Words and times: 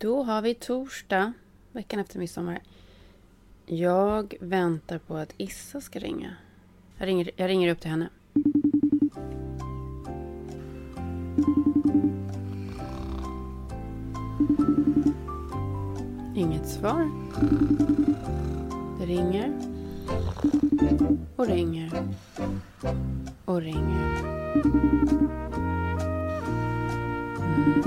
Då 0.00 0.22
har 0.22 0.42
vi 0.42 0.54
torsdag, 0.54 1.32
veckan 1.72 2.00
efter 2.00 2.18
midsommar. 2.18 2.60
Jag 3.66 4.34
väntar 4.40 4.98
på 4.98 5.16
att 5.16 5.34
Issa 5.36 5.80
ska 5.80 5.98
ringa. 5.98 6.36
Jag 6.98 7.06
ringer, 7.06 7.30
jag 7.36 7.48
ringer 7.48 7.70
upp 7.70 7.80
till 7.80 7.90
henne. 7.90 8.08
Inget 16.36 16.68
svar. 16.68 17.10
Det 18.98 19.06
ringer. 19.06 19.52
Och 21.36 21.46
ringer. 21.46 21.92
Och 23.44 23.60
ringer. 23.60 24.22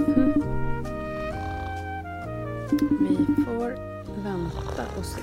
Mhm. 0.08 0.51
Vi 2.72 3.26
får 3.46 3.70
vänta 4.24 4.84
och 4.98 5.06
se. 5.06 5.22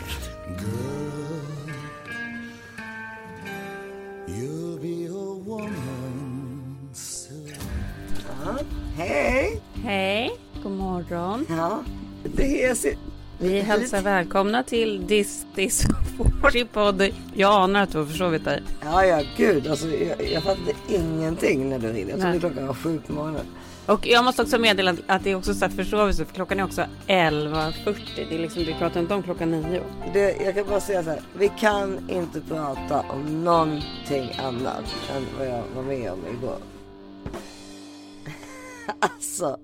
You'll 4.26 4.80
be 4.80 5.08
a 5.10 5.42
woman 5.44 6.88
soon. 6.92 7.54
Hej! 8.96 9.60
Hej, 9.74 10.30
god 10.62 10.72
morgon. 10.72 11.46
Ja, 11.48 11.82
det 12.22 12.64
är 12.64 12.74
så... 12.74 12.88
Vi 13.38 13.60
hälsar 13.60 14.02
välkomna 14.02 14.62
till 14.62 15.06
This 15.08 15.46
This 15.54 15.86
podd. 16.72 17.08
Jag 17.34 17.62
anar 17.62 17.82
att 17.82 17.92
du 17.92 17.98
har 17.98 18.06
försovit 18.06 18.44
dig. 18.44 18.62
Ja, 18.84 19.04
ja, 19.04 19.22
gud. 19.36 19.66
Alltså, 19.66 19.88
jag, 19.88 20.30
jag 20.32 20.42
fattade 20.42 20.72
ingenting 20.88 21.70
när 21.70 21.78
du 21.78 21.92
ringde. 21.92 22.12
Jag 22.12 22.20
trodde 22.20 22.38
klockan 22.38 22.66
var 22.66 22.74
sju 22.74 23.00
på 23.06 23.12
morgonen. 23.12 23.46
Och 23.88 24.06
jag 24.06 24.24
måste 24.24 24.42
också 24.42 24.58
meddela 24.58 24.96
att- 25.06 25.24
det 25.24 25.30
är 25.30 25.34
också 25.34 25.54
så 25.54 25.64
här 25.64 25.72
försovelse 25.72 26.24
för 26.24 26.34
klockan 26.34 26.60
är 26.60 26.64
också 26.64 26.84
11.40. 27.06 27.98
Det 28.28 28.34
är 28.34 28.38
liksom, 28.38 28.62
vi 28.64 28.74
pratar 28.74 29.00
inte 29.00 29.14
om 29.14 29.22
klockan 29.22 29.50
9. 29.50 29.82
Det, 30.12 30.36
jag 30.44 30.54
kan 30.54 30.66
bara 30.68 30.80
säga 30.80 31.02
så 31.04 31.10
här. 31.10 31.20
Vi 31.38 31.48
kan 31.60 32.10
inte 32.10 32.40
prata 32.40 33.00
om 33.00 33.44
någonting 33.44 34.32
annat 34.38 34.84
än 35.16 35.26
vad 35.38 35.46
jag 35.46 35.62
var 35.76 35.82
med 35.82 36.12
om 36.12 36.18
igår. 36.38 36.56
alltså. 39.00 39.56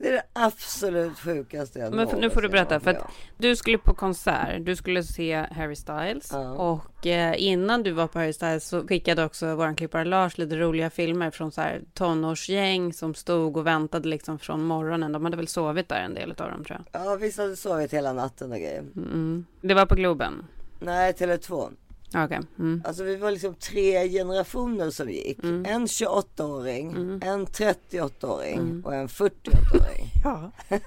Det 0.00 0.08
är 0.08 0.12
det 0.12 0.22
absolut 0.32 1.18
sjukaste 1.18 1.78
jag 1.78 1.94
Men 1.94 2.08
nu 2.20 2.30
får 2.30 2.42
du 2.42 2.48
berätta. 2.48 2.80
För 2.80 2.90
att 2.90 3.04
du 3.38 3.56
skulle 3.56 3.78
på 3.78 3.94
konsert. 3.94 4.64
Du 4.64 4.76
skulle 4.76 5.02
se 5.02 5.46
Harry 5.50 5.76
Styles. 5.76 6.30
Ja. 6.32 6.52
Och 6.52 7.06
eh, 7.06 7.34
innan 7.38 7.82
du 7.82 7.90
var 7.90 8.06
på 8.06 8.18
Harry 8.18 8.32
Styles 8.32 8.68
så 8.68 8.86
skickade 8.86 9.24
också 9.24 9.54
våran 9.54 9.76
klippare 9.76 10.04
Lars 10.04 10.38
lite 10.38 10.56
roliga 10.56 10.90
filmer 10.90 11.30
från 11.30 11.52
så 11.52 11.60
här 11.60 11.82
tonårsgäng 11.94 12.92
som 12.92 13.14
stod 13.14 13.56
och 13.56 13.66
väntade 13.66 14.08
liksom 14.08 14.38
från 14.38 14.64
morgonen. 14.64 15.12
De 15.12 15.24
hade 15.24 15.36
väl 15.36 15.48
sovit 15.48 15.88
där 15.88 16.00
en 16.00 16.14
del 16.14 16.30
av 16.30 16.50
dem 16.50 16.64
tror 16.64 16.80
jag. 16.92 17.04
Ja, 17.04 17.16
visst 17.16 17.38
hade 17.38 17.56
sovit 17.56 17.92
hela 17.92 18.12
natten 18.12 18.52
och 18.52 18.58
grejer. 18.58 18.84
Mm. 18.96 19.46
Det 19.60 19.74
var 19.74 19.86
på 19.86 19.94
Globen. 19.94 20.46
Nej, 20.78 21.12
Tele2. 21.12 21.70
Okej. 22.14 22.40
Mm. 22.58 22.82
Alltså 22.86 23.02
vi 23.04 23.16
var 23.16 23.30
liksom 23.30 23.54
tre 23.54 24.08
generationer 24.08 24.90
som 24.90 25.10
gick. 25.10 25.38
En 25.44 25.86
28-åring, 25.86 27.20
en 27.24 27.46
38-åring 27.46 28.82
och 28.84 28.94
en 28.94 29.08
48-åring. 29.08 30.06
Ja. 30.24 30.50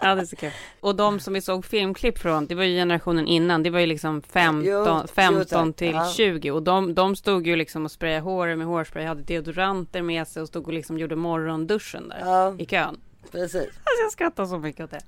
ja, 0.00 0.14
det 0.14 0.20
är 0.20 0.24
så 0.24 0.36
kul. 0.36 0.50
Och 0.80 0.94
de 0.96 1.20
som 1.20 1.34
vi 1.34 1.40
såg 1.40 1.64
filmklipp 1.64 2.18
från, 2.18 2.46
det 2.46 2.54
var 2.54 2.64
ju 2.64 2.76
generationen 2.76 3.26
innan. 3.26 3.62
Det 3.62 3.70
var 3.70 3.80
ju 3.80 3.86
liksom 3.86 4.22
15, 4.22 4.64
Jo, 4.64 4.84
jo, 4.88 5.06
15 5.14 5.72
tack. 5.72 5.76
till 5.78 5.92
Ja. 5.94 6.12
20. 6.16 6.50
Och 6.50 6.62
de, 6.62 6.94
de 6.94 7.16
stod 7.16 7.46
ju 7.46 7.56
liksom 7.56 7.84
och 7.84 7.90
sprayade 7.90 8.20
håret 8.20 8.58
med 8.58 8.66
hårspray, 8.66 9.04
hade 9.06 9.22
deodoranter 9.22 10.02
med 10.02 10.28
sig 10.28 10.42
och 10.42 10.48
stod 10.48 10.66
och 10.66 10.72
liksom 10.72 10.98
gjorde 10.98 11.16
morgonduschen 11.16 12.08
där 12.08 12.20
Ja. 12.20 12.54
i 12.58 12.66
kön. 12.66 13.00
Precis. 13.30 13.66
Alltså 13.66 14.02
jag 14.02 14.12
skrattar 14.12 14.46
så 14.46 14.58
mycket 14.58 14.84
åt 14.84 14.90
det. 14.90 15.00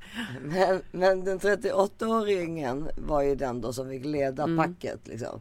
Men, 0.42 0.82
men 0.90 1.24
den 1.24 1.38
38-åringen 1.38 2.90
var 2.96 3.22
ju 3.22 3.34
den 3.34 3.60
då 3.60 3.72
som 3.72 3.88
fick 3.88 4.04
leda 4.04 4.48
packet 4.56 5.00
liksom. 5.08 5.40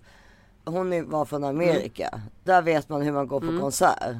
Hon 0.65 1.09
var 1.09 1.25
från 1.25 1.43
Amerika. 1.43 2.21
Där 2.43 2.61
vet 2.61 2.89
man 2.89 3.01
hur 3.01 3.11
man 3.11 3.27
går 3.27 3.39
på 3.39 3.59
konsert. 3.59 4.15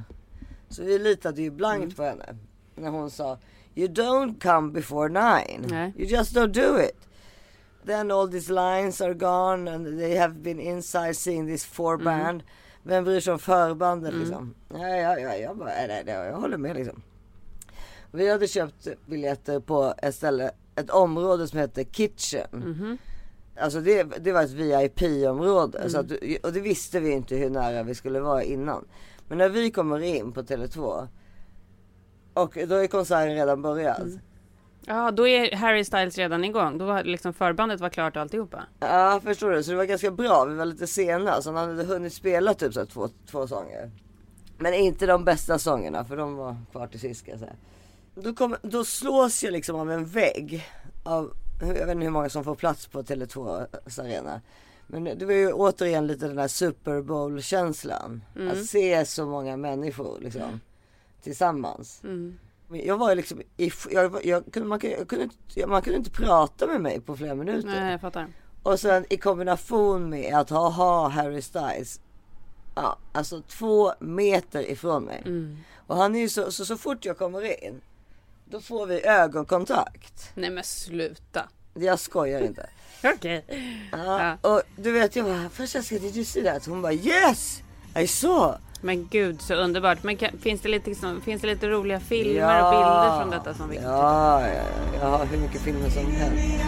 Så 0.70 0.84
vi 0.84 1.00
litade 1.00 1.42
ju 1.42 1.52
blankt 1.52 1.98
på 1.98 2.04
henne. 2.04 2.36
När 2.76 2.90
hon 2.90 3.12
sa 3.12 3.38
You 3.76 3.88
don't 3.88 4.42
come 4.42 4.72
before 4.72 5.10
nine. 5.10 5.66
Nej. 5.70 5.94
You 5.98 6.08
just 6.08 6.36
don't 6.36 6.54
do 6.54 6.82
it. 6.82 7.08
Then 7.86 8.12
all 8.12 8.32
these 8.32 8.54
lines 8.54 9.02
are 9.02 9.14
gone 9.14 9.72
and 9.72 10.00
they 10.00 10.18
have 10.18 10.34
been 10.34 10.60
inside 10.60 11.16
seeing 11.16 11.48
this 11.48 11.66
four 11.66 11.98
band. 11.98 12.44
Vem 12.84 13.04
bryr 13.04 13.20
sig 13.20 13.34
om 13.34 13.40
förbanden 13.40 14.20
liksom? 14.20 14.56
Ja, 14.70 14.88
ja, 14.88 15.20
ja, 15.20 15.36
jag 15.36 15.58
bara, 15.58 15.70
nej, 15.70 16.04
nej, 16.06 16.16
jag 16.16 16.34
håller 16.34 16.58
med 16.58 16.76
liksom. 16.76 17.02
Vi 18.12 18.32
hade 18.32 18.48
köpt 18.48 18.88
biljetter 19.06 19.60
på 19.60 19.94
ett 19.98 20.16
ställe, 20.16 20.52
ett 20.76 20.90
område 20.90 21.48
som 21.48 21.60
heter 21.60 21.84
Kitchen. 21.84 22.48
Alltså 23.60 23.82
det, 23.82 24.04
det 24.04 24.32
var 24.32 24.44
ett 24.44 24.52
VIP-område. 24.52 25.90
Så 25.90 26.00
att, 26.00 26.12
och 26.44 26.54
det 26.54 26.60
visste 26.60 27.00
vi 27.00 27.12
inte 27.12 27.36
hur 27.36 27.50
nära 27.50 27.84
vi 27.84 27.96
skulle 27.96 28.20
vara 28.20 28.44
innan. 28.44 28.86
Men 29.28 29.38
när 29.38 29.50
vi 29.50 29.72
kommer 29.72 30.00
in 30.00 30.32
på 30.32 30.42
Tele2 30.42 31.08
och 32.34 32.58
då 32.68 32.76
är 32.76 32.88
konserten 32.88 33.36
redan 33.36 33.62
börjat. 33.62 34.02
Ja, 34.86 35.12
då 35.12 35.28
är 35.28 35.56
Harry 35.56 35.84
Styles 35.84 36.18
redan 36.18 36.46
igång. 36.46 36.78
Då 36.78 36.86
var 36.86 37.04
liksom 37.04 37.34
förbandet 37.34 37.80
var 37.82 37.90
klart 37.90 38.16
och 38.16 38.22
alltihopa. 38.22 38.64
Ja, 38.80 39.22
förstår 39.24 39.52
du? 39.52 39.64
Så 39.64 39.72
det 39.72 39.78
var 39.78 39.86
ganska 39.86 40.12
bra. 40.12 40.46
Vi 40.46 40.56
var 40.56 40.66
lite 40.66 40.88
sena. 40.88 41.42
Så 41.42 41.52
han 41.54 41.70
hade 41.70 41.84
hunnit 41.84 42.14
spela 42.14 42.54
typ 42.54 42.74
så 42.74 42.86
två, 42.86 43.10
två 43.32 43.48
sånger. 43.48 43.92
Men 44.58 44.74
inte 44.74 45.06
de 45.06 45.26
bästa 45.26 45.60
sångerna, 45.60 46.06
för 46.06 46.18
de 46.18 46.36
var 46.36 46.56
kvar 46.72 46.88
till 46.88 47.00
sist 47.00 47.20
ska 47.20 47.32
jag 47.32 47.40
säga. 47.40 47.56
Då, 48.24 48.34
kom, 48.34 48.56
då 48.62 48.84
slås 48.84 49.44
jag 49.44 49.52
liksom 49.54 49.76
av 49.76 49.92
en 49.92 50.06
vägg. 50.06 50.66
Av, 51.04 51.34
jag 51.62 51.68
vet 51.68 51.90
inte 51.90 52.04
hur 52.04 52.10
många 52.10 52.30
som 52.30 52.44
får 52.44 52.56
plats 52.56 52.88
på 52.88 53.04
Tele2 53.04 53.66
arena. 54.02 54.42
Men 54.88 55.04
det 55.04 55.26
var 55.26 55.34
ju 55.34 55.52
återigen 55.52 56.08
lite 56.08 56.28
den 56.28 56.38
här 56.38 56.48
Super 56.48 57.02
Bowl 57.02 57.42
känslan. 57.42 58.22
Att 58.52 58.66
se 58.66 59.06
så 59.06 59.26
många 59.26 59.58
människor 59.58 60.20
liksom 60.22 60.60
tillsammans. 61.24 62.00
Men 62.68 62.86
Jag 62.86 62.98
var 62.98 63.16
liksom, 63.16 63.42
i, 63.58 63.72
jag, 63.90 64.26
jag, 64.26 64.44
kunde, 64.54 64.70
man, 64.70 64.80
kunde, 64.80 64.98
jag 64.98 65.08
kunde 65.08 65.24
inte, 65.24 65.68
man 65.68 65.82
kunde 65.82 65.98
inte 65.98 66.12
prata 66.12 66.68
med 66.68 66.82
mig 66.82 67.02
på 67.02 67.18
flera 67.18 67.36
minuter. 67.36 67.68
Nej, 67.70 67.92
jag 67.92 68.02
fattar. 68.02 68.28
Och 68.64 68.80
sen 68.80 69.06
i 69.10 69.18
kombination 69.18 70.10
med 70.10 70.34
att 70.36 70.50
ha, 70.50 70.70
ha 70.70 71.08
Harry 71.08 71.42
Styles. 71.42 72.02
Ja, 72.76 72.98
alltså 73.12 73.42
två 73.42 73.92
meter 74.00 74.72
ifrån 74.72 75.04
mig. 75.04 75.24
Och 75.88 75.96
han 75.96 76.16
är 76.16 76.20
ju 76.20 76.30
så, 76.30 76.52
så, 76.52 76.66
så 76.66 76.78
fort 76.78 77.06
jag 77.06 77.18
kommer 77.18 77.64
in. 77.66 77.82
Då 78.52 78.62
får 78.62 78.86
vi 78.86 79.06
ögonkontakt. 79.06 80.32
Nej 80.36 80.50
men 80.50 80.64
sluta. 80.64 81.50
Jag 81.74 82.00
skojar 82.00 82.42
inte. 82.42 82.70
Okej. 83.16 83.46
Ja, 83.92 84.38
Och 84.42 84.62
du 84.76 84.92
vet 84.92 85.16
jag 85.16 85.26
bara, 85.26 85.50
först 85.50 85.76
jag 85.76 85.84
ska 85.84 85.96
you 85.96 86.26
see 86.26 86.44
that? 86.44 86.66
Hon 86.66 86.82
bara 86.82 86.94
yes! 86.94 87.62
I 88.00 88.08
saw! 88.08 88.58
Men 88.82 89.08
gud 89.08 89.42
så 89.42 89.54
underbart. 89.54 90.04
Men 90.04 90.18
kan, 90.18 90.38
finns, 90.38 90.62
det 90.62 90.70
lite, 90.70 90.90
liksom, 90.90 91.22
finns 91.22 91.42
det 91.42 91.48
lite 91.48 91.70
roliga 91.70 92.00
filmer 92.00 92.40
Ja. 92.40 92.66
och 92.68 92.72
bilder 92.74 93.20
från 93.22 93.30
detta 93.30 93.54
som 93.54 93.70
vi 93.70 93.76
kan 93.76 93.84
titta 93.84 93.96
på? 93.96 94.02
Ja, 94.04 94.48
ja, 94.48 94.54
ja, 94.54 95.00
jag 95.02 95.08
har 95.10 95.26
hur 95.26 95.38
mycket 95.38 95.62
filmer 95.62 95.90
som 95.90 96.12
helst. 96.12 96.64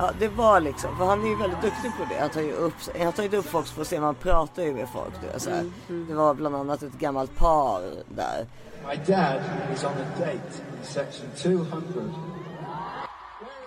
Ja 0.00 0.10
det 0.18 0.28
var 0.28 0.60
liksom, 0.60 0.96
för 0.96 1.04
han 1.04 1.24
är 1.24 1.28
ju 1.28 1.36
väldigt 1.36 1.62
duktig 1.62 1.92
på 1.98 2.04
det. 2.10 2.20
Han 2.20 2.30
tar 2.30 2.40
ju 2.40 2.52
upp, 2.52 2.74
han 2.98 3.12
tar 3.12 3.22
ju 3.22 3.36
upp 3.36 3.46
folk 3.46 3.66
för 3.66 3.82
att 3.82 3.88
se, 3.88 4.00
man 4.00 4.14
pratar 4.14 4.62
ju 4.62 4.74
med 4.74 4.88
folk. 4.88 5.12
Du 5.20 5.26
vet, 5.26 5.42
så 5.42 5.50
här. 5.50 5.70
Det 5.88 6.14
var 6.14 6.34
bland 6.34 6.56
annat 6.56 6.82
ett 6.82 6.92
gammalt 6.92 7.36
par 7.36 7.80
där. 8.08 8.46
My 8.88 8.96
dad 8.96 9.42
is 9.74 9.84
on 9.84 9.90
a 9.90 10.06
date 10.18 10.32
in 10.32 10.82
section 10.82 11.26
200. 11.36 11.66
Where 11.70 12.10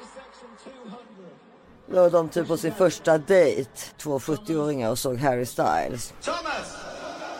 is 0.01 0.09
section 0.15 0.73
200? 0.83 0.97
Då 1.87 2.01
var 2.01 2.09
de 2.09 2.29
typ 2.29 2.47
på 2.47 2.57
sin 2.57 2.73
första 2.73 3.17
dejt, 3.17 3.71
två 3.97 4.19
70-åringar 4.19 4.89
och 4.89 4.99
såg 4.99 5.17
Harry 5.17 5.45
Styles. 5.45 6.13
Thomas! 6.21 6.77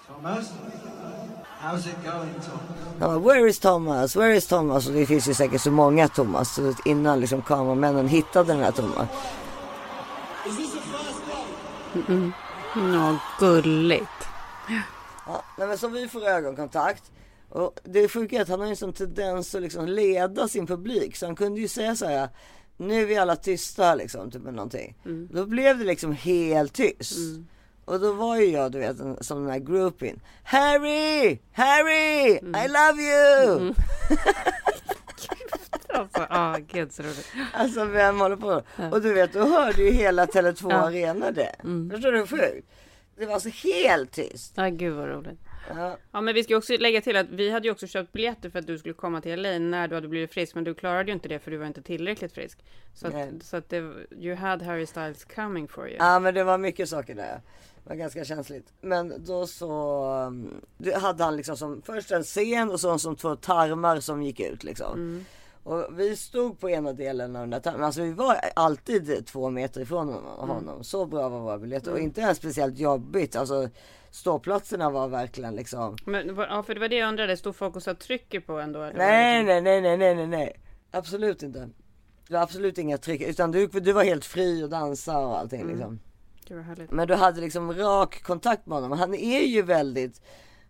Thomas? 0.07 0.53
How's 1.63 1.87
it 1.87 1.95
going, 2.03 2.33
Tom? 2.33 2.59
Han 2.99 2.99
bara, 2.99 3.19
where 3.19 3.47
is 3.47 3.59
Thomas? 3.59 4.15
Where 4.15 4.35
is 4.35 4.47
Thomas? 4.47 4.87
Och 4.87 4.93
det 4.93 5.05
finns 5.05 5.27
ju 5.27 5.33
säkert 5.33 5.61
så 5.61 5.71
många 5.71 6.07
Thomas. 6.07 6.55
Så 6.55 6.73
innan 6.85 7.19
liksom 7.19 7.41
kameramännen 7.41 8.07
hittade 8.07 8.53
den 8.53 8.63
här 8.63 8.71
Thomas. 8.71 9.09
Is 10.47 10.57
this 10.57 10.75
a 10.75 10.79
first 10.81 11.21
date? 11.27 12.31
Ja, 12.75 13.19
gulligt. 13.39 14.05
Ja, 15.25 15.43
nej, 15.57 15.67
men 15.67 15.77
så 15.77 15.87
vi 15.87 16.07
får 16.07 16.27
ögonkontakt. 16.27 17.11
Och 17.49 17.79
det 17.83 18.07
sjuka 18.07 18.37
är 18.37 18.41
att 18.41 18.49
han 18.49 18.59
har 18.59 18.67
en 18.67 18.75
sån 18.75 18.93
tendens 18.93 19.55
att 19.55 19.61
liksom 19.61 19.85
leda 19.85 20.47
sin 20.47 20.67
publik. 20.67 21.15
Så 21.17 21.25
han 21.25 21.35
kunde 21.35 21.61
ju 21.61 21.67
säga 21.67 21.95
så 21.95 22.05
här. 22.05 22.29
Nu 22.77 23.01
är 23.01 23.05
vi 23.05 23.17
alla 23.17 23.35
tysta 23.35 23.95
liksom, 23.95 24.31
typ 24.31 24.43
någonting. 24.43 24.95
Då 25.29 25.45
blev 25.45 25.77
det 25.77 25.85
liksom 25.85 26.11
helt 26.11 26.73
tyst. 26.73 27.19
Och 27.85 27.99
då 27.99 28.11
var 28.13 28.37
ju 28.37 28.45
jag 28.45 28.71
du 28.71 28.79
vet 28.79 28.97
som 29.25 29.41
den 29.43 29.51
här 29.51 29.59
groupien. 29.59 30.19
Harry! 30.43 31.39
Harry! 31.51 32.37
Mm. 32.37 32.65
I 32.65 32.67
love 32.67 33.01
you! 33.01 33.73
Alltså, 35.93 36.25
ah, 36.29 36.57
gud 36.57 36.91
så 36.93 37.03
roligt. 37.03 37.33
Alltså 37.53 37.85
vem 37.85 38.19
håller 38.19 38.35
på? 38.35 38.61
Och 38.91 39.01
du 39.01 39.13
vet, 39.13 39.33
då 39.33 39.39
hörde 39.39 39.83
ju 39.83 39.91
hela 39.91 40.25
Tele2 40.25 40.67
Ja. 40.69 40.75
Arena 40.75 41.31
det. 41.31 41.55
Mm. 41.63 41.89
Förstår 41.89 42.11
du 42.11 42.17
hur 42.17 42.27
sjukt? 42.27 42.67
Det 43.17 43.25
var 43.25 43.39
så 43.39 43.49
helt 43.49 44.11
tyst. 44.11 44.53
Ja, 44.55 44.67
gud 44.69 44.93
vad 44.93 45.07
roligt. 45.07 45.39
Ja. 45.69 45.97
Ja, 46.11 46.21
men 46.21 46.35
vi 46.35 46.43
ska 46.43 46.57
också 46.57 46.77
lägga 46.77 47.01
till 47.01 47.15
att 47.15 47.29
vi 47.29 47.49
hade 47.49 47.67
ju 47.67 47.71
också 47.71 47.87
köpt 47.87 48.11
biljetter 48.11 48.49
för 48.49 48.59
att 48.59 48.67
du 48.67 48.77
skulle 48.77 48.93
komma 48.93 49.21
till 49.21 49.41
LA 49.41 49.59
när 49.59 49.87
du 49.87 49.95
hade 49.95 50.07
blivit 50.07 50.33
frisk, 50.33 50.55
men 50.55 50.63
du 50.63 50.73
klarade 50.73 51.11
ju 51.11 51.13
inte 51.13 51.27
det 51.29 51.39
för 51.39 51.51
du 51.51 51.57
var 51.57 51.65
inte 51.65 51.81
tillräckligt 51.81 52.33
frisk. 52.33 52.59
Så 52.93 53.09
Nej. 53.09 53.31
att, 53.37 53.43
så 53.43 53.57
att 53.57 53.69
det, 53.69 53.77
you 54.11 54.35
had 54.35 54.61
Harry 54.61 54.85
Styles 54.85 55.25
coming 55.25 55.67
for 55.67 55.87
you. 55.87 55.97
ja 55.99 56.19
men 56.19 56.33
det 56.33 56.43
var 56.43 56.57
mycket 56.57 56.89
saker 56.89 57.15
där. 57.15 57.41
Det 57.83 57.89
var 57.89 57.95
ganska 57.95 58.25
känsligt. 58.25 58.73
Men 58.81 59.13
då 59.25 59.47
så 59.47 60.33
det 60.77 60.95
hade 60.97 61.23
han 61.23 61.37
liksom 61.37 61.57
som 61.57 61.81
först 61.81 62.11
en 62.11 62.23
scen 62.23 62.71
och 62.71 62.79
så 62.79 62.99
som 62.99 63.15
två 63.15 63.35
tarmar 63.35 63.99
som 63.99 64.23
gick 64.23 64.39
ut 64.39 64.63
liksom. 64.63 64.93
Mm. 64.93 65.25
Och 65.63 65.99
vi 65.99 66.15
stod 66.15 66.59
på 66.59 66.69
ena 66.69 66.93
delen 66.93 67.35
av 67.35 67.41
den 67.41 67.49
där 67.49 67.59
tarmen. 67.59 67.83
Alltså 67.83 68.01
vi 68.01 68.11
var 68.13 68.35
alltid 68.55 69.25
två 69.25 69.49
meter 69.49 69.81
ifrån 69.81 70.07
honom. 70.13 70.49
honom. 70.49 70.83
Så 70.83 71.05
bra 71.05 71.29
var 71.29 71.39
våra 71.39 71.57
biljetter 71.57 71.91
och 71.91 71.99
inte 71.99 72.21
ens 72.21 72.37
speciellt 72.37 72.77
jobbigt. 72.79 73.35
Alltså 73.35 73.69
ståplatserna 74.11 74.89
var 74.89 75.07
verkligen 75.07 75.55
liksom 75.55 75.97
Men, 76.05 76.35
ja, 76.35 76.63
för 76.63 76.73
det 76.73 76.79
var 76.79 76.87
det 76.87 76.95
jag 76.95 77.09
undrade, 77.09 77.37
stod 77.37 77.55
folk 77.55 77.75
och 77.75 77.83
så 77.83 77.95
trycker 77.95 78.39
på 78.39 78.59
ändå? 78.59 78.79
Nej, 78.79 79.43
liksom- 79.43 79.45
nej, 79.45 79.61
nej, 79.61 79.81
nej, 79.81 79.97
nej, 79.97 80.15
nej, 80.15 80.27
nej. 80.27 80.59
Absolut 80.91 81.43
inte. 81.43 81.69
Det 82.27 82.33
var 82.33 82.41
absolut 82.41 82.77
inga 82.77 82.97
tryck, 82.97 83.21
utan 83.21 83.51
du, 83.51 83.67
du 83.67 83.91
var 83.93 84.03
helt 84.03 84.25
fri 84.25 84.63
att 84.63 84.71
dansa 84.71 85.17
och 85.19 85.37
allting 85.39 85.61
Mm. 85.61 85.73
liksom. 85.73 85.99
Men 86.91 87.07
du 87.07 87.13
hade 87.15 87.41
liksom 87.41 87.73
rak 87.73 88.23
kontakt 88.23 88.65
med 88.65 88.77
honom. 88.77 88.99
Han 88.99 89.13
är 89.13 89.41
ju 89.41 89.61
väldigt, 89.61 90.21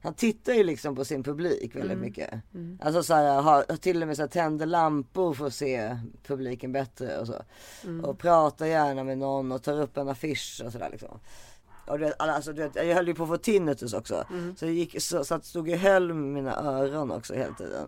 han 0.01 0.13
tittar 0.13 0.53
ju 0.53 0.63
liksom 0.63 0.95
på 0.95 1.05
sin 1.05 1.23
publik 1.23 1.75
väldigt 1.75 1.97
mycket. 2.01 2.29
Alltså 2.81 3.03
så 3.03 3.13
här, 3.13 3.41
har 3.41 3.77
till 3.77 4.01
och 4.01 4.07
med 4.07 4.15
så 4.17 4.21
här, 4.23 4.29
tänder 4.29 4.65
lampor 4.65 5.33
för 5.33 5.47
att 5.47 5.53
se 5.53 5.97
publiken 6.27 6.71
bättre 6.71 7.19
och 7.19 7.27
så. 7.27 7.35
Och 8.03 8.19
pratar 8.19 8.65
gärna 8.65 9.03
med 9.03 9.17
någon 9.17 9.51
och 9.51 9.63
tar 9.63 9.81
upp 9.81 9.97
en 9.97 10.09
affisch 10.09 10.61
och 10.65 10.71
sådär 10.71 10.89
liksom. 10.91 11.19
Och 11.87 11.99
du 11.99 12.05
vet, 12.05 12.21
alltså, 12.21 12.53
du 12.53 12.61
vet, 12.61 12.75
jag 12.75 12.95
höll 12.95 13.07
ju 13.07 13.15
på 13.15 13.23
att 13.23 13.29
få 13.29 13.37
tinnitus 13.37 13.93
också. 13.93 14.25
Så 14.57 14.65
jag 14.65 14.73
gick, 14.73 15.01
så, 15.01 15.23
så 15.25 15.35
att 15.35 15.45
stod 15.45 15.69
och 15.69 15.77
höll 15.77 16.13
mina 16.13 16.55
öron 16.55 17.11
också 17.11 17.33
hela 17.33 17.53
tiden. 17.53 17.87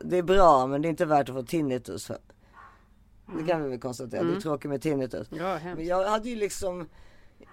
Det 0.00 0.18
är 0.18 0.22
bra 0.22 0.66
men 0.66 0.82
det 0.82 0.88
är 0.88 0.90
inte 0.90 1.06
värt 1.06 1.28
att 1.28 1.34
få 1.34 1.42
tinnitus 1.42 2.06
för. 2.06 2.18
Det 3.38 3.44
kan 3.46 3.62
vi 3.62 3.68
väl 3.70 3.80
konstatera. 3.80 4.22
Det 4.22 4.36
är 4.36 4.40
tråkigt 4.40 4.70
med 4.70 4.82
tinnitus. 4.82 5.26
Ja, 5.30 5.58
Men 5.64 5.86
jag 5.86 6.04
hade 6.08 6.28
ju 6.28 6.36
liksom 6.36 6.88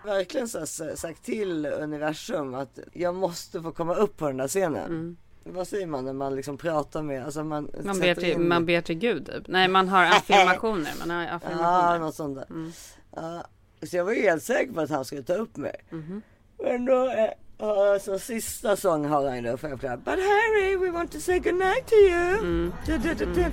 verkligen 0.06 0.48
så 0.48 0.66
sagt 0.96 1.24
till 1.24 1.66
universum 1.66 2.54
att 2.54 2.80
jag 2.94 3.16
måste 3.16 3.62
få 3.62 3.72
komma 3.72 3.96
upp 3.96 4.18
på 4.18 4.28
den 4.28 4.38
där 4.38 4.48
scenen. 4.48 5.18
Vad 5.44 5.68
säger 5.68 5.88
man 5.88 6.06
när 6.06 6.14
man 6.14 6.36
liksom 6.36 6.58
pratar 6.58 7.02
med, 7.02 7.26
alltså 7.26 7.44
man 7.44 7.70
Man 7.84 8.00
ber, 8.00 8.16
till, 8.16 8.24
in- 8.32 8.48
man 8.48 8.66
ber 8.66 8.82
till 8.82 8.96
Gud 8.98 9.26
typ. 9.26 9.48
Nej, 9.48 9.68
man 9.68 9.90
har 9.90 10.06
affirmationer. 10.06 10.92
Man 11.00 11.10
har 11.10 11.24
Ja, 11.24 11.32
affirmationer. 11.34 12.00
något 12.00 12.16
sånt 12.16 12.36
där. 12.36 12.46
Mm. 12.50 12.72
Ja, 13.16 13.44
så 13.88 13.98
jag 13.98 14.06
var 14.06 14.12
ju 14.14 14.22
helt 14.22 14.44
säker 14.44 14.74
på 14.74 14.82
att 14.82 14.90
han 14.90 15.06
skulle 15.06 15.24
ta 15.24 15.34
upp 15.34 15.58
mig. 15.58 15.76
Mhm. 15.90 16.22
Men 16.64 16.86
då, 16.86 17.28
ja, 17.58 18.00
så 18.02 18.20
sista 18.20 18.76
sång 18.76 19.06
har 19.06 19.28
han 19.28 19.36
ju 19.44 19.52
då, 19.52 19.58
självklart. 19.58 20.00
But 20.00 20.14
Harry, 20.14 20.78
we 20.78 20.92
want 20.92 21.12
to 21.12 21.20
say 21.20 21.40
goodnight 21.40 21.88
to 21.88 21.96
you. 21.96 22.34
Mm. 22.40 22.74
Du, 22.86 22.98
du, 22.98 23.14
du. 23.14 23.44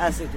As 0.00 0.20
it 0.20 0.28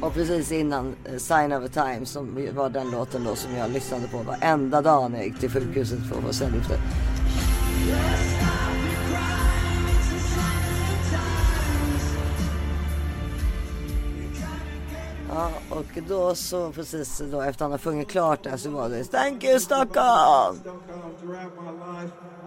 Och 0.00 0.14
precis 0.14 0.52
innan 0.52 0.94
eh, 1.04 1.16
Sign 1.16 1.52
of 1.52 1.64
a 1.64 1.68
Time 1.72 2.06
som 2.06 2.48
var 2.54 2.68
den 2.68 2.90
låten 2.90 3.24
då 3.24 3.34
som 3.34 3.56
jag 3.56 3.70
lyssnade 3.70 4.08
på 4.08 4.18
varenda 4.18 4.82
dag 4.82 5.10
när 5.10 5.18
jag 5.18 5.26
gick 5.26 5.38
till 5.40 5.50
sjukhuset 5.50 5.98
för 6.08 6.18
att 6.18 6.24
få 6.24 6.32
cellgifter. 6.32 6.78
Ja, 15.28 15.50
och 15.70 15.98
då 16.08 16.34
så 16.34 16.72
precis 16.72 17.22
då 17.30 17.40
efter 17.40 17.64
han 17.64 17.72
har 17.72 17.78
sjungit 17.78 18.08
klart 18.08 18.42
där 18.42 18.56
så 18.56 18.70
var 18.70 18.88
det 18.88 19.04
Thank 19.04 19.44
you 19.44 19.60
Stockholm! 19.60 20.60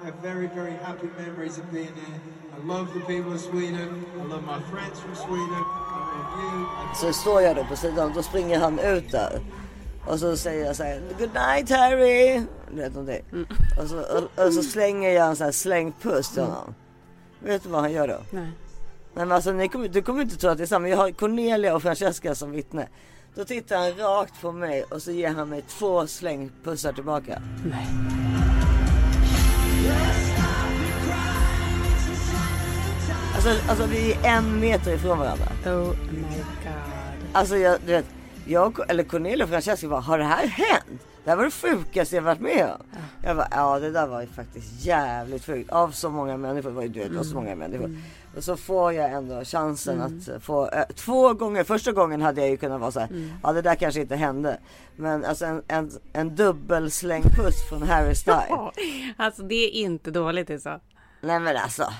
I 0.01 0.05
have 0.05 0.21
very, 0.21 0.47
very 0.47 0.77
happy 0.77 1.07
memories 1.17 1.57
of 1.57 1.69
being 1.71 1.93
there. 1.93 2.21
I 2.55 2.65
love 2.65 2.93
the 2.93 3.01
people 3.01 3.33
of 3.33 3.41
Sweden. 3.41 4.05
I 4.17 4.23
love 4.23 4.43
my 4.45 4.61
friends 4.71 4.99
from 4.99 5.15
Sweden. 5.15 5.88
Så 6.95 7.13
står 7.13 7.41
jag 7.41 7.55
då 7.55 7.63
på 7.63 7.75
sidan 7.75 8.11
då 8.15 8.23
springer 8.23 8.59
han 8.59 8.79
ut 8.79 9.11
där. 9.11 9.39
Och 10.07 10.19
så 10.19 10.37
säger 10.37 10.65
jag 10.65 10.75
så 10.75 10.83
här 10.83 11.01
Good 11.19 11.33
night 11.33 11.69
Harry! 11.69 12.41
Vet 12.71 12.97
om 12.97 13.05
det. 13.05 13.21
Och, 13.81 13.89
så, 13.89 13.99
och, 13.99 14.45
och 14.45 14.53
så 14.53 14.63
slänger 14.63 15.09
jag 15.09 15.27
en 15.27 15.35
sån 15.35 15.45
här 15.45 15.51
slängpuss 15.51 16.29
till 16.33 16.43
honom. 16.43 16.75
Vet 17.39 17.63
du 17.63 17.69
vad 17.69 17.81
han 17.81 17.91
gör 17.91 18.07
då? 18.07 18.17
Nej. 18.31 18.51
Nej 19.13 19.25
men 19.25 19.31
alltså 19.31 19.51
ni 19.51 19.69
kommer, 19.69 19.87
du 19.87 20.01
kommer 20.01 20.21
inte 20.21 20.37
tro 20.37 20.49
att 20.49 20.57
det 20.57 20.63
är 20.63 20.67
samma. 20.67 20.89
Jag 20.89 20.97
har 20.97 21.11
Cornelia 21.11 21.75
och 21.75 21.81
Francesca 21.81 22.35
som 22.35 22.51
vittne. 22.51 22.87
Då 23.35 23.45
tittar 23.45 23.77
han 23.77 23.97
rakt 23.97 24.41
på 24.41 24.51
mig 24.51 24.83
och 24.83 25.01
så 25.01 25.11
ger 25.11 25.29
han 25.29 25.49
mig 25.49 25.61
två 25.61 26.07
slängpussar 26.07 26.93
tillbaka. 26.93 27.41
Nej. 27.65 27.87
Alltså, 33.39 33.69
alltså 33.69 33.85
vi 33.85 34.13
är 34.13 34.37
en 34.37 34.59
meter 34.59 34.93
ifrån 34.93 35.19
varandra. 35.19 35.45
Oh 35.65 35.95
my 36.11 36.21
god. 36.37 37.29
Alltså 37.33 37.57
jag, 37.57 37.79
du 37.85 37.91
vet, 37.91 38.05
jag 38.45 38.89
eller 38.89 39.03
Cornelia 39.03 39.43
och 39.43 39.49
Francesca 39.49 39.87
bara, 39.87 39.99
har 39.99 40.17
det 40.17 40.23
här 40.23 40.47
hänt? 40.47 41.01
Det 41.23 41.29
här 41.29 41.37
var 41.37 41.43
det 41.43 41.51
sjukaste 41.51 42.15
jag 42.15 42.23
varit 42.23 42.39
med 42.39 42.65
om. 42.65 42.99
Jag 43.23 43.37
bara, 43.37 43.47
ja 43.51 43.79
det 43.79 43.91
där 43.91 44.07
var 44.07 44.21
ju 44.21 44.27
faktiskt 44.27 44.85
jävligt 44.85 45.45
sjukt. 45.45 45.69
Av 45.69 45.91
så 45.91 46.09
många 46.09 46.37
människor, 46.37 46.69
det 46.69 46.75
var 46.75 46.83
ju 46.83 46.87
du 46.89 46.99
vet, 46.99 47.19
av 47.19 47.23
så 47.23 47.35
många 47.35 47.55
människor. 47.55 47.97
Och 48.37 48.43
så 48.43 48.57
får 48.57 48.93
jag 48.93 49.11
ändå 49.11 49.45
chansen 49.45 50.01
att 50.01 50.43
få, 50.43 50.69
äh, 50.69 50.83
två 50.95 51.33
gånger, 51.33 51.63
första 51.63 51.91
gången 51.91 52.21
hade 52.21 52.41
jag 52.41 52.49
ju 52.49 52.57
kunnat 52.57 52.81
vara 52.81 52.91
så 52.91 52.99
här, 52.99 53.09
ja 53.43 53.53
det 53.53 53.61
där 53.61 53.75
kanske 53.75 54.01
inte 54.01 54.15
hände. 54.15 54.59
Men 54.95 55.25
alltså 55.25 55.45
en, 55.45 55.63
en, 55.67 55.91
en 56.13 56.35
dubbelslängpuss 56.35 57.69
från 57.69 57.83
Harry 57.83 58.15
Styles. 58.15 58.45
Ja, 58.49 58.73
alltså 59.17 59.43
det 59.43 59.55
är 59.55 59.71
inte 59.71 60.11
dåligt 60.11 60.49
Issa. 60.49 60.79
Nej 61.21 61.39
men 61.39 61.57
alltså. 61.57 61.93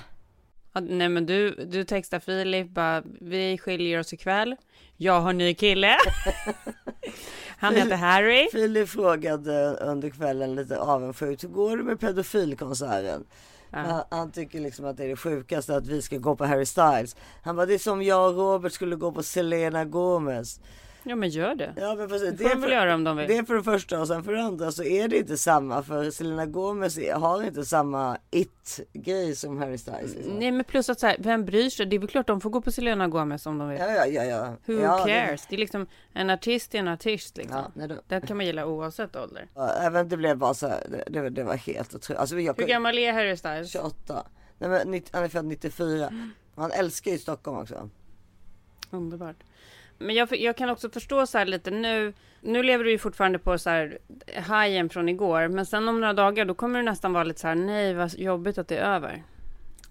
Ja, 0.74 0.82
Nej 0.82 1.10
men 1.10 1.26
du, 1.26 1.52
du 1.52 1.84
textar 1.84 2.20
Filip 2.20 2.70
bara, 2.70 3.04
vi 3.22 3.58
skiljer 3.58 4.00
oss 4.00 4.14
ikväll. 4.14 4.56
Jag 4.98 5.22
har 5.22 5.34
ny 5.34 5.54
kille. 5.54 5.96
Han 7.58 7.76
heter 7.76 7.96
Harry. 7.96 8.48
Filip 8.52 8.90
frågade 8.90 9.78
under 9.82 10.10
kvällen 10.10 10.56
lite 10.56 10.80
avundsjukt, 10.80 11.44
hur 11.44 11.50
går 11.50 11.78
det 11.78 11.84
med 11.84 12.00
pedofilkonserten? 12.00 13.26
Han, 13.72 14.04
han 14.10 14.32
tycker 14.32 14.60
liksom 14.60 14.86
att 14.86 14.98
det 14.98 15.04
är 15.04 15.08
det 15.08 15.16
sjukaste 15.16 15.76
att 15.76 15.88
vi 15.88 16.02
ska 16.02 16.18
gå 16.18 16.36
på 16.36 16.46
Harry 16.46 16.66
Styles. 16.66 17.16
Han 17.44 17.56
bara, 17.56 17.66
det 17.66 17.74
är 17.74 17.80
som 17.80 18.04
jag 18.04 18.30
och 18.30 18.38
Robert 18.38 18.72
skulle 18.72 18.96
gå 18.96 19.12
på 19.12 19.24
Selena 19.24 19.86
Gomez. 19.86 20.60
Ja 21.04 21.16
men 21.16 21.30
gör 21.30 21.56
det. 21.56 21.74
Ja 21.78 21.96
men 21.96 22.10
precis. 22.10 22.32
Det 22.32 22.44
får 22.44 22.50
de 22.50 22.62
väl 22.62 22.72
göra 22.72 22.96
om 22.96 23.04
de 23.04 23.18
vill. 23.18 23.28
det 23.28 23.38
är 23.38 23.44
för 23.44 23.56
det 23.56 23.64
första 23.64 24.00
och 24.00 24.08
sen 24.08 24.24
för 24.24 24.34
det 24.34 24.44
andra 24.44 24.72
så 24.72 24.84
är 24.84 25.08
det 25.08 25.18
inte 25.18 25.38
samma 25.38 25.84
för 25.84 26.12
Selena 26.12 26.46
Gomez 26.46 27.00
har 27.14 27.44
inte 27.44 27.66
samma 27.66 28.18
it-grej 28.32 29.36
som 29.36 29.58
Harry 29.58 29.78
Styles. 29.78 30.16
Liksom. 30.16 30.34
Nej 30.34 30.52
men 30.52 30.64
plus 30.64 30.90
att 30.90 31.00
så 31.00 31.08
här, 31.08 31.16
vem 31.20 31.46
bryr 31.46 31.70
sig? 31.70 31.86
Det 31.86 31.96
är 31.96 32.00
väl 32.00 32.10
klart 32.10 32.28
de 32.28 32.42
får 32.42 32.50
gå 32.50 32.62
på 32.62 32.72
Selena 32.72 33.08
Gomez 33.08 33.46
om 33.46 33.58
de 33.58 33.70
vill. 33.70 33.80
Ja, 33.80 33.92
ja, 33.92 34.06
ja, 34.06 34.24
ja. 34.24 34.56
Who 34.66 34.82
ja, 34.82 35.06
cares? 35.06 35.48
Det... 35.50 35.56
är 35.56 35.60
liksom 35.60 35.88
en 36.14 36.30
artist 36.30 36.76
är 36.76 36.80
en 36.80 36.88
artist 36.88 37.38
liksom. 37.38 37.58
Ja, 37.58 37.72
nej, 37.74 37.88
då, 37.88 37.96
Den 38.08 38.22
kan 38.22 38.38
man 38.38 38.46
gilla 38.46 38.66
oavsett 38.66 39.16
ålder. 39.16 39.48
ja, 39.56 39.70
även 39.70 40.10
det 40.10 40.18
blev 40.18 40.38
bara 40.38 40.54
så 40.54 40.68
här, 40.68 40.88
det, 40.90 41.22
det, 41.22 41.30
det 41.30 41.44
var 41.44 41.56
helt 41.56 41.96
otroligt. 41.96 42.20
Alltså, 42.20 42.40
jag, 42.40 42.58
Hur 42.58 42.68
gammal 42.68 42.98
är 42.98 43.14
Harry 43.14 43.38
Styles? 43.38 43.72
28. 43.72 44.26
Nej 44.58 44.70
men 44.70 44.92
90, 44.92 45.10
han 45.14 45.24
är 45.24 45.28
född 45.28 45.46
94. 45.46 46.14
Han 46.56 46.72
älskar 46.72 47.12
ju 47.12 47.18
Stockholm 47.18 47.58
också. 47.58 47.90
Underbart. 48.92 49.36
Men 50.00 50.16
jag, 50.16 50.38
jag 50.38 50.58
kan 50.58 50.70
också 50.70 50.90
förstå 50.90 51.28
så 51.28 51.38
här 51.38 51.46
lite 51.46 51.72
nu. 51.72 52.14
Nu 52.42 52.64
lever 52.64 52.84
du 52.84 52.92
ju 52.92 52.98
fortfarande 52.98 53.40
på 53.40 53.58
så 53.58 53.70
här 53.70 53.98
hajen 54.36 54.90
från 54.90 55.10
igår. 55.10 55.48
Men 55.48 55.66
sen 55.66 55.88
om 55.88 56.00
några 56.00 56.14
dagar 56.14 56.46
då 56.46 56.54
kommer 56.54 56.80
du 56.80 56.86
nästan 56.86 57.14
vara 57.14 57.24
lite 57.24 57.40
så 57.40 57.48
här 57.48 57.56
nej 57.56 57.94
vad 57.94 58.14
jobbigt 58.14 58.58
att 58.58 58.68
det 58.68 58.78
är 58.78 58.96
över. 58.96 59.24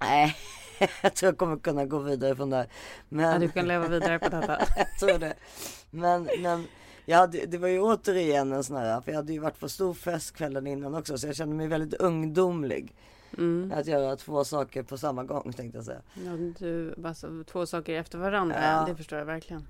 Nej, 0.01 0.37
jag 1.03 1.15
tror 1.15 1.29
jag 1.29 1.39
kommer 1.39 1.57
kunna 1.57 1.85
gå 1.85 1.99
vidare 1.99 2.37
från 2.37 2.51
där. 2.51 2.67
Men... 3.09 3.33
Ja, 3.33 3.39
du 3.39 3.49
kan 3.49 3.69
leva 3.69 3.89
vidare 3.89 4.19
på 4.19 4.29
detta. 4.29 4.59
jag 4.77 4.99
tror 5.01 5.19
det. 5.19 5.35
Men, 5.91 6.29
men 6.39 6.67
jag 7.05 7.19
hade, 7.19 7.47
det 7.47 7.59
var 7.59 7.69
ju 7.69 7.81
återigen 7.81 8.53
en 8.53 8.65
sån 8.65 8.77
här, 8.77 9.01
för 9.01 9.11
jag 9.11 9.17
hade 9.17 9.33
ju 9.33 9.39
varit 9.39 9.61
på 9.61 9.69
stor 9.69 9.95
fest 9.95 10.37
kvällen 10.37 10.67
innan 10.67 10.95
också 10.95 11.19
så 11.19 11.27
jag 11.27 11.37
kände 11.37 11.57
mig 11.57 11.67
väldigt 11.67 12.01
ungdomlig. 12.01 12.95
Mm. 13.39 13.73
Att 13.77 13.87
göra 13.87 14.17
två 14.17 14.45
saker 14.45 14.83
på 14.83 14.99
samma 14.99 15.25
gång 15.25 15.53
tänkte 15.53 15.79
jag 15.79 15.85
säga. 15.85 16.01
Ja, 16.15 16.31
du, 16.59 16.95
alltså, 17.05 17.45
två 17.53 17.67
saker 17.67 18.01
efter 18.01 18.19
varandra. 18.19 18.57
Ja. 18.63 18.85
Det 18.89 18.97
förstår 18.97 19.19
jag 19.19 19.27
verkligen. 19.27 19.67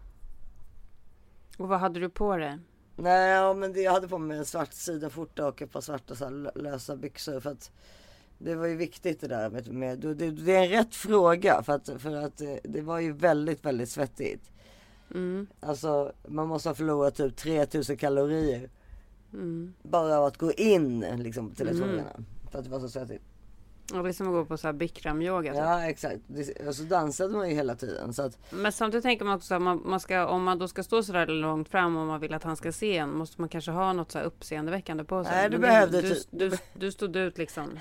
Och 1.59 1.69
vad 1.69 1.81
hade 1.81 2.01
du 2.01 2.09
på 2.09 2.37
dig? 2.37 2.59
Nej 2.97 3.31
ja, 3.31 3.55
men 3.55 3.73
det, 3.73 3.81
jag 3.81 3.93
hade 3.93 4.09
på 4.09 4.19
mig 4.19 4.39
en 4.39 4.45
svart 4.45 4.73
sidenskjorta 4.73 5.49
och 5.49 5.63
ett 5.63 5.73
par 5.73 5.81
svarta 5.81 6.15
så 6.15 6.25
här, 6.25 6.33
lö- 6.33 6.63
lösa 6.63 6.97
byxor 6.97 7.41
för 7.41 7.51
att 7.51 7.71
det 8.39 8.55
var 8.55 8.67
ju 8.67 8.77
viktigt 8.77 9.21
det 9.21 9.29
där 9.29 9.51
med, 9.51 9.73
med 9.73 9.99
det, 9.99 10.15
det, 10.31 10.55
är 10.55 10.63
en 10.63 10.69
rätt 10.69 10.95
fråga 10.95 11.63
för 11.63 11.73
att, 11.73 11.91
för 11.99 12.17
att 12.17 12.41
eh, 12.41 12.55
det 12.65 12.81
var 12.81 12.99
ju 12.99 13.13
väldigt 13.13 13.65
väldigt 13.65 13.89
svettigt. 13.89 14.51
Mm. 15.15 15.47
Alltså 15.61 16.13
man 16.27 16.49
måste 16.49 16.69
ha 16.69 16.75
förlorat 16.75 17.15
typ 17.15 17.37
3000 17.37 17.97
kalorier. 17.97 18.71
Mm. 19.33 19.75
Bara 19.83 20.19
av 20.19 20.25
att 20.25 20.37
gå 20.37 20.53
in 20.53 21.01
liksom 21.01 21.51
till 21.51 21.67
lektionerna. 21.67 22.25
För 22.51 22.59
att 22.59 22.65
det 22.65 22.71
var 22.71 22.81
så 22.81 22.89
svettigt. 22.89 23.23
Och 23.95 24.03
det 24.03 24.09
är 24.09 24.13
som 24.13 24.27
att 24.27 24.33
gå 24.33 24.45
på 24.45 24.57
så 24.57 24.67
här 24.69 24.73
bikram-yoga. 24.75 25.53
typ. 25.53 25.61
Ja 25.63 25.83
exakt. 25.85 26.19
Det- 26.27 26.67
Och 26.69 26.75
så 26.75 26.83
dansade 26.83 27.37
man 27.37 27.49
ju 27.49 27.55
hela 27.55 27.75
tiden. 27.75 28.15
Så 28.15 28.23
att, 28.23 28.39
Men 28.51 28.73
samtidigt 28.73 29.03
tänker 29.05 29.25
man 29.25 29.35
också 29.37 29.55
att 29.55 29.63
man, 29.63 29.83
man 29.85 30.01
ska, 30.01 30.27
om 30.27 30.43
man 30.45 30.59
då 30.59 30.69
ska 30.69 30.83
stå 30.83 31.03
så 31.03 31.13
där 31.13 31.27
långt 31.27 31.69
fram 31.69 31.97
och 31.97 32.07
man 32.07 32.21
vill 32.21 32.35
att 32.35 32.43
han 32.43 32.57
ska 32.57 32.73
se 32.73 32.97
en, 32.99 33.11
måste 33.11 33.41
man 33.41 33.49
kanske 33.49 33.71
ha 33.71 33.93
något 33.93 34.13
så 34.13 34.19
här 34.19 34.25
uppseendeväckande 34.25 35.05
på 35.05 35.25
sig. 35.25 35.33
Nej, 35.33 35.45
du 35.51 35.59
Men 35.59 35.61
behövde 35.61 36.03
du, 36.03 36.15
typ- 36.15 36.27
du, 36.31 36.51
du 36.75 36.93
stod 36.93 37.17
ut 37.17 37.39
liksom. 37.39 37.79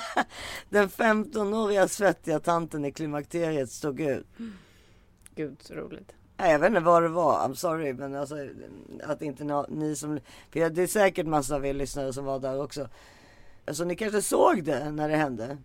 den 0.68 0.88
15-åriga 0.88 1.88
svettiga 1.88 2.40
tanten 2.40 2.84
i 2.84 2.92
klimakteriet 2.92 3.70
stod 3.70 4.00
ut. 4.00 4.26
Gud 5.34 5.56
så 5.60 5.74
roligt. 5.74 6.12
Nej, 6.36 6.52
jag 6.52 6.58
vet 6.58 6.68
inte 6.68 6.80
vad 6.80 7.02
det 7.02 7.08
var, 7.08 7.48
I'm 7.48 7.54
sorry 7.54 7.92
men 7.92 8.14
alltså 8.14 8.36
att 9.04 9.22
inte 9.22 9.64
ni 9.68 9.96
som, 9.96 10.20
för 10.50 10.70
det 10.70 10.82
är 10.82 10.86
säkert 10.86 11.26
massa 11.26 11.54
av 11.54 11.66
er 11.66 11.74
lyssnare 11.74 12.12
som 12.12 12.24
var 12.24 12.38
där 12.38 12.62
också. 12.62 12.88
Alltså 13.66 13.84
ni 13.84 13.96
kanske 13.96 14.22
såg 14.22 14.64
det 14.64 14.90
när 14.90 15.08
det 15.08 15.16
hände. 15.16 15.58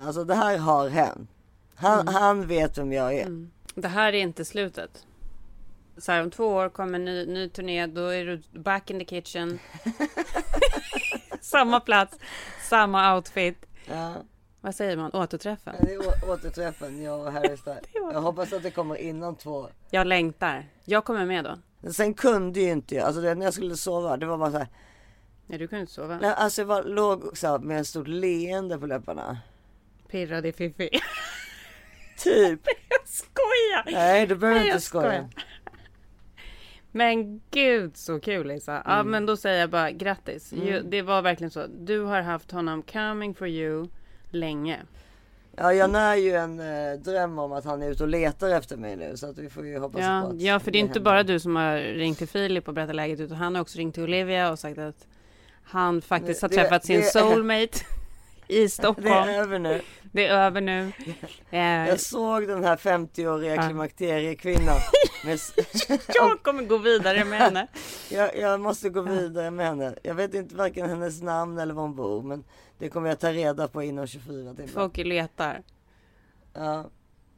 Alltså 0.00 0.24
det 0.24 0.34
här 0.34 0.58
har 0.58 0.88
hänt. 0.88 1.30
Han, 1.74 2.08
han 2.08 2.46
vet 2.46 2.78
vem 2.78 2.92
jag 2.92 3.14
är. 3.14 3.26
Mm. 3.26 3.50
Det 3.74 3.88
här 3.88 4.12
är 4.12 4.18
inte 4.18 4.44
slutet. 4.44 5.06
Så 5.98 6.12
här, 6.12 6.22
om 6.22 6.30
två 6.30 6.46
år 6.46 6.68
kommer 6.68 6.98
en 6.98 7.04
ny, 7.04 7.26
ny 7.26 7.48
turné, 7.48 7.86
då 7.86 8.06
är 8.06 8.24
du 8.24 8.60
back 8.60 8.90
in 8.90 8.98
the 8.98 9.04
kitchen. 9.04 9.58
samma 11.40 11.80
plats, 11.80 12.18
samma 12.68 13.14
outfit. 13.16 13.66
Ja, 13.86 14.14
Vad 14.60 14.74
säger 14.74 14.96
man? 14.96 15.10
Återträffen? 15.14 15.74
det 15.80 15.94
är 15.94 16.30
återträffen, 16.30 17.02
jag 17.02 17.20
och 17.20 17.32
Harry 17.32 17.56
Styles. 17.56 17.80
Jag 18.12 18.20
hoppas 18.20 18.52
att 18.52 18.62
det 18.62 18.70
kommer 18.70 18.96
innan 18.96 19.36
två. 19.36 19.68
Jag 19.90 20.06
längtar. 20.06 20.66
Jag 20.84 21.04
kommer 21.04 21.26
med 21.26 21.44
då. 21.44 21.90
Sen 21.90 22.14
kunde 22.14 22.60
ju 22.60 22.70
inte 22.70 22.94
jag, 22.94 23.04
alltså 23.06 23.20
när 23.20 23.44
jag 23.44 23.54
skulle 23.54 23.76
sova, 23.76 24.16
det 24.16 24.26
var 24.26 24.38
bara 24.38 24.50
så 24.50 24.58
här. 24.58 24.68
Nej, 25.46 25.58
du 25.58 25.68
kan 25.68 25.78
inte 25.80 25.92
sova. 25.92 26.18
Nej, 26.20 26.34
alltså 26.36 26.60
jag 26.60 26.68
bara 26.68 26.82
låg 26.82 27.38
så 27.38 27.46
här, 27.46 27.58
med 27.58 27.80
ett 27.80 27.86
stort 27.86 28.08
leende 28.08 28.78
på 28.78 28.86
läpparna. 28.86 29.38
Pirrade 30.10 30.48
i 30.48 30.52
fiffi. 30.52 30.88
Typ. 32.18 32.60
Jag 32.88 33.08
skojar! 33.08 33.92
Nej, 33.98 34.26
du 34.26 34.34
behöver 34.36 34.58
Nej, 34.60 34.66
inte 34.66 34.74
jag 34.74 34.82
skojar. 34.82 35.08
skoja. 35.10 35.28
Men 36.92 37.40
gud 37.50 37.96
så 37.96 38.20
kul 38.20 38.46
Lisa. 38.48 38.82
Ja 38.84 38.94
Mm. 38.94 39.10
men 39.10 39.26
då 39.26 39.36
säger 39.36 39.60
jag 39.60 39.70
bara 39.70 39.90
grattis. 39.90 40.52
Ju, 40.52 40.80
det 40.82 41.02
var 41.02 41.22
verkligen 41.22 41.50
så. 41.50 41.66
Du 41.80 42.00
har 42.00 42.20
haft 42.22 42.50
honom 42.50 42.82
coming 42.82 43.34
for 43.34 43.48
you 43.48 43.88
länge. 44.30 44.80
Ja, 45.56 45.72
jag 45.72 45.90
när 45.90 46.16
ju 46.16 46.32
en 46.32 46.60
eh, 46.60 46.98
dröm 46.98 47.38
om 47.38 47.52
att 47.52 47.64
han 47.64 47.82
är 47.82 47.90
ute 47.90 48.02
och 48.02 48.08
letar 48.08 48.48
efter 48.50 48.76
mig 48.76 48.96
nu 48.96 49.16
så 49.16 49.30
att 49.30 49.38
vi 49.38 49.50
får 49.50 49.66
ju 49.66 49.78
hoppas 49.78 49.98
på 50.00 50.02
Ja, 50.06 50.18
att 50.22 50.40
ja 50.40 50.60
för 50.60 50.70
det 50.70 50.78
är 50.78 50.80
inte 50.80 50.88
händer. 50.98 51.00
bara 51.10 51.22
du 51.22 51.40
som 51.40 51.56
har 51.56 51.76
ringt 51.76 52.18
till 52.18 52.28
Filip 52.28 52.68
och 52.68 52.74
berättat 52.74 52.96
läget 52.96 53.20
utan 53.20 53.36
han 53.36 53.54
har 53.54 53.62
också 53.62 53.78
ringt 53.78 53.94
till 53.94 54.02
Olivia 54.04 54.50
och 54.50 54.58
sagt 54.58 54.78
att 54.78 55.06
han 55.66 56.02
faktiskt 56.02 56.42
har 56.42 56.48
Det- 56.48 56.54
träffat 56.54 56.84
sin 56.84 57.00
det- 57.00 57.06
soulmate 57.06 57.78
i 58.48 58.56
Det 58.58 58.62
är 58.64 58.68
Stockholm. 58.68 59.28
över 59.28 59.58
nu. 59.58 59.82
Det 60.12 60.26
är 60.26 60.38
över 60.46 60.60
nu. 60.60 60.92
Eh, 61.50 61.60
Jag 61.88 62.00
såg 62.00 62.48
den 62.48 62.64
här 62.64 62.76
50-åriga 62.76 63.54
Ja. 63.54 63.62
klimakteriekvinnan. 63.62 64.76
med 65.24 65.38
jag 66.14 66.42
kommer 66.42 66.62
gå 66.62 66.78
vidare 66.78 67.24
med 67.24 67.38
henne. 67.38 67.66
jag, 68.10 68.36
jag 68.38 68.60
måste 68.60 68.88
gå 68.88 69.02
vidare 69.02 69.50
med 69.50 69.66
henne. 69.66 69.94
Jag 70.02 70.14
vet 70.14 70.34
inte 70.34 70.54
varken 70.54 70.88
hennes 70.88 71.22
namn 71.22 71.58
eller 71.58 71.74
var 71.74 71.82
hon 71.82 71.94
bor 71.96 72.22
men 72.22 72.44
det 72.78 72.88
kommer 72.88 73.08
jag 73.08 73.18
ta 73.20 73.32
reda 73.32 73.68
på 73.68 73.82
inom 73.82 74.06
24 74.06 74.54
timmar. 74.54 74.68
Folk 74.68 74.96
letar. 74.96 75.62
Ja. 76.54 76.84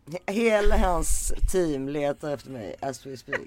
He- 0.06 0.32
Hela 0.32 0.76
hans 0.76 1.32
team 1.52 1.88
letar 1.88 2.30
efter 2.34 2.50
mig 2.50 2.76
as 2.80 3.06
we 3.06 3.16
speak. 3.16 3.40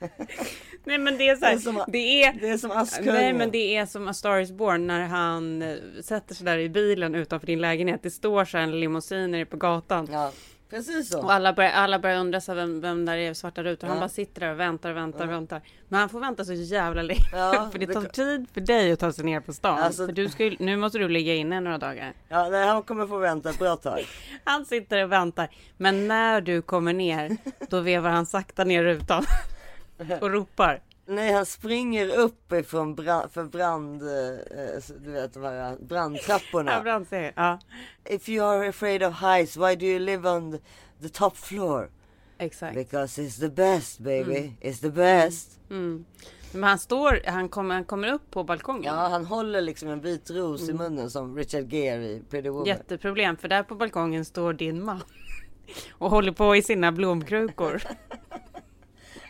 Nej 0.84 0.98
men 0.98 1.18
det 1.18 1.28
är 1.28 1.36
så 1.36 1.44
här, 1.44 1.52
Det 1.52 1.58
är 1.58 1.60
som- 1.60 1.84
det 1.88 2.22
är 2.24 2.32
Det 2.40 2.48
är 2.48 2.58
som 2.58 2.70
Askungen. 2.70 3.14
Nej 3.14 3.32
men 3.32 3.50
det 3.50 3.76
är 3.76 3.86
som 3.86 4.08
A 4.08 4.14
Star 4.14 4.38
Is 4.40 4.52
Born 4.52 4.86
när 4.86 5.06
han 5.06 5.62
eh, 5.62 5.76
sätter 6.04 6.34
sig 6.34 6.46
där 6.46 6.58
i 6.58 6.68
bilen 6.68 7.14
utanför 7.14 7.46
din 7.46 7.60
lägenhet. 7.60 8.02
Det 8.02 8.10
står 8.10 8.44
så 8.44 8.56
här 8.56 8.64
en 8.64 8.80
limousin 8.80 9.30
nere 9.30 9.44
på 9.44 9.56
gatan. 9.56 10.08
Ja, 10.12 10.32
precis 10.70 11.08
så. 11.10 11.22
Och 11.22 11.32
alla 11.32 11.52
börjar, 11.52 11.70
alla 11.70 11.98
börjar 11.98 12.16
undra 12.20 12.40
så 12.40 12.54
vem, 12.54 12.80
vem 12.80 13.04
där 13.04 13.16
är 13.16 13.34
svarta 13.34 13.62
rutor. 13.62 13.86
Han 13.86 13.96
Ja. 13.96 14.00
bara 14.00 14.08
sitter 14.08 14.40
där 14.40 14.52
och 14.52 14.60
väntar, 14.60 14.92
väntar, 14.92 15.26
väntar. 15.26 15.60
Men 15.88 16.00
han 16.00 16.08
får 16.08 16.20
vänta 16.20 16.44
så 16.44 16.52
jävla 16.52 17.02
länge. 17.02 17.20
Ja, 17.32 17.68
för 17.72 17.78
det 17.78 17.86
det 17.86 17.94
tar 17.94 18.02
kan- 18.02 18.10
tid 18.10 18.46
för 18.54 18.60
dig 18.60 18.92
att 18.92 19.00
ta 19.00 19.12
sig 19.12 19.24
ner 19.24 19.40
på 19.40 19.52
stan. 19.52 19.78
Alltså- 19.78 20.06
för 20.06 20.12
du 20.12 20.28
ska 20.28 20.44
ju, 20.44 20.56
nu 20.58 20.76
måste 20.76 20.98
du 20.98 21.08
ligga 21.08 21.34
inne 21.34 21.60
några 21.60 21.78
dagar. 21.78 22.12
Ja, 22.28 22.48
nej, 22.48 22.66
han 22.66 22.82
kommer 22.82 23.06
få 23.06 23.18
vänta 23.18 23.50
ett 23.50 23.58
bra 23.58 23.76
tag. 23.76 24.00
Han 24.44 24.64
sitter 24.64 25.04
och 25.04 25.12
väntar. 25.12 25.48
Men 25.76 26.08
när 26.08 26.40
du 26.40 26.62
kommer 26.62 26.92
ner, 26.92 27.36
då 27.68 27.80
vevar 27.80 28.10
han 28.10 28.26
sakta 28.26 28.64
ner 28.64 28.82
rutan. 28.84 29.24
och 30.20 30.30
ropar. 30.30 30.82
Nej, 31.06 31.32
han 31.32 31.46
springer 31.46 32.08
upp 32.18 32.52
ifrån 32.52 32.94
brand, 32.94 33.30
för 33.32 33.44
brand, 33.44 34.02
eh, 34.02 34.96
du 35.00 35.10
vet 35.12 35.34
de 35.34 35.42
här 35.42 35.52
Ja, 35.70 35.76
brandtrapporna. 35.80 36.80
Brand 36.82 37.08
säger, 37.08 37.32
ja, 37.36 37.58
If 38.04 38.28
you 38.28 38.46
are 38.46 38.68
afraid 38.68 39.02
of 39.02 39.20
heights, 39.20 39.56
why 39.56 39.76
do 39.76 39.86
you 39.86 39.98
live 39.98 40.30
on 40.30 40.52
the, 40.52 40.58
the 41.02 41.08
top 41.08 41.36
floor? 41.36 41.90
exakt. 42.38 42.74
Because 42.74 43.22
it's 43.22 43.40
the 43.40 43.48
best 43.48 43.98
baby, 44.00 44.52
it's 44.60 44.80
the 44.80 44.90
best. 44.90 45.60
Mm. 45.70 46.04
Men 46.52 46.62
han 46.62 46.78
står, 46.78 47.20
han 47.26 47.48
kommer, 47.48 47.74
han 47.74 47.84
kommer 47.84 48.12
upp 48.12 48.30
på 48.30 48.44
balkongen. 48.44 48.84
Ja, 48.94 49.08
han 49.08 49.24
håller 49.26 49.60
liksom 49.60 49.88
en 49.88 50.00
vit 50.00 50.30
ros 50.30 50.62
Mm. 50.68 50.74
i 50.74 50.78
munnen 50.78 51.10
som 51.10 51.36
Richard 51.36 51.72
Gere 51.72 52.04
i 52.04 52.22
Pretty 52.30 52.48
Woman. 52.48 52.66
Jätteproblem, 52.66 53.36
för 53.36 53.48
där 53.48 53.62
på 53.62 53.74
balkongen 53.74 54.24
står 54.24 54.52
din 54.52 54.84
man. 54.84 55.02
Och 55.92 56.10
håller 56.10 56.32
på 56.32 56.56
i 56.56 56.62
sina 56.62 56.92
blomkrukor. 56.92 57.82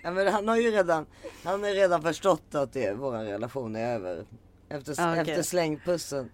Ja, 0.02 0.10
men 0.10 0.28
han 0.32 0.48
har 0.48 0.56
ju 0.56 0.70
redan, 0.70 1.06
han 1.44 1.62
har 1.64 1.70
redan 1.70 2.02
förstått 2.02 2.54
att 2.54 2.72
det, 2.72 2.92
vår 2.94 3.12
relation 3.12 3.76
är 3.76 3.94
över. 3.94 4.24
Efter, 4.68 4.94
Ja, 4.98 5.10
okej. 5.12 5.20
efter 5.20 5.42
slängpussen. 5.42 6.30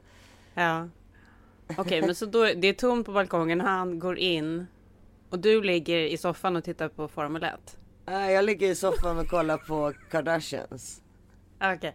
Ja. 0.55 0.89
Okej, 1.79 2.01
men 2.03 2.15
så 2.15 2.27
då, 2.27 2.45
det 2.45 2.69
är 2.69 2.73
tomt 2.73 3.07
på 3.07 3.13
balkongen, 3.13 3.61
han 3.61 3.99
går 3.99 4.19
in. 4.19 4.67
Och 5.31 5.39
du 5.39 5.63
ligger 5.63 5.99
i 5.99 6.17
soffan 6.17 6.57
och 6.57 6.65
tittar 6.65 6.89
på 6.89 7.09
Formel 7.09 7.45
1. 7.45 7.77
Nej, 8.07 8.35
jag 8.35 8.45
ligger 8.45 8.71
i 8.71 8.75
soffan 8.75 9.19
och 9.19 9.29
kollar 9.29 9.57
på 9.57 9.93
Kardashians. 10.11 11.01
Okej. 11.63 11.95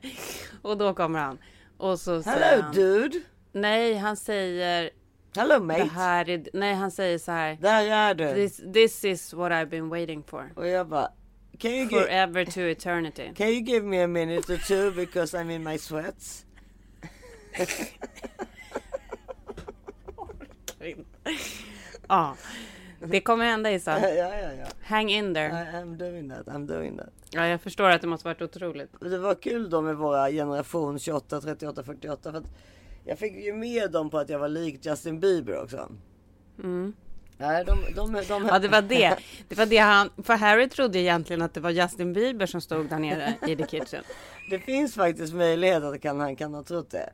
Och 0.61 0.77
då 0.77 0.93
kommer 0.93 1.19
han. 1.19 1.37
Och 1.77 1.99
så 1.99 2.23
säger 2.23 2.37
Hello 2.39 2.61
han. 2.63 2.73
dude! 2.73 3.19
Nej, 3.51 3.93
han 3.97 4.15
säger. 4.17 4.89
Hello 5.35 5.53
Det 5.53 5.59
mate! 5.65 5.83
här 5.83 6.29
är, 6.29 6.45
nej, 6.53 6.73
han 6.73 6.91
säger 6.91 7.17
så 7.17 7.31
här. 7.31 7.57
Där 7.61 7.83
är 7.91 8.13
du! 8.13 8.33
This, 8.33 8.61
this 8.73 9.05
is 9.05 9.33
what 9.33 9.51
I've 9.51 9.65
been 9.69 9.89
waiting 9.89 10.23
for. 10.23 10.51
Och 10.55 10.67
jag 10.67 10.87
bara, 10.87 11.11
can 11.59 11.71
you, 11.71 11.89
Forever 11.89 12.45
to 12.45 12.61
eternity. 12.61 13.31
can 13.35 13.47
you 13.49 13.61
give 13.61 13.83
me 13.83 14.01
a 14.01 14.07
minute 14.07 14.49
or 14.49 14.57
two 14.57 14.91
because 14.91 15.33
I'm 15.37 15.49
in 15.49 15.63
my 15.63 15.77
sweats? 15.77 16.45
Ja, 22.07 22.35
det 22.99 23.21
kommer 23.21 23.45
hända 23.45 23.69
ja, 23.71 23.75
Issa. 23.75 23.99
ja, 23.99 24.51
ja. 24.53 24.65
Hang 24.83 25.09
in 25.09 25.31
I, 25.31 25.33
there. 25.33 25.49
I'm 25.49 25.97
doing 25.97 26.29
that, 26.29 26.47
I'm 26.47 26.67
doing 26.67 26.97
that. 26.97 27.13
Ja, 27.29 27.47
jag 27.47 27.61
förstår 27.61 27.89
att 27.89 28.01
det 28.01 28.07
måste 28.07 28.27
varit 28.27 28.41
otroligt. 28.41 28.89
Det 28.99 29.17
var 29.17 29.35
kul 29.35 29.69
då 29.69 29.81
med 29.81 29.95
våra 29.95 30.31
generation 30.31 30.99
28, 30.99 31.41
38, 31.41 31.83
48 31.83 32.31
för 32.31 32.43
jag 33.03 33.19
fick 33.19 33.33
ju 33.33 33.53
med 33.53 33.91
dem 33.91 34.09
på 34.09 34.17
att 34.17 34.29
jag 34.29 34.39
var 34.39 34.49
lik 34.49 34.85
Justin 34.85 35.19
Bieber 35.19 35.63
också. 35.63 35.91
Mm. 36.63 36.93
Nej, 37.41 37.65
de, 37.65 37.93
de, 37.95 38.13
de, 38.13 38.23
de 38.27 38.45
Ja, 38.47 38.59
det 38.59 38.67
var 38.67 38.81
det. 38.81 39.15
Det 39.47 39.57
var 39.57 39.65
det 39.65 39.77
han, 39.77 40.09
för 40.23 40.33
Harry 40.33 40.69
trodde 40.69 40.99
egentligen 40.99 41.41
att 41.41 41.53
det 41.53 41.59
var 41.59 41.69
Justin 41.69 42.13
Bieber 42.13 42.45
som 42.45 42.61
stod 42.61 42.89
där 42.89 42.99
nere 42.99 43.33
i 43.47 43.55
the 43.55 43.67
kitchen. 43.67 44.03
Det 44.49 44.59
finns 44.59 44.95
faktiskt 44.95 45.33
möjlighet 45.33 45.83
att 45.83 46.01
kan, 46.01 46.19
han 46.19 46.35
kan 46.35 46.53
ha 46.53 46.63
trott 46.63 46.91
det. 46.91 47.09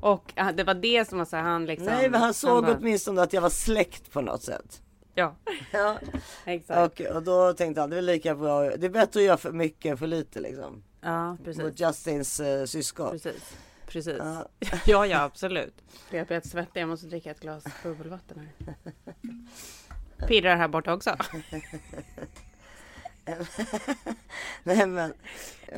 Och 0.00 0.32
det 0.54 0.64
var 0.64 0.74
det 0.74 1.08
som 1.08 1.18
var 1.18 1.24
så 1.24 1.36
han 1.36 1.66
liksom. 1.66 1.86
Nej, 1.86 2.10
men 2.10 2.20
han 2.20 2.34
såg 2.34 2.64
bara, 2.64 2.76
åtminstone 2.76 3.22
att 3.22 3.32
jag 3.32 3.40
var 3.40 3.50
släkt 3.50 4.12
på 4.12 4.20
något 4.20 4.42
sätt. 4.42 4.82
Ja, 5.14 5.36
Ja, 5.72 5.98
exakt. 6.44 7.00
och, 7.00 7.06
och 7.06 7.22
då 7.22 7.52
tänkte 7.52 7.80
han 7.80 7.90
det 7.90 7.98
är 7.98 8.02
lika 8.02 8.34
bra. 8.34 8.60
Det 8.60 8.86
är 8.86 8.90
bättre 8.90 9.20
att 9.20 9.26
göra 9.26 9.36
för 9.36 9.52
mycket 9.52 9.90
än 9.90 9.98
för 9.98 10.06
lite 10.06 10.40
liksom. 10.40 10.82
Ja, 11.00 11.36
precis. 11.44 11.62
Mot 11.62 11.80
Justins 11.80 12.40
uh, 12.40 12.64
syskon. 12.64 13.10
Precis. 13.10 13.56
Precis. 13.90 14.16
Ja. 14.18 14.48
Ja, 14.86 15.06
ja, 15.06 15.22
absolut. 15.22 15.74
Jag 16.10 16.26
blir 16.26 16.40
svettig. 16.40 16.80
Jag 16.80 16.88
måste 16.88 17.06
dricka 17.06 17.30
ett 17.30 17.40
glas 17.40 17.64
bubbelvatten 17.82 18.48
här. 18.66 18.74
Pirrar 20.28 20.56
här 20.56 20.68
borta 20.68 20.94
också. 20.94 21.16
Nej 24.62 24.86
men, 24.86 25.14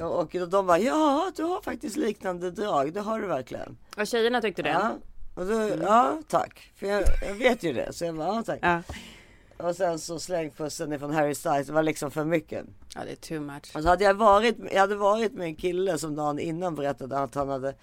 och 0.00 0.30
de 0.48 0.66
bara 0.66 0.78
ja 0.78 1.32
du 1.36 1.42
har 1.42 1.62
faktiskt 1.62 1.96
liknande 1.96 2.50
drag, 2.50 2.92
det 2.92 3.00
har 3.00 3.20
du 3.20 3.26
verkligen. 3.26 3.76
Och 3.96 4.06
tjejerna 4.06 4.40
tyckte 4.40 4.62
det. 4.62 4.68
Ja, 4.68 4.96
och 5.34 5.46
då, 5.46 5.68
ja 5.82 6.22
tack. 6.28 6.72
För 6.76 6.86
jag, 6.86 7.04
jag 7.22 7.34
vet 7.34 7.62
ju 7.62 7.72
det. 7.72 7.92
Så 7.92 8.04
jag 8.04 8.16
bara 8.16 8.28
ja 8.34 8.42
tack. 8.42 8.58
Ja. 8.62 8.82
Och 9.56 9.76
sen 9.76 9.98
så 9.98 10.18
slängpussen 10.18 10.92
ifrån 10.92 11.14
Harry 11.14 11.34
Styles, 11.34 11.66
det 11.66 11.72
var 11.72 11.82
liksom 11.82 12.10
för 12.10 12.24
mycket. 12.24 12.64
ja, 12.94 13.00
det 13.04 13.12
är 13.12 13.16
too 13.16 13.40
much. 13.40 13.70
Alltså 13.76 13.88
hade 13.88 14.04
jag 14.04 14.14
varit, 14.14 14.56
jag 14.72 14.80
hade 14.80 14.96
varit 14.96 15.32
med 15.32 15.46
en 15.46 15.56
kille 15.56 15.98
som 15.98 16.14
dagen 16.16 16.38
innan 16.38 16.74
berättade 16.74 17.18
att 17.18 17.34
han 17.34 17.48
hade 17.48 17.74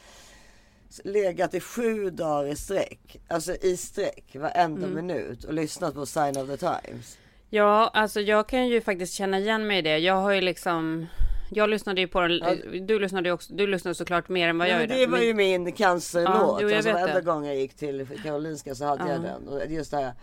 legat 1.04 1.54
i 1.54 1.60
sju 1.60 2.10
dagar 2.10 2.48
i 2.52 2.56
sträck. 2.56 3.20
Alltså 3.28 3.56
i 3.56 3.78
sträck 3.78 4.36
varenda 4.36 4.88
Mm. 4.88 4.94
minut 5.08 5.44
och 5.44 5.54
lyssnat 5.54 5.94
på 5.94 6.06
Sign 6.06 6.38
of 6.38 6.48
the 6.50 6.58
Times. 6.58 7.18
Ja, 7.50 7.88
alltså 7.94 8.22
jag 8.22 8.48
kan 8.48 8.68
ju 8.68 8.82
faktiskt 8.82 9.14
känna 9.14 9.40
igen 9.40 9.68
mig 9.68 9.80
i 9.80 9.82
det. 9.82 9.98
Jag 9.98 10.16
har 10.16 10.32
ju 10.32 10.42
liksom... 10.42 11.06
Jag 11.52 11.70
lyssnade 11.70 12.02
ju 12.02 12.08
på 12.08 12.22
den, 12.22 12.32
Ja. 12.38 12.80
du 12.82 13.00
lyssnade 13.00 13.30
ju 13.30 13.34
också, 13.34 13.54
du 13.54 13.68
lyssnade 13.68 13.96
såklart 13.96 14.30
mer 14.30 14.48
än 14.50 14.58
vad 14.58 14.68
Ja, 14.68 14.72
jag 14.72 14.82
gjorde. 14.82 14.96
det 14.96 15.08
var 15.08 15.18
ju 15.20 15.34
min 15.34 15.72
cancerlåt. 15.72 16.34
Ja, 16.36 16.60
jo, 16.62 16.70
jag 16.70 16.78
alltså, 16.78 16.92
varenda 16.94 17.22
gång 17.22 17.46
jag 17.46 17.56
gick 17.56 17.74
till 17.74 18.08
Karolinska 18.24 18.76
så 18.76 18.86
hade 18.86 19.04
jag 19.10 19.18
Ja. 19.18 19.22
den. 19.22 19.48
Och 19.48 19.72
just 19.72 19.92
det 19.92 19.98
här. 19.98 20.14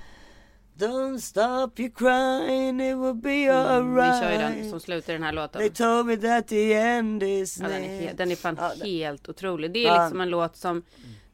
Don't 0.79 1.19
stop 1.19 1.81
you 1.83 1.91
crying, 1.91 2.81
it 2.81 2.97
will 2.97 3.15
be 3.15 3.31
Mm, 3.45 3.95
Vi 3.95 4.01
alright. 4.01 4.23
kör 4.23 4.33
ju 4.33 4.39
den 4.39 4.71
som 4.71 4.81
slutar 4.81 5.13
den 5.13 5.23
här 5.23 5.33
låten. 5.33 5.61
They 5.61 5.71
told 5.71 6.07
me 6.07 6.17
that 6.17 6.49
the 6.49 6.73
end 6.75 7.23
is 7.23 7.61
Ja, 7.61 7.69
den, 7.69 7.85
är 7.85 8.01
he- 8.01 8.15
den 8.17 8.31
är 8.31 8.37
fan 8.37 8.57
Ja, 8.61 8.73
helt 8.85 9.29
otrolig. 9.29 9.73
Det 9.73 9.79
är 9.87 9.95
Ja. 9.95 10.03
liksom 10.03 10.21
en 10.21 10.29
låt 10.31 10.57
som... 10.57 10.83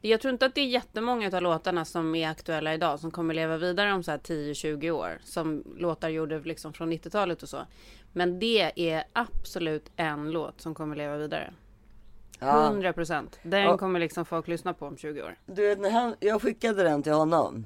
Jag 0.01 0.21
tror 0.21 0.33
inte 0.33 0.47
att 0.47 0.55
det 0.55 0.61
är 0.61 0.67
jättemånga 0.67 1.37
av 1.37 1.43
låtarna 1.43 1.85
som 1.85 2.15
är 2.15 2.29
aktuella 2.29 2.75
idag 2.75 3.01
som 3.01 3.11
kommer 3.11 3.35
leva 3.35 3.57
vidare 3.57 3.93
om 3.93 4.03
så 4.03 4.11
här 4.11 4.19
10-20 4.19 4.91
år. 4.91 5.19
Som 5.25 5.65
låtar 5.79 6.09
gjorde 6.09 6.41
liksom 6.41 6.73
från 6.73 6.93
90-talet 6.93 7.43
och 7.43 7.49
så. 7.49 7.59
Men 8.13 8.39
det 8.39 8.73
är 8.91 9.05
absolut 9.13 9.91
en 9.97 10.31
låt 10.31 10.61
som 10.61 10.75
kommer 10.75 10.97
leva 10.97 11.17
vidare. 11.17 11.53
Ja. 12.39 12.67
100 12.67 12.93
procent. 12.93 13.39
Den 13.43 13.63
Ja. 13.63 13.79
kommer 13.79 14.01
liksom 14.01 14.25
folk 14.25 14.49
lyssna 14.49 14.75
på 14.75 14.87
om 14.87 14.97
20 14.97 15.23
år. 15.23 15.39
Du 15.47 15.69
vet 15.69 15.81
när 15.81 15.91
han, 15.91 16.15
jag 16.21 16.43
skickade 16.43 16.83
den 16.83 17.03
till 17.03 17.13
honom. 17.13 17.65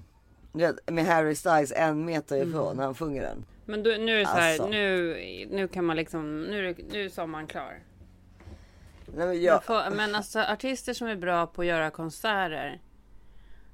Med 0.86 1.04
Harry 1.06 1.34
Styles 1.34 1.72
en 1.76 2.04
meter 2.04 2.36
Mm. 2.36 2.48
ifrån 2.48 2.76
när 2.76 2.84
han 2.84 2.94
sjunger 2.94 3.22
den. 3.22 3.44
Men 3.64 3.82
du, 3.82 3.98
nu 3.98 4.12
är 4.14 4.18
det 4.18 4.26
så 4.26 4.30
här, 4.32 4.48
Alltså. 4.50 4.68
nu, 4.68 5.14
nu 5.50 5.68
kan 5.68 5.84
man 5.84 5.96
liksom, 5.96 6.42
nu, 6.42 6.75
nu 6.92 7.04
är 7.04 7.08
sommaren 7.08 7.46
klar. 7.46 7.78
Nej, 9.06 9.16
men 9.16 9.28
Men, 9.28 9.42
jag, 9.42 9.64
för, 9.64 9.90
men 9.90 10.14
alltså 10.14 10.38
artister 10.40 10.92
som 10.94 11.06
är 11.08 11.16
bra 11.16 11.46
på 11.46 11.60
att 11.62 11.66
göra 11.66 11.90
konserter. 11.90 12.80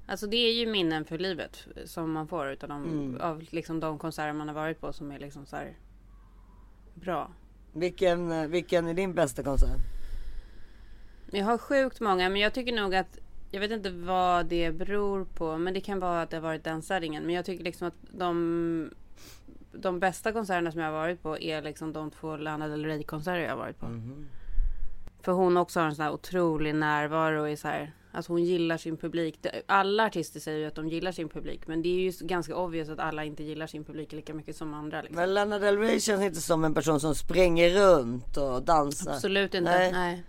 Alltså 0.07 0.27
det 0.27 0.37
är 0.37 0.53
ju 0.53 0.65
minnen 0.67 1.05
för 1.05 1.17
livet 1.17 1.67
som 1.85 2.11
man 2.11 2.27
får 2.27 2.47
utav 2.51 2.69
de, 2.69 2.83
Mm. 2.83 3.21
av 3.21 3.43
liksom 3.51 3.79
de 3.79 3.99
konserter 3.99 4.33
man 4.33 4.47
har 4.47 4.55
varit 4.55 4.79
på 4.81 4.93
som 4.93 5.11
är 5.11 5.19
liksom 5.19 5.45
så 5.45 5.55
här 5.55 5.73
bra. 6.93 7.31
vilken, 7.73 8.31
eh, 8.31 8.47
vilken 8.47 8.87
är 8.87 8.93
din 8.93 9.13
bästa 9.13 9.43
konsert? 9.43 9.77
Jag 11.31 11.45
har 11.45 11.57
sjukt 11.57 11.99
många 11.99 12.29
men 12.29 12.41
jag 12.41 12.53
tycker 12.53 12.73
nog 12.73 12.95
att 12.95 13.17
jag 13.53 13.59
vet 13.59 13.71
inte 13.71 13.89
vad 13.89 14.45
det 14.45 14.71
beror 14.71 15.25
på 15.25 15.57
men 15.57 15.73
det 15.73 15.81
kan 15.81 15.99
vara 15.99 16.21
att 16.21 16.29
det 16.29 16.37
har 16.37 16.41
varit 16.41 16.63
den 16.63 16.81
settingen. 16.81 17.23
Men 17.23 17.35
jag 17.35 17.45
tycker 17.45 17.63
liksom 17.63 17.87
att 17.87 17.93
de 18.11 18.89
de 19.71 19.99
bästa 19.99 20.31
konserterna 20.31 20.71
som 20.71 20.81
jag 20.81 20.87
har 20.87 20.93
varit 20.93 21.21
på 21.23 21.39
är 21.39 21.61
liksom 21.61 21.93
de 21.93 22.11
två 22.11 22.37
Lana 22.37 22.67
Del 22.67 22.85
Rey 22.85 23.03
konserter 23.03 23.41
jag 23.41 23.49
har 23.49 23.57
varit 23.57 23.79
på. 23.79 23.85
Mhm. 23.85 24.25
För 25.21 25.31
hon 25.31 25.57
också 25.57 25.79
har 25.79 25.87
en 25.87 25.95
sån 25.95 26.03
här 26.05 26.11
otrolig 26.11 26.75
närvaro 26.75 27.41
och 27.41 27.49
är 27.49 27.55
så 27.55 27.67
här, 27.67 27.91
alltså 28.11 28.31
hon 28.31 28.43
gillar 28.43 28.77
sin 28.77 28.97
publik. 28.97 29.45
Alla 29.65 30.05
artister 30.05 30.39
säger 30.39 30.59
ju 30.59 30.65
att 30.65 30.75
de 30.75 30.87
gillar 30.87 31.11
sin 31.11 31.29
publik, 31.29 31.67
men 31.67 31.81
det 31.81 31.89
är 31.89 31.99
ju 31.99 32.27
ganska 32.27 32.55
obvious 32.55 32.89
att 32.89 32.99
alla 32.99 33.23
inte 33.23 33.43
gillar 33.43 33.67
sin 33.67 33.83
publik 33.83 34.11
lika 34.11 34.33
mycket 34.33 34.55
som 34.55 34.73
andra. 34.73 35.01
Liksom. 35.01 35.15
Men 35.15 35.33
Lana 35.33 35.59
Del 35.59 35.77
Rey 35.77 35.99
känns 35.99 36.21
inte 36.21 36.41
som 36.41 36.63
en 36.63 36.73
person 36.73 36.99
som 36.99 37.15
springer 37.15 37.69
runt 37.69 38.37
och 38.37 38.63
dansar. 38.63 39.11
Absolut 39.11 39.53
inte. 39.53 39.71
Nej. 39.71 39.91
Nej. 39.91 40.23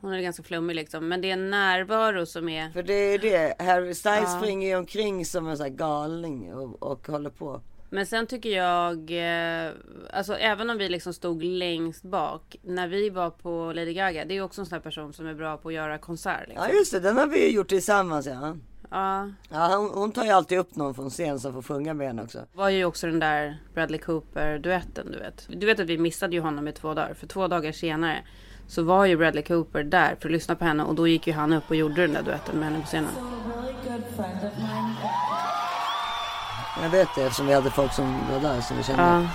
Hon 0.00 0.12
är 0.12 0.20
ganska 0.20 0.42
flummig 0.42 0.74
liksom, 0.76 1.08
men 1.08 1.20
det 1.20 1.28
är 1.28 1.32
en 1.32 1.50
närvaro 1.50 2.26
som 2.26 2.48
är. 2.48 2.70
För 2.70 2.82
det 2.82 2.92
är 2.94 3.18
det, 3.18 3.54
Harry 3.64 3.94
Styles 3.94 4.20
Ja. 4.22 4.38
springer 4.40 4.68
ju 4.68 4.76
omkring 4.76 5.24
som 5.24 5.48
en 5.48 5.56
sån 5.56 5.64
här 5.64 5.70
galning 5.72 6.54
och, 6.54 6.82
och 6.82 7.06
håller 7.08 7.30
på. 7.30 7.60
Men 7.90 8.06
sen 8.06 8.26
tycker 8.26 8.50
jag, 8.50 9.10
eh, 9.10 9.72
alltså 10.12 10.34
även 10.34 10.70
om 10.70 10.78
vi 10.78 10.88
liksom 10.88 11.12
stod 11.14 11.42
längst 11.42 12.02
bak 12.02 12.56
när 12.62 12.88
vi 12.88 13.10
var 13.10 13.30
på 13.30 13.72
Lady 13.74 13.92
Gaga, 13.94 14.24
det 14.24 14.36
är 14.36 14.42
också 14.42 14.60
en 14.60 14.66
sån 14.66 14.76
här 14.76 14.80
person 14.80 15.12
som 15.12 15.26
är 15.26 15.34
bra 15.34 15.56
på 15.56 15.68
att 15.68 15.74
göra 15.74 15.98
konsert. 15.98 16.48
Liksom. 16.48 16.64
Ja 16.70 16.74
just 16.74 16.92
det, 16.92 17.00
den 17.00 17.16
har 17.16 17.26
vi 17.26 17.46
ju 17.48 17.54
gjort 17.56 17.68
tillsammans 17.68 18.26
ja. 18.26 18.56
Ja, 18.90 19.30
ja 19.50 19.76
hon, 19.76 19.90
hon 19.90 20.12
tar 20.12 20.24
ju 20.24 20.30
alltid 20.30 20.58
upp 20.58 20.76
någon 20.76 20.94
från 20.94 21.10
scen 21.10 21.40
som 21.40 21.52
får 21.52 21.62
sjunga 21.62 21.94
med 21.94 22.06
henne 22.06 22.22
också. 22.22 22.38
var 22.54 22.68
ju 22.68 22.84
också 22.84 23.06
den 23.06 23.18
där 23.18 23.58
Bradley 23.74 24.00
Cooper 24.00 24.58
duetten 24.58 25.12
du 25.12 25.18
vet. 25.18 25.46
Du 25.48 25.66
vet 25.66 25.80
att 25.80 25.86
vi 25.86 25.98
missade 25.98 26.34
ju 26.36 26.40
honom 26.40 26.68
i 26.68 26.72
två 26.72 26.94
dagar. 26.94 27.14
För 27.14 27.26
två 27.26 27.48
dagar 27.48 27.72
senare 27.72 28.22
så 28.68 28.82
var 28.82 29.04
ju 29.04 29.16
Bradley 29.16 29.42
Cooper 29.42 29.82
där 29.82 30.16
för 30.20 30.28
att 30.28 30.32
lyssna 30.32 30.54
på 30.54 30.64
henne 30.64 30.82
och 30.82 30.94
då 30.94 31.08
gick 31.08 31.26
ju 31.26 31.32
han 31.32 31.52
upp 31.52 31.64
och 31.68 31.76
gjorde 31.76 32.02
den 32.02 32.12
där 32.12 32.22
duetten 32.22 32.58
med 32.58 32.64
henne 32.68 32.80
på 32.80 32.86
scenen. 32.86 33.10
Jag 36.82 36.90
vet 36.90 37.08
det 37.14 37.22
eftersom 37.22 37.46
vi 37.46 37.54
hade 37.54 37.70
folk 37.70 37.92
som 37.92 38.18
var 38.32 38.40
där 38.40 38.60
som 38.60 38.76
vi 38.76 38.82
kände. 38.82 39.02
Ja. 39.02 39.26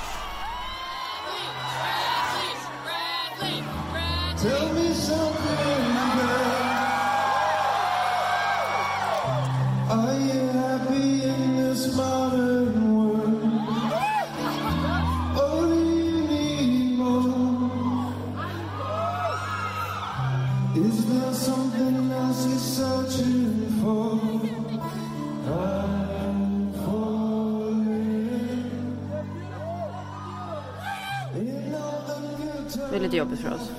Lite 33.11 33.17
jobbigt 33.17 33.39
för 33.39 33.53
oss. 33.53 33.71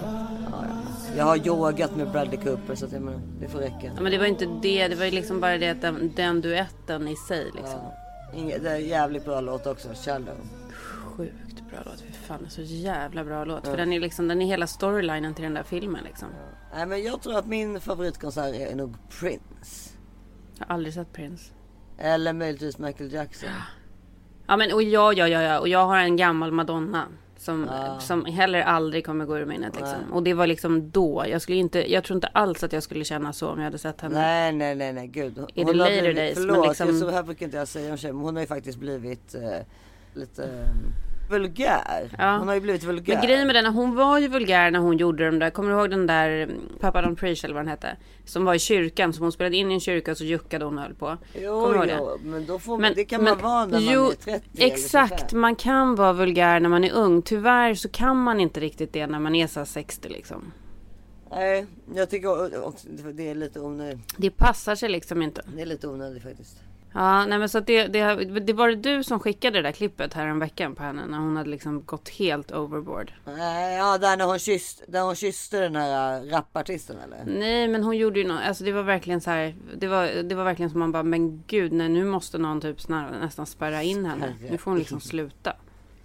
Jag 1.16 1.24
har 1.24 1.46
yogat 1.46 1.96
med 1.96 2.10
Bradley 2.10 2.40
Cooper 2.40 2.74
så 2.74 2.86
att 2.86 2.92
jag 2.92 3.02
menar, 3.02 3.20
det 3.40 3.48
får 3.48 3.58
räcka. 3.58 3.92
Ja, 3.96 4.02
men 4.02 4.12
det 4.12 4.18
var 4.18 4.26
inte 4.26 4.46
det. 4.62 4.88
Det 4.88 4.96
var 4.96 5.04
ju 5.04 5.10
liksom 5.10 5.40
bara 5.40 5.58
det 5.58 5.68
att 5.68 5.80
den, 5.80 6.12
den 6.16 6.40
duetten 6.40 7.08
i 7.08 7.16
sig 7.16 7.44
liksom. 7.44 7.80
Ja. 7.82 7.94
Inget, 8.34 8.62
det 8.62 8.70
är 8.70 8.74
en 8.74 8.88
jävligt 8.88 9.24
bra 9.24 9.40
låt 9.40 9.66
också, 9.66 9.88
Shallow. 9.94 10.36
Sjukt 11.04 11.70
bra 11.70 11.78
låt. 11.84 12.00
Fy 12.00 12.12
fan, 12.12 12.38
det 12.40 12.46
är 12.46 12.50
så 12.50 12.62
jävla 12.62 13.24
bra 13.24 13.44
låt. 13.44 13.66
För 13.66 13.76
den 13.76 13.92
är 13.92 14.00
liksom, 14.00 14.28
den 14.28 14.42
är 14.42 14.46
hela 14.46 14.66
storylinen 14.66 15.34
till 15.34 15.44
den 15.44 15.54
där 15.54 15.62
filmen 15.62 16.04
liksom. 16.04 16.28
Nej 16.74 16.86
men 16.86 17.02
jag 17.02 17.22
tror 17.22 17.38
att 17.38 17.46
min 17.46 17.80
favoritkonsert 17.80 18.54
är 18.54 18.74
nog 18.74 18.96
Prince. 19.20 19.90
Jag 20.58 20.66
har 20.66 20.74
aldrig 20.74 20.94
sett 20.94 21.12
Prince. 21.12 21.52
Eller 21.98 22.32
möjligtvis 22.32 22.78
Michael 22.78 23.12
Jackson. 23.12 23.48
Ja 24.46 24.56
men 24.56 24.72
och 24.72 24.82
ja, 24.82 25.12
ja, 25.12 25.28
ja, 25.28 25.42
ja. 25.42 25.60
Och 25.60 25.68
jag 25.68 25.86
har 25.86 25.98
en 25.98 26.16
gammal 26.16 26.52
Madonna. 26.52 27.06
Som, 27.42 27.68
Ja. 27.70 28.00
som 28.00 28.24
heller 28.24 28.60
aldrig 28.62 29.06
kommer 29.06 29.24
gå 29.24 29.38
ur 29.38 29.44
minnet 29.46 29.76
liksom. 29.76 30.12
Och 30.12 30.22
det 30.22 30.34
var 30.34 30.46
liksom 30.46 30.90
då. 30.90 31.24
Jag 31.28 31.42
skulle 31.42 31.58
inte, 31.58 31.92
jag 31.92 32.04
tror 32.04 32.14
inte 32.14 32.26
alls 32.26 32.62
att 32.64 32.72
jag 32.72 32.82
skulle 32.82 33.04
känna 33.04 33.32
så 33.32 33.48
om 33.48 33.58
jag 33.58 33.64
hade 33.64 33.78
sett 33.78 34.00
henne. 34.00 34.14
Nej 34.20 34.52
nej 34.52 34.74
nej 34.74 34.92
nej 34.92 35.06
gud. 35.06 35.38
Hon 35.38 35.46
det 35.54 35.62
har 35.64 35.74
later 35.74 36.00
blivit, 36.00 36.16
days, 36.16 36.36
men 36.38 36.46
Förlåt, 36.48 36.68
liksom- 36.68 37.00
så 37.00 37.10
här 37.10 37.22
brukar 37.22 37.46
inte 37.46 37.56
jag 37.58 37.68
säga 37.68 37.90
om 37.90 37.96
tjejer. 37.96 38.12
Men 38.14 38.22
hon 38.24 38.34
har 38.36 38.40
ju 38.40 38.46
faktiskt 38.46 38.78
blivit 38.78 39.34
eh, 39.34 39.40
lite 40.14 40.44
eh, 40.44 40.68
vulgär. 41.32 42.16
Ja. 42.18 42.36
Hon 42.36 42.48
har 42.48 42.54
ju 42.54 42.60
blivit 42.60 42.84
vulgär. 42.84 43.14
Men 43.14 43.26
grejen 43.26 43.46
med 43.46 43.56
den, 43.56 43.66
hon 43.66 43.94
var 43.94 44.18
ju 44.18 44.28
vulgär 44.28 44.70
när 44.70 44.78
hon 44.78 44.98
gjorde 44.98 45.26
de 45.26 45.38
där, 45.38 45.50
kommer 45.50 45.70
du 45.70 45.76
ihåg 45.76 45.90
den 45.90 46.06
där 46.06 46.30
mm, 46.30 46.56
Papa 46.80 47.02
Don't 47.02 47.16
Preach 47.16 47.44
eller 47.44 47.54
vad 47.54 47.64
den 47.64 47.68
hette? 47.68 47.96
Som 48.24 48.44
var 48.44 48.54
i 48.54 48.58
kyrkan, 48.58 49.12
som 49.12 49.22
hon 49.22 49.32
spelade 49.32 49.56
in 49.56 49.70
i 49.70 49.74
en 49.74 49.80
kyrka 49.80 50.10
och 50.10 50.18
så 50.18 50.24
juckade 50.24 50.64
hon 50.64 50.78
och 50.78 50.84
höll 50.84 50.94
på. 50.94 51.16
Jo, 51.34 51.74
ihåg 51.74 51.86
det? 51.86 51.96
jo, 51.98 52.18
men 52.22 52.46
då 52.46 52.58
får 52.58 52.78
man, 52.78 52.92
det 52.96 53.04
kan 53.04 53.24
man 53.24 53.38
vara 53.38 53.66
när 53.66 53.80
jo, 53.80 54.02
man 54.02 54.10
är 54.10 54.14
30 54.14 54.48
Exakt, 54.54 55.12
eller 55.12 55.20
25. 55.20 55.40
man 55.40 55.56
kan 55.56 55.94
vara 55.94 56.12
vulgär 56.12 56.60
när 56.60 56.68
man 56.68 56.84
är 56.84 56.92
ung. 56.92 57.22
Tyvärr 57.22 57.74
så 57.74 57.88
kan 57.88 58.16
man 58.16 58.40
inte 58.40 58.60
riktigt 58.60 58.92
det 58.92 59.06
när 59.06 59.18
man 59.18 59.34
är 59.34 59.46
så 59.46 59.60
här 59.60 59.64
60 59.64 60.08
liksom. 60.08 60.52
Nej, 61.30 61.66
jag 61.94 62.10
tycker 62.10 62.64
också 62.66 62.88
det 62.88 63.30
är 63.30 63.34
lite 63.34 63.60
onödigt. 63.60 63.98
Det 64.16 64.30
passar 64.30 64.74
sig 64.74 64.88
liksom 64.88 65.22
inte. 65.22 65.42
Det 65.56 65.62
är 65.62 65.66
lite 65.66 65.88
onödigt 65.88 66.22
faktiskt. 66.22 66.56
Ja, 66.94 67.26
nej 67.26 67.38
men 67.38 67.48
så 67.48 67.60
det, 67.60 67.86
det, 67.86 68.24
det 68.40 68.52
var 68.52 68.68
det 68.68 68.76
du 68.76 69.04
som 69.04 69.20
skickade 69.20 69.58
det 69.58 69.62
där 69.62 69.72
klippet 69.72 70.14
här 70.14 70.26
en 70.26 70.38
veckan 70.38 70.74
på 70.74 70.82
henne 70.82 71.06
när 71.06 71.18
hon 71.18 71.36
hade 71.36 71.50
liksom 71.50 71.82
gått 71.84 72.08
helt 72.08 72.52
overboard. 72.52 73.12
Ja 73.78 73.98
där 73.98 74.16
när 74.16 74.24
hon 74.24 74.38
kysste, 74.38 74.84
där 74.88 75.02
hon 75.02 75.14
kysste 75.14 75.60
den 75.60 75.76
här 75.76 76.16
äh, 76.16 76.30
rapartisten 76.30 76.96
eller? 77.04 77.38
Nej, 77.38 77.68
men 77.68 77.84
hon 77.84 77.96
gjorde 77.96 78.20
ju 78.20 78.26
något, 78.28 78.40
alltså 78.42 78.64
det 78.64 78.72
var 78.72 78.82
verkligen 78.82 79.20
så 79.20 79.30
här, 79.30 79.54
det 79.76 79.86
var, 79.86 80.22
det 80.22 80.34
var 80.34 80.44
verkligen 80.44 80.70
som 80.70 80.80
man 80.80 80.92
bara, 80.92 81.02
men 81.02 81.42
gud, 81.46 81.72
nej 81.72 81.88
nu 81.88 82.04
måste 82.04 82.38
någon 82.38 82.60
typ 82.60 82.80
snar, 82.80 83.10
nästan 83.20 83.46
spärra 83.46 83.82
in 83.82 84.04
henne. 84.04 84.34
Nu 84.50 84.58
får 84.58 84.70
hon 84.70 84.78
liksom 84.78 85.00
sluta. 85.00 85.56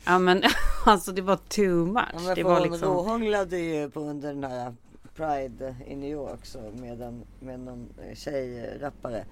Ja 0.06 0.20
men 0.20 0.44
alltså 0.86 1.12
det 1.12 1.22
var 1.22 1.36
too 1.36 1.86
much. 1.86 2.06
Ja, 2.14 2.20
men 2.20 2.36
det 2.36 2.44
var 2.44 2.60
hon 2.60 2.70
liksom, 2.70 2.94
råhånglade 2.94 3.60
ju 3.60 3.90
på 3.90 4.00
under 4.00 4.34
den 4.34 4.44
här 4.44 4.76
Pride 5.16 5.76
i 5.88 5.96
New 5.96 6.10
York 6.10 6.46
så 6.46 6.60
med, 6.74 7.02
en, 7.02 7.24
med 7.40 7.60
någon 7.60 7.90
tjejrappare. 8.16 9.26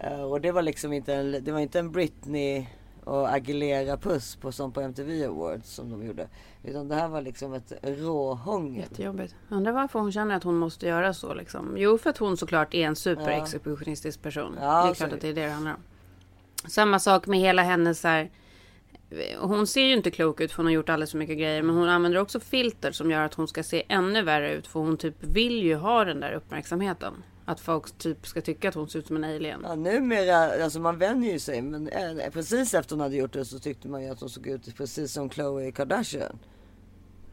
Eh, 0.00 0.22
och 0.22 0.40
det 0.40 0.52
var 0.52 0.62
liksom 0.62 0.92
inte 0.92 1.14
en, 1.14 1.44
det 1.44 1.52
var 1.52 1.60
inte 1.60 1.78
en 1.78 1.92
Britney 1.92 2.66
och 3.04 3.34
Aguilera 3.34 3.96
puss 3.96 4.36
på 4.36 4.52
som 4.52 4.72
på 4.72 4.80
MTV 4.80 5.26
Awards 5.26 5.70
som 5.70 5.90
de 5.90 6.06
gjorde. 6.06 6.28
Utan 6.64 6.88
det 6.88 6.94
här 6.94 7.08
var 7.08 7.22
liksom 7.22 7.54
ett 7.54 7.72
råhångel. 7.82 8.82
Jättejobbigt. 8.82 9.34
Undrar 9.48 9.72
varför 9.72 9.98
hon 9.98 10.12
känner 10.12 10.34
att 10.36 10.42
hon 10.44 10.56
måste 10.56 10.86
göra 10.86 11.14
så 11.14 11.34
liksom. 11.34 11.74
Jo, 11.76 11.98
för 11.98 12.10
att 12.10 12.18
hon 12.18 12.36
såklart 12.36 12.74
är 12.74 12.86
en 12.86 12.96
superexekutionistisk 12.96 14.22
person. 14.22 14.56
Ja, 14.60 14.84
det 14.84 14.90
är 14.90 14.94
klart 14.94 15.12
att 15.12 15.20
det 15.20 15.28
är 15.28 15.34
det 15.34 15.44
det 15.44 15.50
handlar 15.50 15.74
om. 15.74 15.80
Samma 16.68 16.98
sak 16.98 17.26
med 17.26 17.38
hela 17.40 17.62
hennes 17.62 18.04
här. 18.04 18.30
Hon 19.40 19.66
ser 19.66 19.82
ju 19.82 19.92
inte 19.92 20.10
klok 20.10 20.40
ut 20.40 20.52
för 20.52 20.56
hon 20.56 20.66
har 20.66 20.72
gjort 20.72 20.88
alldeles 20.88 21.10
för 21.10 21.18
mycket 21.18 21.38
grejer. 21.38 21.62
Men 21.62 21.76
hon 21.76 21.88
använder 21.88 22.20
också 22.20 22.40
filter 22.40 22.92
som 22.92 23.10
gör 23.10 23.22
att 23.22 23.34
hon 23.34 23.48
ska 23.48 23.62
se 23.62 23.82
ännu 23.88 24.22
värre 24.22 24.52
ut. 24.52 24.66
För 24.66 24.80
hon 24.80 24.96
typ 24.96 25.14
vill 25.20 25.62
ju 25.62 25.74
ha 25.74 26.04
den 26.04 26.20
där 26.20 26.32
uppmärksamheten. 26.32 27.14
Att 27.48 27.60
folk 27.60 27.98
typ 27.98 28.26
ska 28.26 28.40
tycka 28.40 28.68
att 28.68 28.74
hon 28.74 28.88
ser 28.88 28.98
ut 28.98 29.06
som 29.06 29.16
en 29.16 29.24
alien. 29.24 29.60
Ja, 29.64 29.74
numera, 29.74 30.64
alltså 30.64 30.80
man 30.80 30.98
vänjer 30.98 31.32
ju 31.32 31.38
sig. 31.38 31.62
Men 31.62 31.88
eh, 31.88 32.30
precis 32.32 32.74
efter 32.74 32.96
hon 32.96 33.00
hade 33.00 33.16
gjort 33.16 33.32
det 33.32 33.44
så 33.44 33.58
tyckte 33.58 33.88
man 33.88 34.02
ju 34.02 34.08
att 34.08 34.20
hon 34.20 34.28
såg 34.28 34.46
ut 34.46 34.76
precis 34.76 35.12
som 35.12 35.28
Khloe 35.28 35.72
Kardashian. 35.72 36.38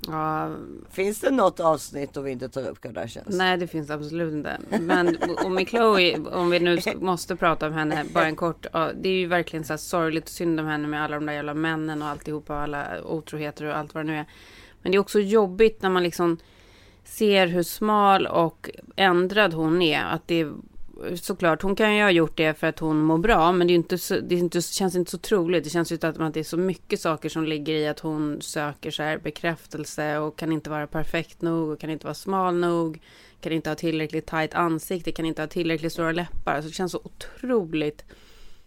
Ja, 0.07 0.55
Finns 0.89 1.19
det 1.19 1.31
något 1.31 1.59
avsnitt 1.59 2.13
då 2.13 2.21
vi 2.21 2.31
inte 2.31 2.49
tar 2.49 2.67
upp 2.67 2.81
Kardashians? 2.81 3.27
nej 3.29 3.57
det 3.57 3.67
finns 3.67 3.89
absolut 3.89 4.33
inte. 4.33 4.57
Men 4.79 5.17
med 5.49 5.67
Chloe, 5.67 6.19
om 6.19 6.49
vi 6.49 6.59
nu 6.59 6.77
måste 6.99 7.35
prata 7.35 7.67
om 7.67 7.73
henne 7.73 8.05
bara 8.13 8.25
en 8.25 8.35
kort. 8.35 8.65
Det 8.73 9.09
är 9.09 9.17
ju 9.17 9.27
verkligen 9.27 9.65
så 9.65 9.73
här 9.73 9.77
sorgligt 9.77 10.23
och 10.23 10.29
synd 10.29 10.59
om 10.59 10.65
henne 10.65 10.87
med 10.87 11.03
alla 11.03 11.15
de 11.15 11.25
där 11.25 11.33
jävla 11.33 11.53
männen 11.53 12.01
och 12.01 12.07
alltihopa 12.07 12.55
alla 12.55 13.03
otroheter 13.03 13.65
och 13.65 13.77
allt 13.77 13.93
vad 13.93 14.05
det 14.05 14.11
nu 14.11 14.17
är. 14.17 14.25
Men 14.81 14.91
det 14.91 14.97
är 14.97 14.99
också 14.99 15.19
jobbigt 15.19 15.81
när 15.81 15.89
man 15.89 16.03
liksom 16.03 16.37
ser 17.05 17.47
hur 17.47 17.63
smal 17.63 18.27
och 18.27 18.69
ändrad 18.95 19.53
hon 19.53 19.81
är. 19.81 20.03
Att 20.03 20.27
det 20.27 20.39
är, 20.39 20.53
såklart, 21.15 21.61
hon 21.61 21.75
kan 21.75 21.95
ju 21.95 22.03
ha 22.03 22.11
gjort 22.11 22.37
det 22.37 22.53
för 22.53 22.67
att 22.67 22.79
hon 22.79 23.01
mår 23.01 23.17
bra, 23.17 23.51
men 23.51 23.67
det, 23.67 23.73
är 23.73 23.75
inte 23.75 23.97
så, 23.97 24.19
det 24.19 24.35
är 24.35 24.39
inte, 24.39 24.61
känns 24.61 24.95
inte 24.95 25.11
så 25.11 25.17
troligt. 25.17 25.63
Det 25.63 25.69
känns 25.69 25.91
ju 25.91 25.95
att, 25.95 26.03
att 26.03 26.33
det 26.33 26.39
är 26.39 26.43
så 26.43 26.57
mycket 26.57 27.01
saker 27.01 27.29
som 27.29 27.45
ligger 27.45 27.73
i 27.73 27.87
att 27.87 27.99
hon 27.99 28.41
söker 28.41 28.91
så 28.91 29.03
här 29.03 29.17
bekräftelse 29.17 30.17
och 30.17 30.37
kan 30.37 30.51
inte 30.51 30.69
vara 30.69 30.87
perfekt 30.87 31.41
nog 31.41 31.69
och 31.69 31.79
kan 31.79 31.89
inte 31.89 32.05
vara 32.05 32.13
smal 32.13 32.55
nog. 32.55 33.01
Kan 33.41 33.51
inte 33.51 33.69
ha 33.69 33.75
tillräckligt 33.75 34.25
tajt 34.25 34.53
ansikte, 34.53 35.11
kan 35.11 35.25
inte 35.25 35.41
ha 35.41 35.47
tillräckligt 35.47 35.93
stora 35.93 36.11
läppar. 36.11 36.55
Alltså 36.55 36.69
det 36.69 36.75
känns 36.75 36.91
så 36.91 37.01
otroligt 37.03 38.05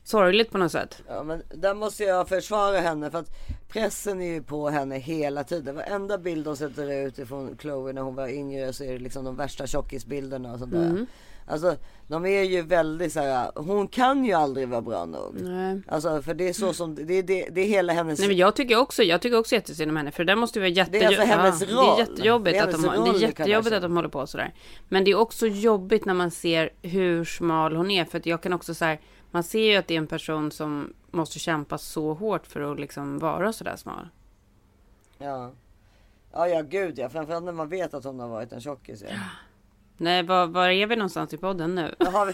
sorgligt 0.08 0.50
på 0.50 0.58
något 0.58 0.72
sätt. 0.72 1.02
Ja 1.08 1.22
men 1.22 1.42
där 1.54 1.74
måste 1.74 2.04
jag 2.04 2.28
försvara 2.28 2.78
henne 2.78 3.10
för 3.10 3.18
att 3.18 3.30
pressen 3.68 4.20
är 4.20 4.32
ju 4.32 4.42
på 4.42 4.68
henne 4.68 4.98
hela 4.98 5.44
tiden. 5.44 5.76
Varenda 5.76 6.18
bild 6.18 6.44
de 6.44 6.56
sätter 6.56 7.06
ut 7.06 7.18
ifrån 7.18 7.56
Chloe 7.60 7.92
när 7.92 8.02
hon 8.02 8.14
var 8.14 8.28
yngre 8.28 8.72
så 8.72 8.84
är 8.84 8.92
det 8.92 8.98
liksom 8.98 9.24
de 9.24 9.36
värsta 9.36 9.66
tjockisbilderna 9.66 10.52
och 10.52 10.58
sånt 10.58 10.72
där. 10.72 10.84
Mm. 10.84 11.06
Alltså 11.46 11.76
de 12.06 12.26
är 12.26 12.42
ju 12.42 12.62
väldigt 12.62 13.12
så 13.12 13.20
här. 13.20 13.50
hon 13.54 13.88
kan 13.88 14.24
ju 14.24 14.32
aldrig 14.32 14.68
vara 14.68 14.82
bra 14.82 15.04
nog. 15.04 15.34
Nej. 15.40 15.82
Alltså 15.88 16.22
för 16.22 16.34
det 16.34 16.48
är 16.48 16.52
så 16.52 16.72
som, 16.72 16.94
det 16.94 17.14
är, 17.14 17.22
det, 17.22 17.48
det 17.50 17.60
är 17.60 17.66
hela 17.66 17.92
hennes 17.92 18.18
Nej 18.18 18.28
men 18.28 18.36
jag 18.36 18.56
tycker 18.56 18.76
också, 18.76 19.02
jag 19.02 19.20
tycker 19.20 19.38
också 19.38 19.54
jättesynd 19.54 19.90
om 19.90 19.96
henne 19.96 20.10
för 20.10 20.24
det 20.24 20.32
där 20.32 20.36
måste 20.36 20.58
ju 20.58 20.60
vara 20.60 20.70
jätte... 20.70 20.90
Det 20.90 21.04
är 21.04 21.06
alltså 21.06 21.22
hennes 21.22 21.60
ja, 21.60 21.66
Det 21.66 21.74
roll. 21.74 21.94
är 21.94 21.98
jättejobbigt, 21.98 22.54
Det 22.54 22.58
är 22.58 22.64
att, 22.64 22.72
de, 22.72 22.84
hennes 22.84 23.04
det 23.04 23.08
är 23.08 23.12
roll 23.12 23.22
jättejobbigt 23.22 23.74
att 23.74 23.82
de 23.82 23.96
håller 23.96 24.08
på 24.08 24.26
sådär. 24.26 24.54
Men 24.88 25.04
det 25.04 25.10
är 25.10 25.18
också 25.18 25.46
jobbigt 25.46 26.04
när 26.04 26.14
man 26.14 26.30
ser 26.30 26.70
hur 26.82 27.24
smal 27.24 27.76
hon 27.76 27.90
är 27.90 28.04
för 28.04 28.18
att 28.18 28.26
jag 28.26 28.42
kan 28.42 28.52
också 28.52 28.74
säga 28.74 28.98
man 29.30 29.42
ser 29.42 29.70
ju 29.70 29.76
att 29.76 29.86
det 29.86 29.94
är 29.94 29.98
en 29.98 30.06
person 30.06 30.50
som 30.50 30.92
måste 31.10 31.38
kämpa 31.38 31.78
så 31.78 32.14
hårt 32.14 32.46
för 32.46 32.72
att 32.72 32.80
liksom 32.80 33.18
vara 33.18 33.52
sådär 33.52 33.76
smal. 33.76 34.08
Ja. 35.18 35.52
Ja 36.32 36.48
ja 36.48 36.62
gud 36.62 36.98
ja, 36.98 37.08
framförallt 37.08 37.44
när 37.44 37.52
man 37.52 37.68
vet 37.68 37.94
att 37.94 38.04
hon 38.04 38.20
har 38.20 38.28
varit 38.28 38.52
en 38.52 38.60
tjockis. 38.60 39.04
Ja. 39.08 39.16
Nej, 39.96 40.22
var, 40.22 40.46
var 40.46 40.68
är 40.68 40.86
vi 40.86 40.96
någonstans 40.96 41.34
i 41.34 41.36
podden 41.36 41.74
nu? 41.74 41.94
Har, 41.98 42.26
vi, 42.26 42.32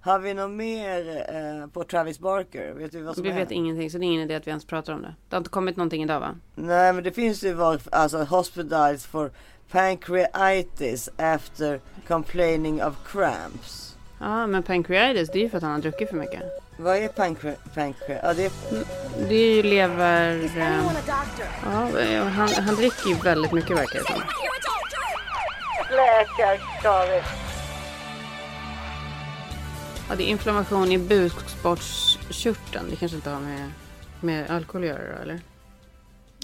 har 0.00 0.18
vi 0.18 0.34
något 0.34 0.50
mer 0.50 1.26
eh, 1.34 1.66
på 1.66 1.84
Travis 1.84 2.18
Barker? 2.18 2.72
Vet 2.72 2.92
du 2.92 3.02
vad 3.02 3.14
som 3.14 3.24
Vi 3.24 3.30
vet 3.30 3.50
ingenting 3.50 3.90
så 3.90 3.98
det 3.98 4.04
är 4.04 4.06
ingen 4.06 4.22
idé 4.22 4.34
att 4.34 4.46
vi 4.46 4.50
ens 4.50 4.64
pratar 4.64 4.92
om 4.92 5.02
det. 5.02 5.14
Det 5.28 5.36
har 5.36 5.40
inte 5.40 5.50
kommit 5.50 5.76
någonting 5.76 6.02
idag 6.02 6.20
va? 6.20 6.34
Nej 6.54 6.92
men 6.92 7.04
det 7.04 7.12
finns 7.12 7.44
ju 7.44 7.52
var, 7.52 7.80
alltså 7.92 8.24
hospitalized 8.24 9.10
for 9.10 9.30
pancreatitis 9.70 11.08
after 11.16 11.80
complaining 12.06 12.84
of 12.84 13.12
cramps. 13.12 13.95
Ja, 14.18 14.46
men 14.46 14.62
pancreatitis 14.62 15.30
det 15.32 15.38
är 15.38 15.42
ju 15.42 15.50
för 15.50 15.56
att 15.56 15.62
han 15.62 15.72
har 15.72 15.78
druckit 15.78 16.08
för 16.08 16.16
mycket. 16.16 16.42
Vad 16.76 16.96
är 16.96 17.08
pancre... 17.08 17.54
pancre 17.74 18.20
ja, 18.22 18.34
det 18.34 18.44
är, 18.44 18.50
Det 19.28 19.34
är 19.34 19.56
ju 19.56 19.62
lever... 19.62 20.44
Eh, 20.56 22.12
ja, 22.12 22.24
han, 22.24 22.48
han 22.48 22.74
dricker 22.74 23.08
ju 23.08 23.14
väldigt 23.14 23.52
mycket 23.52 23.70
verkar 23.70 23.98
det 23.98 24.04
som. 24.04 24.22
Ja, 30.08 30.14
det 30.16 30.22
är 30.22 30.26
inflammation 30.26 30.92
i 30.92 30.98
bukspottkörteln. 30.98 32.90
Det 32.90 32.96
kanske 32.96 33.16
inte 33.16 33.30
har 33.30 33.40
med, 33.40 33.70
med 34.20 34.50
alkohol 34.50 34.82
att 34.82 34.88
göra 34.88 35.16
då, 35.16 35.22
eller? 35.22 35.40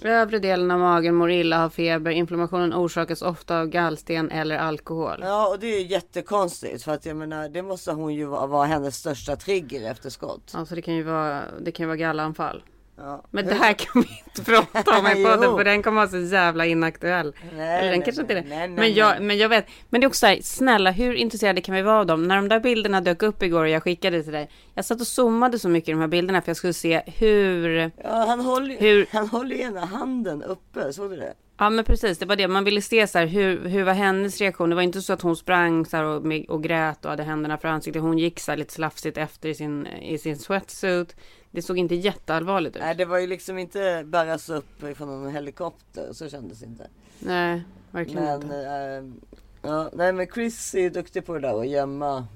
Övre 0.05 0.39
delen 0.39 0.71
av 0.71 0.81
magen 0.81 1.15
mår 1.15 1.31
illa, 1.31 1.59
har 1.59 1.69
feber. 1.69 2.11
Inflammationen 2.11 2.75
orsakas 2.75 3.23
ofta 3.23 3.61
av 3.61 3.67
gallsten 3.67 4.31
eller 4.31 4.57
alkohol. 4.59 5.19
ja 5.23 5.49
och 5.49 5.59
det 5.59 5.67
är 5.67 5.81
ju 5.81 5.87
jättekonstigt 5.87 6.83
för 6.83 6.93
att 6.93 7.07
jag 7.07 7.17
menar 7.17 7.49
det 7.49 7.63
måste 7.63 7.93
hon 7.93 8.15
ju 8.15 8.25
vara, 8.25 8.47
vara 8.47 8.67
hennes 8.67 8.97
största 8.97 9.37
trigger 9.37 9.91
efter 9.91 10.11
skott. 10.11 10.53
Alltså 10.55 10.75
det 10.75 10.83
kan 10.83 10.95
ju 10.95 11.03
vara, 11.03 11.43
det 11.61 11.73
kan 11.73 11.85
ju 11.85 11.87
vara 11.89 11.97
gallanfall. 11.97 12.63
Ja. 12.97 13.25
Men 13.31 13.47
det 13.47 13.55
här 13.55 13.73
kan 13.73 14.03
vi 14.03 14.09
inte 14.27 14.45
prata 14.73 14.99
om 14.99 15.07
i 15.07 15.25
podden 15.25 15.57
för 15.57 15.65
den 15.65 15.83
kommer 15.83 15.97
vara 15.97 16.09
så 16.09 16.19
jävla 16.19 16.67
inaktuell. 16.67 17.35
Nej, 17.57 17.79
Eller 17.79 17.91
den 17.91 17.99
nej, 17.99 18.03
kanske 18.05 18.23
inte 18.23 18.35
är 18.35 18.43
nej, 18.43 18.45
det. 18.45 18.49
nej, 18.57 18.69
nej, 18.69 18.77
men, 18.79 18.95
jag, 18.95 19.11
nej. 19.11 19.21
men 19.21 19.39
jag 19.39 19.49
vet. 19.49 19.67
Men 19.91 20.01
det 20.01 20.05
är 20.05 20.09
också 20.09 20.19
så 20.19 20.27
här, 20.27 20.39
snälla 20.43 20.91
hur 20.91 21.15
intresserade 21.15 21.61
kan 21.61 21.75
vi 21.75 21.83
vara 21.83 21.99
av 21.99 22.07
dem? 22.07 22.29
När 22.29 22.37
de 22.37 22.49
där 22.49 22.61
bilderna 22.61 23.01
dök 23.01 23.23
upp 23.23 23.43
igår 23.43 23.63
och 23.63 23.69
jag 23.69 23.83
skickade 23.83 24.23
till 24.23 24.33
dig. 24.33 24.51
Jag 24.75 24.85
satt 24.85 25.01
och 25.01 25.07
zoomade 25.07 25.59
så 25.59 25.69
mycket 25.69 25.89
i 25.89 25.93
de 25.93 26.01
här 26.01 26.09
bilderna 26.09 26.43
för 26.43 26.49
jag 26.51 26.57
skulle 26.57 26.73
se 26.73 27.03
hur... 27.07 27.91
Ja 28.05 28.25
han 28.29 28.41
håller, 28.41 28.77
Hur- 28.81 29.07
han 29.13 29.29
håller 29.29 29.57
ju 29.57 29.63
ena 29.63 29.85
handen 29.85 30.43
uppe, 30.43 30.93
såg 30.93 31.11
du 31.11 31.17
det? 31.17 31.35
Ja 31.59 31.71
men 31.71 31.85
precis, 31.85 32.19
det 32.19 32.27
var 32.27 32.37
det. 32.37 32.49
Man 32.49 32.65
ville 32.65 32.83
se 32.83 33.07
så 33.07 33.19
här, 33.19 33.27
hur, 33.27 33.69
hur 33.69 33.83
var 33.85 33.93
hennes 33.93 34.39
reaktion? 34.41 34.71
Det 34.71 34.75
var 34.77 34.83
inte 34.83 35.03
så 35.03 35.13
att 35.13 35.23
hon 35.23 35.37
sprang 35.37 35.87
så 35.87 35.97
här 35.97 36.05
och, 36.05 36.23
och 36.49 36.63
grät 36.63 37.05
och 37.05 37.11
hade 37.11 37.23
händerna 37.23 37.59
för 37.59 37.69
ansiktet. 37.69 38.03
Hon 38.03 38.19
gick 38.19 38.41
så 38.41 38.53
här 38.53 38.57
lite 38.59 38.73
slafsigt 38.73 39.19
efter 39.19 39.49
i 39.49 39.55
sin, 39.55 39.87
i 39.87 40.19
sin 40.19 40.37
sweatsuit. 40.39 41.17
Det 41.53 41.63
såg 41.63 41.79
inte 41.79 41.95
jätteallvarligt 41.95 42.77
ut. 42.77 42.83
Nej 42.83 42.95
det 42.95 43.05
var 43.05 43.19
ju 43.19 43.27
liksom 43.27 43.59
inte 43.59 44.05
bäras 44.07 44.49
upp 44.49 44.97
från 44.97 45.27
en 45.27 45.33
helikopter, 45.33 46.13
så 46.13 46.29
kändes 46.29 46.59
det 46.59 46.67
inte. 46.67 46.87
Nej, 47.19 47.63
verkligen 47.91 48.25
Men, 48.25 48.43
inte. 48.43 48.57
eh, 48.57 49.71
ja, 49.71 49.91
nej 49.93 50.13
men 50.13 50.27
Chris 50.27 50.75
är 50.75 50.81
ju 50.81 50.91
duktig 50.91 51.27
på 51.27 51.35
det 51.35 51.41
där 51.41 51.61
att 51.61 51.69
gömma 51.69 52.27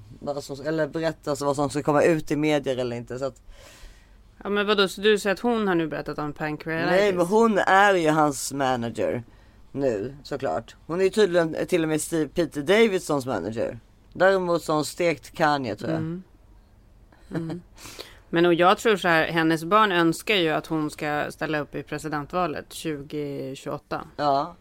som, 0.41 0.65
eller 0.65 0.87
berätta 0.87 1.35
så 1.35 1.45
vad 1.45 1.55
som 1.55 1.69
ska 1.69 1.83
komma 1.83 2.03
ut 2.03 2.31
i 2.31 2.35
medier 2.35 2.77
eller 2.77 2.95
inte. 2.95 3.19
Så 3.19 3.25
att, 3.25 3.41
Ja 4.43 4.49
men 4.49 4.67
vadå, 4.67 4.87
så 4.87 5.01
du 5.01 5.19
säger 5.19 5.33
att 5.33 5.39
hon 5.39 5.67
har 5.67 5.75
nu 5.75 5.87
berättat 5.87 6.17
om 6.17 6.33
pancreatitis? 6.33 6.99
nej 6.99 7.13
men 7.13 7.25
hon 7.25 7.57
är 7.57 7.93
ju 7.93 8.09
hans 8.09 8.53
manager 8.53 9.23
nu 9.71 10.15
såklart. 10.23 10.75
Hon 10.85 10.99
är 10.99 11.03
ju 11.03 11.09
tydligen 11.09 11.55
till 11.67 11.83
och 11.83 11.89
med 11.89 12.01
Steve 12.01 12.27
Peter 12.27 12.61
Davidsons 12.61 13.25
manager. 13.25 13.79
Däremot 14.13 14.63
så 14.63 14.71
har 14.71 14.75
hon 14.77 14.85
stekt 14.85 15.31
Kanye 15.31 15.75
tror 15.75 15.91
jag. 15.91 15.99
Mm. 15.99 16.23
Mm. 17.35 17.61
Men 18.29 18.45
och 18.45 18.53
jag 18.53 18.77
tror 18.77 18.95
så 18.95 19.07
här, 19.07 19.27
hennes 19.27 19.63
barn 19.63 19.91
önskar 19.91 20.35
ju 20.35 20.49
att 20.49 20.67
hon 20.67 20.89
ska 20.89 21.25
ställa 21.31 21.59
upp 21.59 21.75
i 21.75 21.83
presidentvalet 21.83 22.69
2028. 22.69 24.07
Ja. 24.17 24.55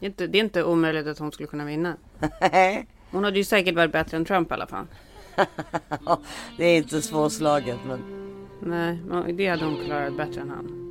Det 0.00 0.06
är 0.06 0.08
inte, 0.08 0.26
det 0.26 0.38
är 0.38 0.44
inte 0.44 0.64
omöjligt 0.64 1.06
att 1.06 1.18
hon 1.18 1.32
skulle 1.32 1.46
kunna 1.46 1.64
vinna. 1.64 1.96
Hon 3.10 3.24
hade 3.24 3.38
ju 3.38 3.44
säkert 3.44 3.74
varit 3.74 3.92
bättre 3.92 4.16
än 4.16 4.24
Trump 4.24 4.50
i 4.50 4.54
alla 4.54 4.66
fall. 4.66 4.86
det 6.56 6.64
är 6.64 6.76
inte 6.76 7.02
svårslaget 7.02 7.78
men. 7.86 8.00
Nej, 8.60 9.32
det 9.32 9.46
hade 9.46 9.64
hon 9.64 9.84
klarat 9.84 10.16
bättre 10.16 10.40
än 10.40 10.50
han. 10.50 10.88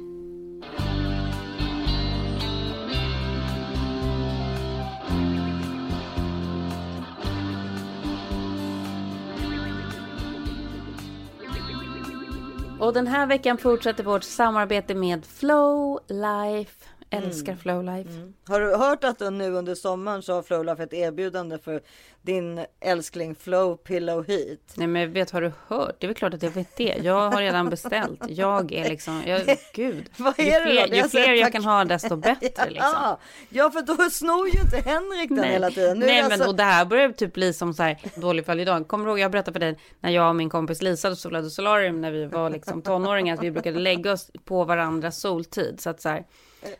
Och 12.79 12.93
den 12.93 13.07
här 13.07 13.27
veckan 13.27 13.57
fortsätter 13.57 14.03
vårt 14.03 14.23
samarbete 14.23 14.95
med 14.95 15.25
Flow 15.25 15.99
Life. 16.07 16.85
Älskar 17.09 17.55
Flow 17.55 17.83
Life. 17.83 18.09
Har 18.47 18.59
du 18.59 18.75
hört 18.75 19.03
att 19.03 19.19
nu 19.33 19.53
under 19.53 19.75
sommaren 19.75 20.21
så 20.21 20.33
har 20.33 20.41
Flowlife 20.43 20.83
ett 20.83 20.93
erbjudande 20.93 21.57
för 21.57 21.81
din 22.21 22.65
älskling 22.79 23.35
Flow 23.35 23.75
Pillow 23.77 24.27
Heat? 24.27 24.59
Nej 24.75 24.87
men 24.87 25.13
vet, 25.13 25.31
har 25.31 25.41
du 25.41 25.51
hört? 25.67 25.95
Det 25.99 26.05
är 26.05 26.07
väl 26.07 26.15
klart 26.15 26.33
att 26.33 26.43
jag 26.43 26.49
vet 26.51 26.75
det. 26.77 26.97
Jag 27.03 27.31
har 27.31 27.41
redan 27.41 27.69
beställt. 27.69 28.21
Jag 28.27 28.71
är 28.71 28.89
liksom, 28.89 29.23
jag, 29.25 29.57
gud. 29.73 30.09
Vad 30.17 30.39
ju 30.39 30.45
är 30.45 30.59
då? 30.65 30.71
fler, 30.71 30.87
Det 30.87 30.95
ju 30.95 31.01
alltså 31.01 31.17
fler 31.17 31.33
jag 31.33 31.51
kan 31.51 31.63
ha 31.65 31.85
desto 31.85 32.15
bättre 32.15 32.69
liksom. 32.69 32.73
Ja, 32.93 33.19
ja 33.49 33.71
för 33.71 33.81
då 33.81 34.09
snor 34.09 34.47
ju 34.47 34.59
inte 34.59 34.77
Henrik 34.77 35.29
den 35.29 35.43
hela 35.43 35.69
tiden. 35.71 35.99
Nu 35.99 36.05
Nej 36.05 36.15
det 36.15 36.23
men 36.23 36.31
alltså- 36.31 36.49
och 36.49 36.55
det 36.55 36.63
här 36.63 36.85
börjar 36.85 37.09
typ 37.09 37.33
bli 37.33 37.53
som 37.53 37.73
så 37.73 37.83
här 37.83 37.97
dålig 38.15 38.45
fall 38.45 38.59
idag. 38.59 38.87
Kommer 38.87 39.05
du 39.05 39.11
ihåg 39.11 39.19
jag 39.19 39.31
berättade 39.31 39.53
för 39.53 39.59
dig 39.59 39.77
när 39.99 40.09
jag 40.09 40.29
och 40.29 40.35
min 40.35 40.49
kompis 40.49 40.81
Lisa 40.81 41.15
solade 41.15 41.49
solarium 41.49 42.01
när 42.01 42.11
vi 42.11 42.25
var 42.25 42.49
liksom 42.49 42.81
tonåringar. 42.81 43.33
Att 43.33 43.43
vi 43.43 43.51
brukade 43.51 43.79
lägga 43.79 44.11
oss 44.11 44.31
på 44.45 44.63
varandras 44.63 45.19
soltid. 45.19 45.81
Så 45.81 45.89
att 45.89 46.01
så 46.01 46.09
här, 46.09 46.25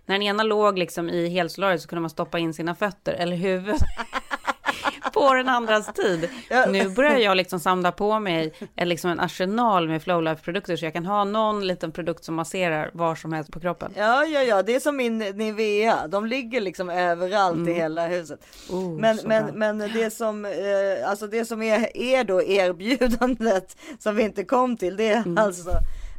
när 0.06 0.16
den 0.16 0.22
ena 0.22 0.44
låg 0.44 0.78
liksom 0.78 1.10
i 1.10 1.30
helsolariet 1.30 1.82
så 1.82 1.88
kunde 1.88 2.02
man 2.02 2.10
stoppa 2.10 2.40
in 2.40 2.54
sina 2.54 2.76
fötter 2.76 3.14
eller 3.14 3.36
huvudet 3.36 3.82
på 5.14 5.34
den 5.34 5.50
andras 5.50 5.94
tid. 5.94 6.30
Nu 6.68 6.90
börjar 6.90 7.18
jag 7.18 7.38
liksom 7.38 7.60
samla 7.60 7.92
på 7.92 8.20
mig 8.20 8.54
en, 8.76 8.90
liksom 8.90 9.12
en 9.12 9.20
arsenal 9.20 9.88
med 9.88 10.04
Flowlife-produkter 10.04 10.76
så 10.76 10.86
jag 10.86 10.94
kan 10.94 11.06
ha 11.06 11.24
någon 11.24 11.68
liten 11.68 11.92
produkt 11.92 12.24
som 12.24 12.36
masserar 12.36 12.92
var 12.94 13.16
som 13.16 13.34
helst 13.34 13.52
på 13.52 13.60
kroppen. 13.60 13.92
Ja, 13.96 14.26
ja, 14.26 14.42
ja, 14.44 14.64
det 14.64 14.76
är 14.76 14.80
som 14.80 14.98
min 14.98 15.18
Nivea. 15.18 16.08
De 16.08 16.26
ligger 16.26 16.62
liksom 16.62 16.90
överallt 16.90 17.68
i 17.70 17.74
hela 17.74 18.08
huset. 18.08 18.40
Mm. 18.70 18.82
Oh, 18.84 19.00
men, 19.00 19.20
men, 19.26 19.46
bra. 19.46 19.54
men 19.56 19.78
det 19.78 20.14
som, 20.14 20.46
eh, 20.46 21.10
alltså 21.10 21.28
det 21.28 21.46
som 21.46 21.62
är, 21.62 21.98
är 21.98 22.24
då 22.24 22.44
erbjudandet 22.44 23.78
som 24.00 24.16
vi 24.16 24.24
inte 24.24 24.44
kom 24.44 24.78
till, 24.78 24.98
det 24.98 25.08
är 25.08 25.18
Mm. 25.18 25.38
alltså 25.38 25.70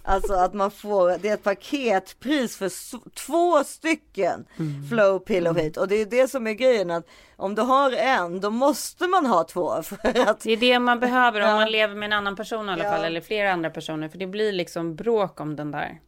Alltså 0.08 0.32
att 0.34 0.54
man 0.54 0.70
får, 0.70 1.18
det 1.18 1.28
är 1.28 1.34
ett 1.34 1.42
paketpris 1.42 2.56
för 2.56 2.70
två 3.26 3.64
stycken 3.64 4.44
flow 4.88 5.18
pillow 5.18 5.56
hit. 5.58 5.76
Och 5.76 5.88
det 5.88 5.94
är 5.96 6.06
det 6.06 6.28
som 6.28 6.46
är 6.46 6.52
grejen 6.52 6.90
att 6.90 7.06
om 7.36 7.54
du 7.54 7.62
har 7.62 7.92
en 7.92 8.40
då 8.40 8.50
måste 8.50 9.06
man 9.06 9.26
ha 9.26 9.44
två 9.44 9.82
för 9.82 9.96
att 10.28 10.40
Det 10.40 10.52
är 10.52 10.56
det 10.56 10.78
man 10.78 11.00
behöver 11.00 11.40
om 11.40 11.48
Ja. 11.48 11.54
man 11.56 11.70
lever 11.70 11.94
med 11.94 12.06
en 12.06 12.12
annan 12.12 12.36
person 12.36 12.68
i 12.68 12.72
alla 12.72 12.84
Ja. 12.84 12.90
fall. 12.90 13.04
Eller 13.04 13.20
flera 13.20 13.52
andra 13.52 13.70
personer. 13.70 14.08
För 14.08 14.18
det 14.18 14.26
blir 14.26 14.52
liksom 14.52 14.94
bråk 14.96 15.40
om 15.40 15.56
den 15.56 15.70
där. 15.70 15.98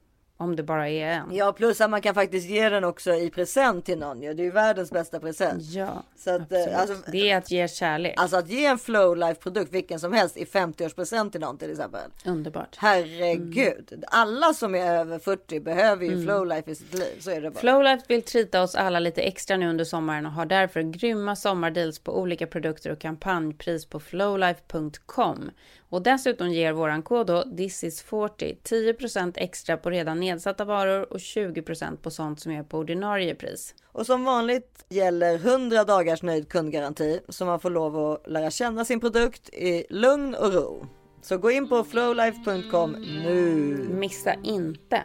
Om 0.40 0.56
det 0.56 0.62
bara 0.62 0.88
är 0.88 1.06
en. 1.06 1.34
Ja 1.34 1.52
plus 1.52 1.80
att 1.80 1.90
man 1.90 2.02
kan 2.02 2.14
faktiskt 2.14 2.48
ge 2.48 2.68
den 2.68 2.84
också 2.84 3.14
i 3.14 3.30
present 3.30 3.84
till 3.84 3.98
någon 3.98 4.22
ju. 4.22 4.34
Det 4.34 4.42
är 4.42 4.44
ju 4.44 4.50
världens 4.50 4.90
bästa 4.90 5.20
present. 5.20 5.62
Ja, 5.62 6.02
Så 6.16 6.34
att, 6.34 6.52
eh, 6.52 6.80
alltså, 6.80 6.96
det 7.12 7.30
är 7.30 7.36
att 7.36 7.50
ge 7.50 7.68
kärlek. 7.68 8.14
Alltså 8.16 8.36
att 8.36 8.48
ge 8.48 8.66
en 8.66 8.78
flow 8.78 9.16
life 9.16 9.34
produkt 9.34 9.72
vilken 9.72 10.00
som 10.00 10.12
helst 10.12 10.36
i 10.36 10.44
50-årspresent 10.44 11.30
till 11.30 11.40
någon 11.40 11.58
till 11.58 11.70
exempel. 11.70 12.00
Underbart. 12.24 12.76
Herregud. 12.78 14.04
Alla 14.08 14.54
som 14.54 14.74
är 14.74 14.98
över 14.98 15.18
40 15.18 15.60
behöver 15.60 16.04
ju 16.04 16.24
flow 16.24 16.46
life 16.46 16.70
i 16.70 16.74
sitt 16.74 16.94
liv. 16.94 17.20
Så 17.20 17.30
är 17.30 17.40
det 17.40 17.50
bara. 17.50 17.60
Flowlife 17.60 18.04
vill 18.08 18.22
trita 18.22 18.62
oss 18.62 18.74
alla 18.74 18.98
lite 18.98 19.22
extra 19.22 19.56
nu 19.56 19.68
under 19.68 19.84
sommaren 19.84 20.26
och 20.26 20.32
har 20.32 20.46
därför 20.46 20.82
grymma 20.82 21.36
sommardeals 21.36 21.98
på 21.98 22.18
olika 22.18 22.46
produkter 22.46 22.92
och 22.92 22.98
kampanjpris 22.98 23.86
på 23.86 24.00
flowlife.com. 24.00 25.50
Och 25.90 26.02
dessutom 26.02 26.50
ger 26.50 26.72
våran 26.72 27.02
kod 27.02 27.26
då 27.26 27.42
thisis40 27.42 28.56
10% 28.62 29.32
extra 29.36 29.76
på 29.76 29.90
redan 29.90 30.20
nedsatta 30.20 30.64
varor 30.64 31.12
och 31.12 31.18
20% 31.18 31.96
på 31.96 32.10
sånt 32.10 32.40
som 32.40 32.52
är 32.52 32.62
på 32.62 32.78
ordinarie 32.78 33.34
pris. 33.34 33.74
Och 33.92 34.06
som 34.06 34.24
vanligt 34.24 34.84
gäller 34.88 35.34
100 35.34 35.84
dagars 35.84 36.22
nöjd 36.22 36.48
kundgaranti 36.48 37.20
så 37.28 37.44
man 37.44 37.60
får 37.60 37.70
lov 37.70 37.98
att 37.98 38.30
lära 38.30 38.50
känna 38.50 38.84
sin 38.84 39.00
produkt 39.00 39.48
i 39.48 39.86
lugn 39.90 40.34
och 40.34 40.52
ro. 40.52 40.86
Så 41.22 41.38
gå 41.38 41.50
in 41.50 41.68
på 41.68 41.84
flowlife.com 41.84 42.92
nu. 43.24 43.76
Missa 43.90 44.34
inte! 44.44 45.04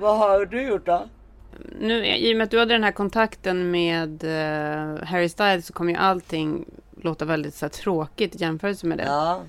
Vad 0.00 0.18
har 0.18 0.46
du 0.46 0.62
gjort 0.62 0.86
då? 0.86 1.08
Nu, 1.80 2.06
I 2.06 2.32
och 2.32 2.36
med 2.36 2.44
att 2.44 2.50
du 2.50 2.58
hade 2.58 2.74
den 2.74 2.84
här 2.84 2.92
kontakten 2.92 3.70
med 3.70 4.24
eh, 4.24 5.04
Harry 5.04 5.28
Styles 5.28 5.66
så 5.66 5.72
kommer 5.72 5.92
ju 5.92 5.98
allting 5.98 6.64
låta 7.02 7.24
väldigt 7.24 7.54
så 7.54 7.64
här, 7.64 7.70
tråkigt 7.70 8.34
i 8.34 8.38
jämförelse 8.38 8.86
med 8.86 8.98
det. 8.98 9.04
Ja. 9.04 9.42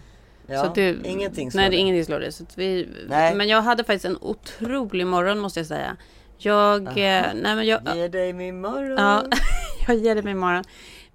Ja, 0.48 0.64
Så 0.64 0.72
det, 0.76 0.98
ingenting 1.04 1.52
Nej, 1.54 1.70
det 1.70 1.76
ingenting 1.76 2.06
slår 2.06 2.20
det. 2.20 2.32
Så 2.32 2.46
vi, 2.56 2.90
Nej. 3.08 3.36
Men 3.36 3.48
jag 3.48 3.62
hade 3.62 3.84
faktiskt 3.84 4.06
en 4.06 4.18
otrolig 4.22 5.08
morgon 5.08 5.40
måste 5.40 5.60
jag 5.60 5.68
säga. 5.68 5.98
Jag, 6.38 6.88
eh, 6.88 6.94
nej 6.96 7.56
men 7.56 7.66
jag, 7.66 7.82
Ge 7.96 8.08
dig 8.08 8.34
min 8.34 8.62
morgon. 8.62 8.98
ja, 8.98 9.24
jag 9.88 9.98
ger 9.98 10.16
det 10.16 10.22
mig 10.22 10.32
imorgon. 10.32 10.64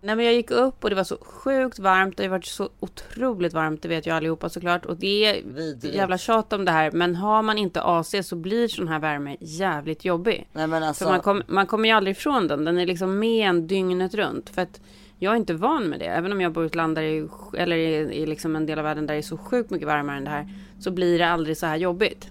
Nej 0.07 0.17
men 0.17 0.25
jag 0.25 0.35
gick 0.35 0.51
upp 0.51 0.85
och 0.85 0.91
det 0.91 0.97
var 0.97 1.05
så 1.05 1.17
sjukt 1.17 1.79
varmt. 1.79 2.17
Det 2.17 2.23
har 2.23 2.31
varit 2.31 2.45
så 2.45 2.69
otroligt 2.81 3.53
varmt, 3.53 3.83
det 3.83 3.89
vet 3.89 4.07
ju 4.07 4.11
allihopa 4.11 4.49
såklart. 4.49 4.87
Och 4.87 4.97
det 4.97 5.25
är 5.25 5.43
Vidrigt. 5.45 5.97
jävla 5.97 6.19
tjat 6.19 6.53
om 6.53 6.65
det 6.65 6.71
här. 6.71 6.91
Men 6.91 7.17
har 7.17 7.43
man 7.43 7.59
inte 7.59 7.83
AC 7.83 8.15
så 8.23 8.37
blir 8.37 8.69
sån 8.69 8.89
här 8.89 8.99
värme 8.99 9.37
jävligt 9.41 10.05
jobbig. 10.05 10.49
Nej 10.53 10.67
men 10.67 10.83
alltså. 10.83 11.05
För 11.05 11.13
man, 11.13 11.21
kom, 11.21 11.43
man 11.47 11.67
kommer 11.67 11.89
ju 11.89 11.95
aldrig 11.95 12.17
ifrån 12.17 12.49
den. 12.49 12.65
Den 12.65 12.79
är 12.79 12.87
liksom 12.87 13.19
med 13.19 13.49
en 13.49 13.67
dygnet 13.67 14.15
runt. 14.15 14.51
För 14.51 14.63
att 14.63 14.81
jag 15.19 15.33
är 15.33 15.37
inte 15.37 15.55
van 15.55 15.89
med 15.89 16.01
det. 16.01 16.07
Även 16.07 16.33
om 16.33 16.41
jag 16.41 16.53
bor 16.53 16.65
i 16.65 16.67
ett 16.67 16.75
land 16.75 16.95
där 16.95 17.03
det 17.03 17.19
är, 17.19 17.29
eller 17.57 17.77
i, 17.77 17.95
i 17.95 18.27
liksom 18.27 18.57
en 18.57 18.67
del 18.67 18.79
av 18.79 18.85
världen 18.85 19.07
där 19.07 19.15
det 19.15 19.21
är 19.21 19.23
så 19.23 19.37
sjukt 19.37 19.71
mycket 19.71 19.89
varmare 19.89 20.17
än 20.17 20.25
det 20.25 20.31
här. 20.31 20.49
Så 20.81 20.91
blir 20.91 21.19
det 21.19 21.29
aldrig 21.29 21.57
så 21.57 21.67
här 21.67 21.77
jobbigt. 21.77 22.31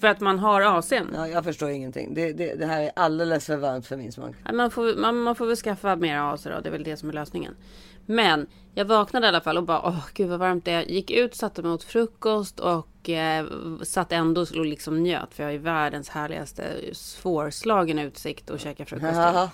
För 0.00 0.06
att 0.06 0.20
man 0.20 0.38
har 0.38 0.60
AC'n. 0.60 1.06
Ja, 1.14 1.28
jag 1.28 1.44
förstår 1.44 1.70
ingenting. 1.70 2.14
Det, 2.14 2.32
det, 2.32 2.54
det 2.54 2.66
här 2.66 2.82
är 2.82 2.90
alldeles 2.96 3.46
för 3.46 3.56
varmt 3.56 3.86
för 3.86 3.96
min 3.96 4.12
smak. 4.12 4.34
Ja, 4.44 4.52
Man 4.52 4.70
får, 4.70 4.96
man, 4.96 5.16
man 5.16 5.34
får 5.34 5.46
väl 5.46 5.56
skaffa 5.56 5.96
mer 5.96 6.18
AC 6.18 6.42
då. 6.44 6.60
Det 6.60 6.68
är 6.68 6.70
väl 6.70 6.84
det 6.84 6.96
som 6.96 7.08
är 7.08 7.12
lösningen. 7.12 7.54
Men 8.06 8.46
jag 8.74 8.84
vaknade 8.84 9.26
i 9.26 9.28
alla 9.28 9.40
fall 9.40 9.58
och 9.58 9.64
bara 9.64 9.86
åh 9.86 10.06
gud 10.14 10.28
vad 10.28 10.38
varmt 10.38 10.64
det 10.64 10.72
är. 10.72 10.82
Gick 10.82 11.10
ut, 11.10 11.34
satte 11.34 11.62
mig 11.62 11.72
åt 11.72 11.84
frukost 11.84 12.60
och 12.60 13.08
eh, 13.10 13.46
satt 13.82 14.12
ändå 14.12 14.40
och 14.40 14.66
liksom 14.66 15.02
njöt. 15.02 15.34
För 15.34 15.42
jag 15.42 15.48
har 15.48 15.52
ju 15.52 15.58
världens 15.58 16.08
härligaste 16.08 16.64
svårslagen 16.92 17.98
utsikt 17.98 18.50
att 18.50 18.60
käka 18.60 18.84
frukost. 18.84 19.16
Jaha. 19.16 19.50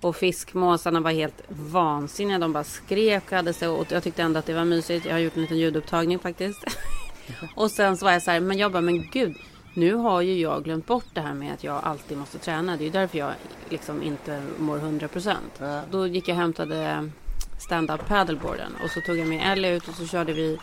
Och 0.00 0.16
fiskmåsarna 0.16 1.00
var 1.00 1.10
helt 1.10 1.42
vansinniga. 1.48 2.38
De 2.38 2.52
bara 2.52 2.64
skrek 2.64 3.22
och 3.26 3.36
hade 3.36 3.52
sig 3.52 3.68
och 3.68 3.86
jag 3.92 4.02
tyckte 4.02 4.22
ändå 4.22 4.38
att 4.38 4.46
det 4.46 4.54
var 4.54 4.64
mysigt. 4.64 5.06
Jag 5.06 5.12
har 5.12 5.18
gjort 5.18 5.36
en 5.36 5.42
liten 5.42 5.58
ljudupptagning 5.58 6.18
faktiskt. 6.18 6.64
och 7.56 7.70
sen 7.70 7.96
så 7.96 8.04
var 8.04 8.12
jag 8.12 8.22
så 8.22 8.30
här, 8.30 8.40
men 8.40 8.58
jag 8.58 8.72
bara, 8.72 8.80
men 8.80 9.10
gud. 9.10 9.36
Nu 9.74 9.94
har 9.94 10.20
ju 10.20 10.40
jag 10.40 10.64
glömt 10.64 10.86
bort 10.86 11.06
det 11.12 11.20
här 11.20 11.34
med 11.34 11.52
att 11.54 11.64
jag 11.64 11.80
alltid 11.84 12.18
måste 12.18 12.38
träna. 12.38 12.76
Det 12.76 12.86
är 12.86 12.90
därför 12.90 13.18
jag 13.18 13.32
liksom 13.68 14.02
inte 14.02 14.42
mår 14.58 14.78
100%. 14.78 15.34
Ja. 15.58 15.80
Då 15.90 16.06
gick 16.06 16.28
jag 16.28 16.34
och 16.34 16.40
hämtade 16.40 17.10
stand-up 17.58 18.08
paddleboarden. 18.08 18.72
Och 18.84 18.90
så 18.90 19.00
tog 19.00 19.18
jag 19.18 19.28
med 19.28 19.52
Ellie 19.52 19.76
ut 19.76 19.88
och 19.88 19.94
så 19.94 20.06
körde 20.06 20.32
vi 20.32 20.58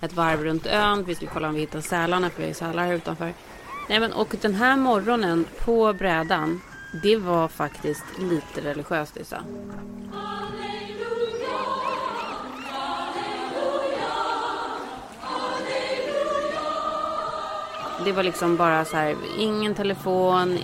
ett 0.00 0.12
varv 0.12 0.44
runt 0.44 0.66
ön. 0.66 1.04
Vi 1.04 1.14
skulle 1.14 1.30
kolla 1.30 1.48
om 1.48 1.54
vi 1.54 1.60
hittade 1.60 1.82
sälarna, 1.82 2.30
för 2.30 2.36
vi 2.36 2.42
har 2.42 2.48
ju 2.48 2.54
sälar 2.54 2.86
här 2.86 2.94
utanför. 2.94 3.32
Nej, 3.88 4.00
men, 4.00 4.12
och 4.12 4.36
den 4.40 4.54
här 4.54 4.76
morgonen 4.76 5.44
på 5.64 5.92
brädan, 5.92 6.60
det 7.02 7.16
var 7.16 7.48
faktiskt 7.48 8.04
lite 8.18 8.60
religiöst 8.70 9.16
Lisa. 9.16 9.44
Det 18.04 18.12
var 18.12 18.22
liksom 18.22 18.56
bara 18.56 18.84
så 18.84 18.96
här, 18.96 19.16
ingen 19.38 19.74
telefon. 19.74 20.58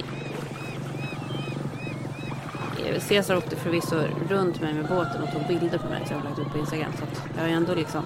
Cesar 2.98 3.36
åkte 3.36 3.56
förvisso 3.56 3.96
runt 4.28 4.60
mig 4.60 4.74
med 4.74 4.88
båten 4.88 5.22
och 5.22 5.32
tog 5.32 5.46
bilder 5.46 5.78
på 5.78 5.88
mig 5.88 6.02
som 6.06 6.16
jag 6.16 6.24
lagt 6.24 6.38
ut 6.38 6.52
på 6.52 6.58
Instagram. 6.58 6.92
Så 6.98 7.04
att 7.04 7.28
jag 7.36 7.42
har 7.42 7.48
ändå 7.48 7.74
liksom... 7.74 8.02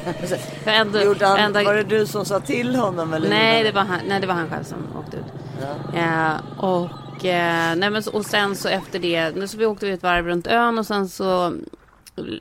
jag 0.64 0.76
ändå, 0.76 1.00
Gjorde 1.00 1.26
han, 1.26 1.38
ändå, 1.38 1.62
Var 1.62 1.74
det 1.74 1.82
du 1.82 2.06
som 2.06 2.24
sa 2.24 2.40
till 2.40 2.76
honom 2.76 3.12
eller? 3.12 3.28
nej, 3.28 3.64
det 3.64 3.72
var 3.72 3.82
han, 3.82 4.00
nej, 4.08 4.20
det 4.20 4.26
var 4.26 4.34
han 4.34 4.48
själv 4.50 4.64
som 4.64 4.78
åkte 4.98 5.16
ut. 5.16 5.24
Ja. 5.60 5.98
Eh, 5.98 6.64
och, 6.64 7.24
eh, 7.24 7.76
nej, 7.76 7.90
men, 7.90 8.02
och 8.12 8.26
sen 8.26 8.56
så 8.56 8.68
efter 8.68 8.98
det, 8.98 9.50
så 9.50 9.56
vi 9.56 9.66
åkte 9.66 9.86
vi 9.86 9.92
ett 9.92 10.02
varv 10.02 10.26
runt 10.26 10.46
ön 10.46 10.78
och 10.78 10.86
sen 10.86 11.08
så 11.08 11.52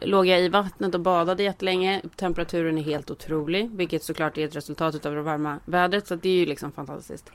låg 0.02 0.26
jag 0.26 0.42
i 0.42 0.50
vattnet 0.50 0.96
och 0.96 1.02
badade 1.02 1.44
jättelänge. 1.44 2.02
Temperaturen 2.16 2.78
är 2.78 2.82
helt 2.82 3.12
otrolig, 3.12 3.70
vilket 3.72 4.04
såklart 4.04 4.38
är 4.38 4.46
ett 4.46 4.56
resultat 4.56 5.06
av 5.06 5.16
det 5.16 5.22
varma 5.22 5.60
vädret. 5.66 6.08
Så 6.08 6.16
det 6.16 6.30
är 6.30 6.36
ju 6.40 6.46
liksom 6.46 6.72
fantastiskt. 6.72 7.32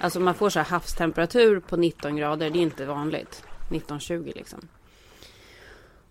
Alltså 0.00 0.20
man 0.20 0.34
får 0.34 0.50
så 0.50 0.58
här 0.58 0.66
havstemperatur 0.66 1.60
på 1.60 1.76
19 1.76 2.16
grader, 2.16 2.50
det 2.50 2.58
är 2.58 2.62
inte 2.62 2.86
vanligt. 2.86 3.44
19-20 3.70 4.32
liksom. 4.36 4.68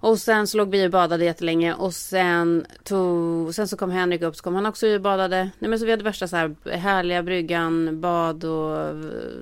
Och 0.02 0.20
sen 0.20 0.48
så 0.48 0.58
låg 0.58 0.70
vi 0.70 0.88
och 0.88 0.92
badade 0.92 1.26
jättelänge 1.26 1.74
och 1.74 1.94
sen, 1.94 2.66
tog, 2.84 3.56
sen 3.56 3.68
så 3.68 3.78
kom 3.78 3.92
Henrik 3.92 4.22
upp 4.22 4.36
så 4.36 4.44
kom 4.44 4.56
han 4.56 4.66
också 4.66 4.88
och 4.88 5.02
badade. 5.02 5.50
Nej 5.60 5.70
men 5.70 5.80
så 5.80 5.86
vi 5.86 5.92
hade 5.92 6.04
värsta 6.04 6.28
så 6.28 6.36
här 6.36 6.56
härliga 6.70 7.24
bryggan, 7.24 8.02
bad 8.02 8.44
och 8.44 8.78
eh, 8.78 8.96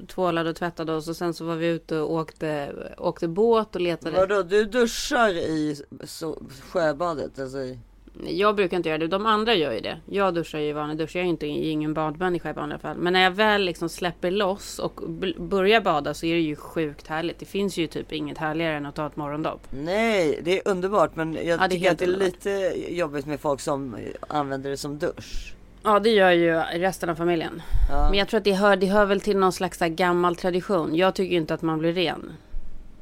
tvålade 0.08 0.50
och 0.50 0.56
tvättade 0.56 0.94
oss 0.94 1.08
och 1.08 1.16
sen 1.16 1.34
så 1.34 1.46
var 1.46 1.56
vi 1.56 1.68
ute 1.68 1.98
och 1.98 2.14
åkte, 2.14 2.74
åkte 2.98 3.28
båt 3.28 3.76
och 3.76 3.82
letade. 3.82 4.18
Vadå, 4.18 4.44
du 4.44 4.66
duschar 4.66 5.30
i 5.30 5.82
så, 6.04 6.42
sjöbadet? 6.72 7.40
Alltså 7.40 7.58
i... 7.58 7.80
Jag 8.28 8.56
brukar 8.56 8.78
inte 8.78 8.90
göra 8.90 8.98
det, 8.98 9.08
de 9.08 9.26
andra 9.26 9.54
gör 9.56 9.72
ju 9.74 9.80
det. 9.80 9.98
Jag 10.06 10.34
duschar 10.34 10.60
ju 10.60 10.66
i 10.70 10.74
vanlig 10.74 10.98
dusch, 10.98 11.16
jag 11.16 11.26
är 11.26 11.30
inte 11.30 11.48
ingen 11.48 11.94
badmänniska 11.94 12.50
i 12.50 12.54
vanliga 12.54 12.80
fall. 12.80 12.98
Men 12.98 13.14
när 13.14 13.22
jag 13.24 13.32
väl 13.32 13.62
liksom 13.66 13.90
släpper 13.90 14.32
loss 14.32 14.80
och 14.80 15.02
börjar 15.38 15.82
bada 15.82 16.14
så 16.14 16.26
är 16.26 16.34
det 16.34 16.42
ju 16.42 16.56
sjukt 16.56 17.08
härligt. 17.08 17.40
Det 17.40 17.46
finns 17.46 17.78
ju 17.78 17.88
typ 17.88 18.12
inget 18.12 18.38
härligare 18.38 18.78
än 18.78 18.86
att 18.86 18.96
ta 18.96 19.08
ett 19.08 19.16
morgondopp. 19.16 19.62
Nej, 19.70 20.40
det 20.44 20.60
är 20.60 20.72
underbart 20.72 21.16
men 21.16 21.34
jag 21.34 21.46
Ja, 21.46 21.68
tycker 21.68 21.92
att 21.92 21.98
det 22.00 22.06
är 22.06 22.10
underbart. 22.10 22.34
lite 22.46 22.94
jobbigt 22.94 23.26
med 23.26 23.40
folk 23.40 23.60
som 23.62 23.96
använder 24.28 24.70
det 24.70 24.78
som 24.78 25.00
dusch. 25.00 25.54
Ja, 25.84 26.00
det 26.00 26.10
gör 26.10 26.32
ju 26.32 26.54
resten 26.60 27.10
av 27.10 27.16
familjen. 27.16 27.62
Ja. 27.90 28.08
Men 28.10 28.20
jag 28.20 28.28
tror 28.28 28.38
att 28.38 28.44
det 28.44 28.54
hör, 28.54 28.76
det 28.76 28.88
hör 28.88 29.06
väl 29.06 29.22
till 29.22 29.38
någon 29.38 29.54
slags 29.54 29.80
gammal 29.80 30.36
tradition. 30.36 30.96
Jag 30.96 31.16
tycker 31.16 31.32
ju 31.32 31.38
inte 31.38 31.54
att 31.54 31.62
man 31.62 31.80
blir 31.80 31.94
ren. 31.94 32.34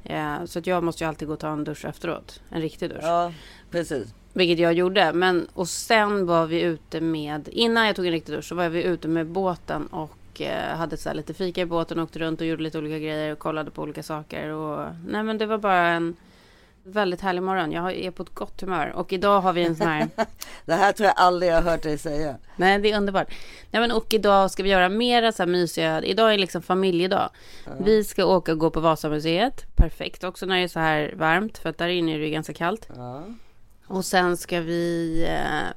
Ja, 0.04 0.38
så 0.48 0.60
att 0.60 0.68
jag 0.68 0.84
måste 0.84 1.04
ju 1.04 1.08
alltid 1.08 1.28
gå 1.28 1.34
och 1.34 1.40
ta 1.40 1.48
en 1.50 1.64
dusch 1.64 1.86
efteråt. 1.86 2.42
En 2.50 2.62
riktig 2.62 2.90
dusch. 2.90 3.00
Ja, 3.02 3.34
precis. 3.72 4.08
Vilket 4.38 4.60
jag 4.60 4.74
gjorde. 4.74 5.14
Men, 5.14 5.48
och 5.54 5.68
sen 5.68 6.26
var 6.26 6.46
vi 6.46 6.62
ute 6.62 7.02
med, 7.02 7.50
innan 7.52 7.86
jag 7.86 7.96
tog 7.96 8.06
en 8.06 8.12
riktig 8.12 8.36
dusch 8.36 8.46
så 8.46 8.56
var 8.56 8.70
vi 8.70 8.84
ute 8.84 9.08
med 9.08 9.28
båten 9.28 9.88
och 9.88 10.42
eh, 10.42 10.78
hade 10.78 10.98
så 10.98 11.14
lite 11.14 11.34
fika 11.34 11.62
i 11.62 11.66
båten, 11.66 12.00
åkte 12.00 12.20
runt 12.20 12.42
och 12.42 12.48
gjorde 12.48 12.64
lite 12.64 12.78
olika 12.78 13.00
grejer 13.00 13.32
och 13.32 13.40
kollade 13.40 13.72
på 13.72 13.82
olika 13.82 14.04
saker. 14.04 14.50
Och, 14.50 14.88
nej 15.08 15.24
men 15.24 15.38
det 15.38 15.46
var 15.46 15.58
bara 15.58 15.88
en 15.88 16.16
väldigt 16.84 17.22
härlig 17.22 17.44
morgon. 17.44 17.72
Jag 17.72 17.96
är 17.96 18.12
på 18.12 18.24
ett 18.24 18.34
gott 18.34 18.62
humör. 18.62 18.92
Och 18.96 19.14
idag 19.14 19.42
har 19.42 19.54
vi 19.54 19.64
en 19.64 19.76
sån 19.76 19.88
här 19.88 20.08
Det 20.66 20.74
här 20.74 20.92
tror 20.92 21.08
jag 21.08 21.16
aldrig 21.18 21.52
jag 21.52 21.56
har 21.56 21.72
hört 21.72 21.84
dig 21.84 21.98
säga. 21.98 22.36
Nej, 22.56 22.80
det 22.80 22.92
är 22.92 22.98
underbart. 22.98 23.28
Nej, 23.72 23.82
men 23.82 23.92
och 23.92 24.14
idag 24.14 24.52
ska 24.52 24.64
vi 24.64 24.70
göra 24.70 24.90
mera 24.90 25.32
så 25.32 25.44
här 25.44 25.48
mysiga. 25.48 26.02
Idag 26.04 26.34
är 26.34 26.38
liksom 26.38 26.62
familjedag. 26.62 27.30
Vi 27.80 28.04
ska 28.04 28.26
åka 28.26 28.52
och 28.52 28.60
gå 28.60 28.70
på 28.70 28.80
Vasamuseet. 28.80 29.76
Perfekt 29.76 30.24
också 30.24 30.46
när 30.46 30.56
det 30.58 30.64
är 30.64 30.68
så 30.68 30.80
här 30.80 31.14
varmt. 31.18 31.58
För 31.58 31.70
att 31.70 31.78
där 31.78 31.88
inne 31.88 32.14
är 32.14 32.20
det 32.20 32.26
ju 32.26 32.32
ganska 32.32 32.54
kallt. 32.54 32.90
Ja. 32.96 33.24
Och 33.88 34.06
sen 34.06 34.38
ska 34.38 34.62
vi... 34.62 35.24
Eh, 35.30 35.68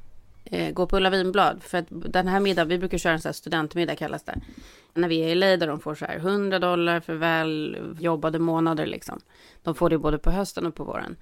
eh, 0.44 0.72
gå 0.72 0.86
på 0.86 0.96
Ulla 0.96 1.10
Vinblad. 1.10 1.62
För 1.62 1.78
att 1.78 1.86
den 1.88 2.28
här 2.28 2.40
middagen, 2.40 2.68
vi 2.68 2.78
brukar 2.78 2.98
köra 2.98 3.12
en 3.12 3.20
sån 3.20 3.28
här 3.28 3.32
studentmiddag 3.32 3.96
kallas 3.96 4.22
det. 4.22 4.40
När 4.94 5.08
vi 5.08 5.22
är 5.22 5.28
i 5.28 5.34
LA 5.34 5.56
där 5.56 5.66
de 5.66 5.80
får 5.80 5.94
så 5.94 6.04
här 6.04 6.16
100 6.16 6.58
dollar 6.58 7.00
för 7.00 7.14
väl 7.14 7.78
jobbade 7.98 8.38
månader 8.38 8.86
liksom. 8.86 9.20
De 9.62 9.74
får 9.74 9.90
det 9.90 9.98
både 9.98 10.18
på 10.18 10.30
hösten 10.30 10.66
och 10.66 10.74
på 10.74 10.84
våren. 10.84 11.16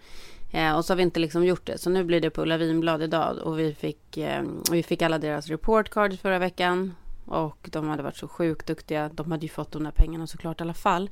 Eh, 0.53 0.77
och 0.77 0.85
så 0.85 0.93
har 0.93 0.97
vi 0.97 1.03
inte 1.03 1.21
liksom 1.21 1.45
gjort 1.45 1.67
det. 1.67 1.79
Så 1.79 1.91
nu 1.91 2.05
blir 2.05 2.21
det 2.21 2.31
på 2.31 2.43
Ulla 2.43 2.57
Vinblad 2.57 3.03
idag. 3.03 3.39
Och 3.39 3.59
vi 3.59 3.75
fick, 3.75 4.17
eh, 4.17 4.43
vi 4.71 4.83
fick 4.83 5.03
alla 5.03 5.19
deras 5.19 5.49
report 5.49 5.91
cards 5.91 6.19
förra 6.19 6.39
veckan. 6.39 6.95
Och 7.27 7.69
de 7.73 7.89
hade 7.89 8.03
varit 8.03 8.17
så 8.17 8.29
sjukt 8.29 8.67
duktiga. 8.67 9.11
De 9.13 9.33
hade 9.33 9.47
ju 9.47 9.53
fått 9.53 9.73
de 9.73 9.85
där 9.85 9.91
pengarna 9.91 10.27
såklart 10.27 10.61
i 10.61 10.63
alla 10.63 10.75
fall. 10.75 11.11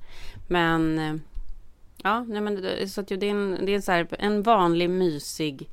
Men 0.49 0.99
eh, 0.99 1.15
ja, 2.07 2.25
nej 2.29 2.41
men 2.41 2.63
det, 2.63 2.89
så 2.89 3.01
att 3.01 3.09
det 3.09 3.15
är 3.15 3.25
en, 3.25 3.59
det 3.63 3.73
är 3.73 3.77
en, 3.77 3.83
så 3.83 3.93
här, 3.93 4.07
en 4.19 4.43
vanlig 4.43 4.91
mysig 4.91 5.69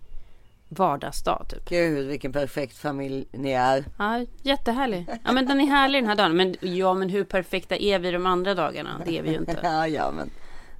vardagsdag 0.69 1.45
typ. 1.49 1.69
Gud 1.69 2.07
vilken 2.07 2.31
perfekt 2.31 2.77
familj 2.77 3.27
ni 3.31 3.51
är. 3.51 3.85
Ja, 3.97 4.25
jättehärlig. 4.41 5.05
Ja, 5.23 5.31
men 5.31 5.45
den 5.45 5.61
är 5.61 5.65
härlig 5.65 6.01
den 6.01 6.09
här 6.09 6.15
dagen. 6.15 6.35
Men 6.35 6.55
ja, 6.59 6.93
men 6.93 7.09
hur 7.09 7.23
perfekta 7.23 7.75
är 7.75 7.99
vi 7.99 8.11
de 8.11 8.25
andra 8.25 8.53
dagarna? 8.53 9.01
Det 9.05 9.17
är 9.17 9.23
vi 9.23 9.29
ju 9.29 9.35
inte. 9.35 9.59
ja, 9.63 9.87
ja 9.87 10.11
men 10.11 10.29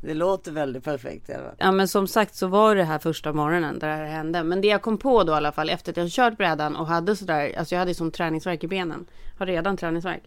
det 0.01 0.13
låter 0.13 0.51
väldigt 0.51 0.83
perfekt. 0.83 1.29
Ja, 1.57 1.71
men 1.71 1.87
som 1.87 2.07
sagt 2.07 2.35
så 2.35 2.47
var 2.47 2.75
det 2.75 2.83
här 2.83 2.99
första 2.99 3.33
morgonen 3.33 3.79
där 3.79 3.87
det 3.87 3.95
här 3.95 4.05
hände. 4.05 4.43
Men 4.43 4.61
det 4.61 4.67
jag 4.67 4.81
kom 4.81 4.97
på 4.97 5.23
då 5.23 5.33
i 5.33 5.35
alla 5.35 5.51
fall 5.51 5.69
efter 5.69 5.91
att 5.91 5.97
jag 5.97 6.09
kört 6.09 6.37
brädan 6.37 6.75
och 6.75 6.87
hade 6.87 7.15
sådär, 7.15 7.53
alltså 7.57 7.75
jag 7.75 7.79
hade 7.79 7.95
som 7.95 8.11
träningsverk 8.11 8.63
i 8.63 8.67
benen. 8.67 9.05
Har 9.39 9.45
redan 9.45 9.77
träningsverk. 9.77 10.23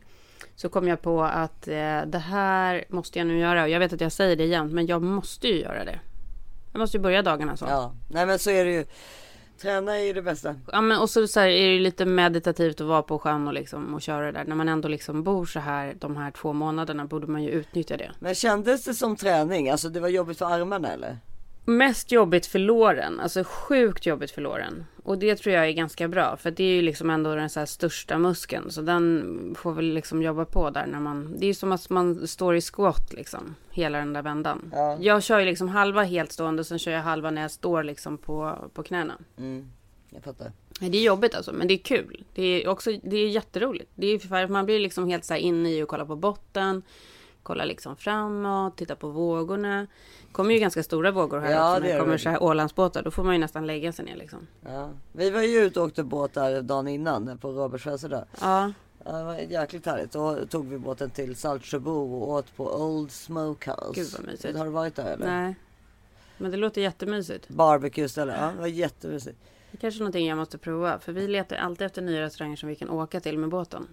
Så 0.56 0.68
kom 0.68 0.88
jag 0.88 1.02
på 1.02 1.22
att 1.22 1.68
eh, 1.68 2.02
det 2.06 2.22
här 2.26 2.84
måste 2.88 3.18
jag 3.18 3.26
nu 3.28 3.38
göra. 3.38 3.62
Och 3.62 3.68
jag 3.68 3.80
vet 3.80 3.92
att 3.92 4.00
jag 4.00 4.12
säger 4.12 4.36
det 4.36 4.44
igen, 4.44 4.74
men 4.74 4.86
jag 4.86 5.02
måste 5.02 5.48
ju 5.48 5.60
göra 5.60 5.84
det. 5.84 6.00
Jag 6.72 6.78
måste 6.78 6.96
ju 6.96 7.02
börja 7.02 7.22
dagarna 7.22 7.56
så. 7.56 7.64
Ja, 7.68 7.94
nej 8.08 8.26
men 8.26 8.38
så 8.38 8.50
är 8.50 8.64
det 8.64 8.72
ju. 8.72 8.84
Träna 9.62 9.98
är 9.98 10.04
ju 10.04 10.12
det 10.12 10.22
bästa. 10.22 10.54
Ja, 10.72 10.80
men 10.80 10.98
och 10.98 11.10
så, 11.10 11.26
så 11.26 11.40
här, 11.40 11.48
är 11.48 11.72
det 11.72 11.78
lite 11.78 12.04
meditativt 12.04 12.80
att 12.80 12.86
vara 12.86 13.02
på 13.02 13.18
sjön 13.18 13.46
och, 13.46 13.54
liksom, 13.54 13.94
och 13.94 14.02
köra 14.02 14.32
där. 14.32 14.44
När 14.44 14.56
man 14.56 14.68
ändå 14.68 14.88
liksom 14.88 15.22
bor 15.22 15.46
så 15.46 15.60
här 15.60 15.94
de 15.98 16.16
här 16.16 16.30
två 16.30 16.52
månaderna 16.52 17.04
borde 17.04 17.26
man 17.26 17.42
ju 17.42 17.50
utnyttja 17.50 17.96
det. 17.96 18.10
Men 18.18 18.34
kändes 18.34 18.84
det 18.84 18.94
som 18.94 19.16
träning? 19.16 19.70
Alltså 19.70 19.88
det 19.88 20.00
var 20.00 20.08
jobbigt 20.08 20.38
för 20.38 20.46
armarna 20.46 20.92
eller? 20.92 21.18
Mest 21.64 22.12
jobbigt 22.12 22.46
för 22.46 22.58
låren, 22.58 23.20
alltså 23.20 23.44
sjukt 23.44 24.06
jobbigt 24.06 24.30
för 24.30 24.42
låren. 24.42 24.86
Och 25.06 25.18
det 25.18 25.36
tror 25.36 25.54
jag 25.54 25.68
är 25.68 25.72
ganska 25.72 26.08
bra, 26.08 26.36
för 26.36 26.50
det 26.50 26.64
är 26.64 26.74
ju 26.74 26.82
liksom 26.82 27.10
ändå 27.10 27.34
den 27.34 27.50
så 27.50 27.60
här 27.60 27.66
största 27.66 28.18
muskeln. 28.18 28.70
Så 28.70 28.82
den 28.82 29.54
får 29.58 29.72
väl 29.72 29.84
liksom 29.84 30.22
jobba 30.22 30.44
på 30.44 30.70
där 30.70 30.86
när 30.86 31.00
man, 31.00 31.34
det 31.38 31.44
är 31.44 31.48
ju 31.48 31.54
som 31.54 31.72
att 31.72 31.90
man 31.90 32.26
står 32.26 32.56
i 32.56 32.60
squat 32.60 33.12
liksom, 33.12 33.54
hela 33.70 33.98
den 33.98 34.12
där 34.12 34.22
vändan. 34.22 34.72
Ja. 34.72 34.96
Jag 35.00 35.22
kör 35.22 35.38
ju 35.38 35.44
liksom 35.44 35.68
halva 35.68 36.02
helt 36.02 36.32
stående, 36.32 36.64
sen 36.64 36.78
kör 36.78 36.92
jag 36.92 37.02
halva 37.02 37.30
när 37.30 37.42
jag 37.42 37.50
står 37.50 37.82
liksom 37.82 38.18
på, 38.18 38.58
på 38.74 38.82
knäna. 38.82 39.14
Mm, 39.38 39.72
jag 40.10 40.22
fattar. 40.22 40.52
Det 40.80 40.98
är 40.98 41.02
jobbigt 41.02 41.34
alltså, 41.34 41.52
men 41.52 41.68
det 41.68 41.74
är 41.74 41.78
kul. 41.78 42.24
Det 42.34 42.42
är 42.42 42.68
också, 42.68 42.90
det 43.02 43.16
är 43.16 43.28
jätteroligt. 43.28 43.90
Det 43.94 44.06
är 44.06 44.18
för 44.18 44.44
att 44.44 44.50
man 44.50 44.66
blir 44.66 44.80
liksom 44.80 45.08
helt 45.08 45.24
så 45.24 45.34
här 45.34 45.40
inne 45.40 45.70
i 45.70 45.82
och 45.82 45.88
kollar 45.88 46.06
på 46.06 46.16
botten. 46.16 46.82
Kolla 47.46 47.64
liksom 47.64 47.96
framåt, 47.96 48.76
titta 48.76 48.96
på 48.96 49.08
vågorna. 49.08 49.80
Det 50.26 50.32
kommer 50.32 50.54
ju 50.54 50.60
ganska 50.60 50.82
stora 50.82 51.10
vågor 51.10 51.38
här 51.40 51.52
Ja, 51.52 51.70
också. 51.70 51.82
När 51.82 51.92
det 51.92 51.98
kommer 52.00 52.12
det. 52.12 52.18
så 52.18 52.28
här 52.28 52.42
Ålandsbåtar. 52.42 53.02
Då 53.02 53.10
får 53.10 53.24
man 53.24 53.32
ju 53.34 53.38
nästan 53.38 53.66
lägga 53.66 53.92
sig 53.92 54.04
ner 54.04 54.16
liksom. 54.16 54.46
Ja. 54.60 54.90
Vi 55.12 55.30
var 55.30 55.42
ju 55.42 55.58
ute 55.58 55.80
och 55.80 55.86
åkte 55.86 56.02
båt 56.02 56.34
där 56.34 56.62
dagen 56.62 56.88
innan 56.88 57.38
på 57.38 57.52
Roberts 57.52 57.84
födelsedag. 57.84 58.24
Ja, 58.40 58.72
Ja, 59.04 59.12
det 59.12 59.24
var 59.24 59.34
jäkligt 59.34 59.86
härligt. 59.86 60.12
Då 60.12 60.46
tog 60.46 60.68
vi 60.68 60.78
båten 60.78 61.10
till 61.10 61.36
Saltsjöbo 61.36 61.90
och 61.90 62.28
åt 62.28 62.56
på 62.56 62.82
Old 62.82 63.10
Smokehouse. 63.10 64.00
Gud, 64.00 64.08
vad 64.18 64.26
mysigt. 64.26 64.58
Har 64.58 64.64
du 64.64 64.70
varit 64.70 64.94
där 64.96 65.12
eller? 65.12 65.26
nej. 65.26 65.54
Men 66.38 66.50
det 66.50 66.56
låter 66.56 66.80
jättemysigt. 66.80 67.48
Barbecue 67.48 68.08
ställe. 68.08 68.36
Ja, 68.40 68.46
det 68.54 68.60
var 68.60 68.66
jättemysigt. 68.66 69.38
Det 69.70 69.76
är 69.76 69.80
kanske 69.80 69.98
är 69.98 70.00
någonting 70.00 70.26
jag 70.26 70.38
måste 70.38 70.58
prova. 70.58 70.98
För 70.98 71.12
vi 71.12 71.28
letar 71.28 71.56
alltid 71.56 71.86
efter 71.86 72.02
nya 72.02 72.20
restauranger 72.20 72.56
som 72.56 72.68
vi 72.68 72.74
kan 72.74 72.90
åka 72.90 73.20
till 73.20 73.38
med 73.38 73.48
båten. 73.48 73.86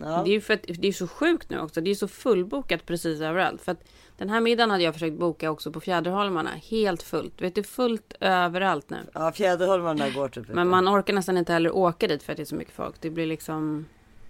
Ja. 0.00 0.22
Det 0.24 0.30
är 0.30 0.32
ju 0.32 0.40
för 0.40 0.54
att 0.54 0.64
det 0.78 0.88
är 0.88 0.92
så 0.92 1.08
sjukt 1.08 1.50
nu 1.50 1.60
också. 1.60 1.80
Det 1.80 1.90
är 1.90 1.94
så 1.94 2.08
fullbokat 2.08 2.86
precis 2.86 3.20
överallt. 3.20 3.62
För 3.62 3.72
att 3.72 3.84
den 4.16 4.30
här 4.30 4.40
middagen 4.40 4.70
hade 4.70 4.82
jag 4.82 4.94
försökt 4.94 5.18
boka 5.18 5.50
också 5.50 5.72
på 5.72 5.80
Fjäderholmarna. 5.80 6.50
Helt 6.50 7.02
fullt. 7.02 7.42
Vet 7.42 7.54
du, 7.54 7.62
fullt 7.62 8.14
överallt 8.20 8.90
nu. 8.90 8.98
Ja, 9.12 9.32
Fjäderholmarna 9.32 10.10
går 10.10 10.28
typ 10.28 10.48
Men 10.48 10.68
man 10.68 10.88
orkar 10.88 11.14
nästan 11.14 11.36
inte 11.36 11.52
heller 11.52 11.76
åka 11.76 12.08
dit 12.08 12.22
för 12.22 12.32
att 12.32 12.36
det 12.36 12.42
är 12.42 12.44
så 12.44 12.54
mycket 12.54 12.74
folk. 12.74 12.94
Det 13.00 13.10
blir 13.10 13.26
liksom... 13.26 13.86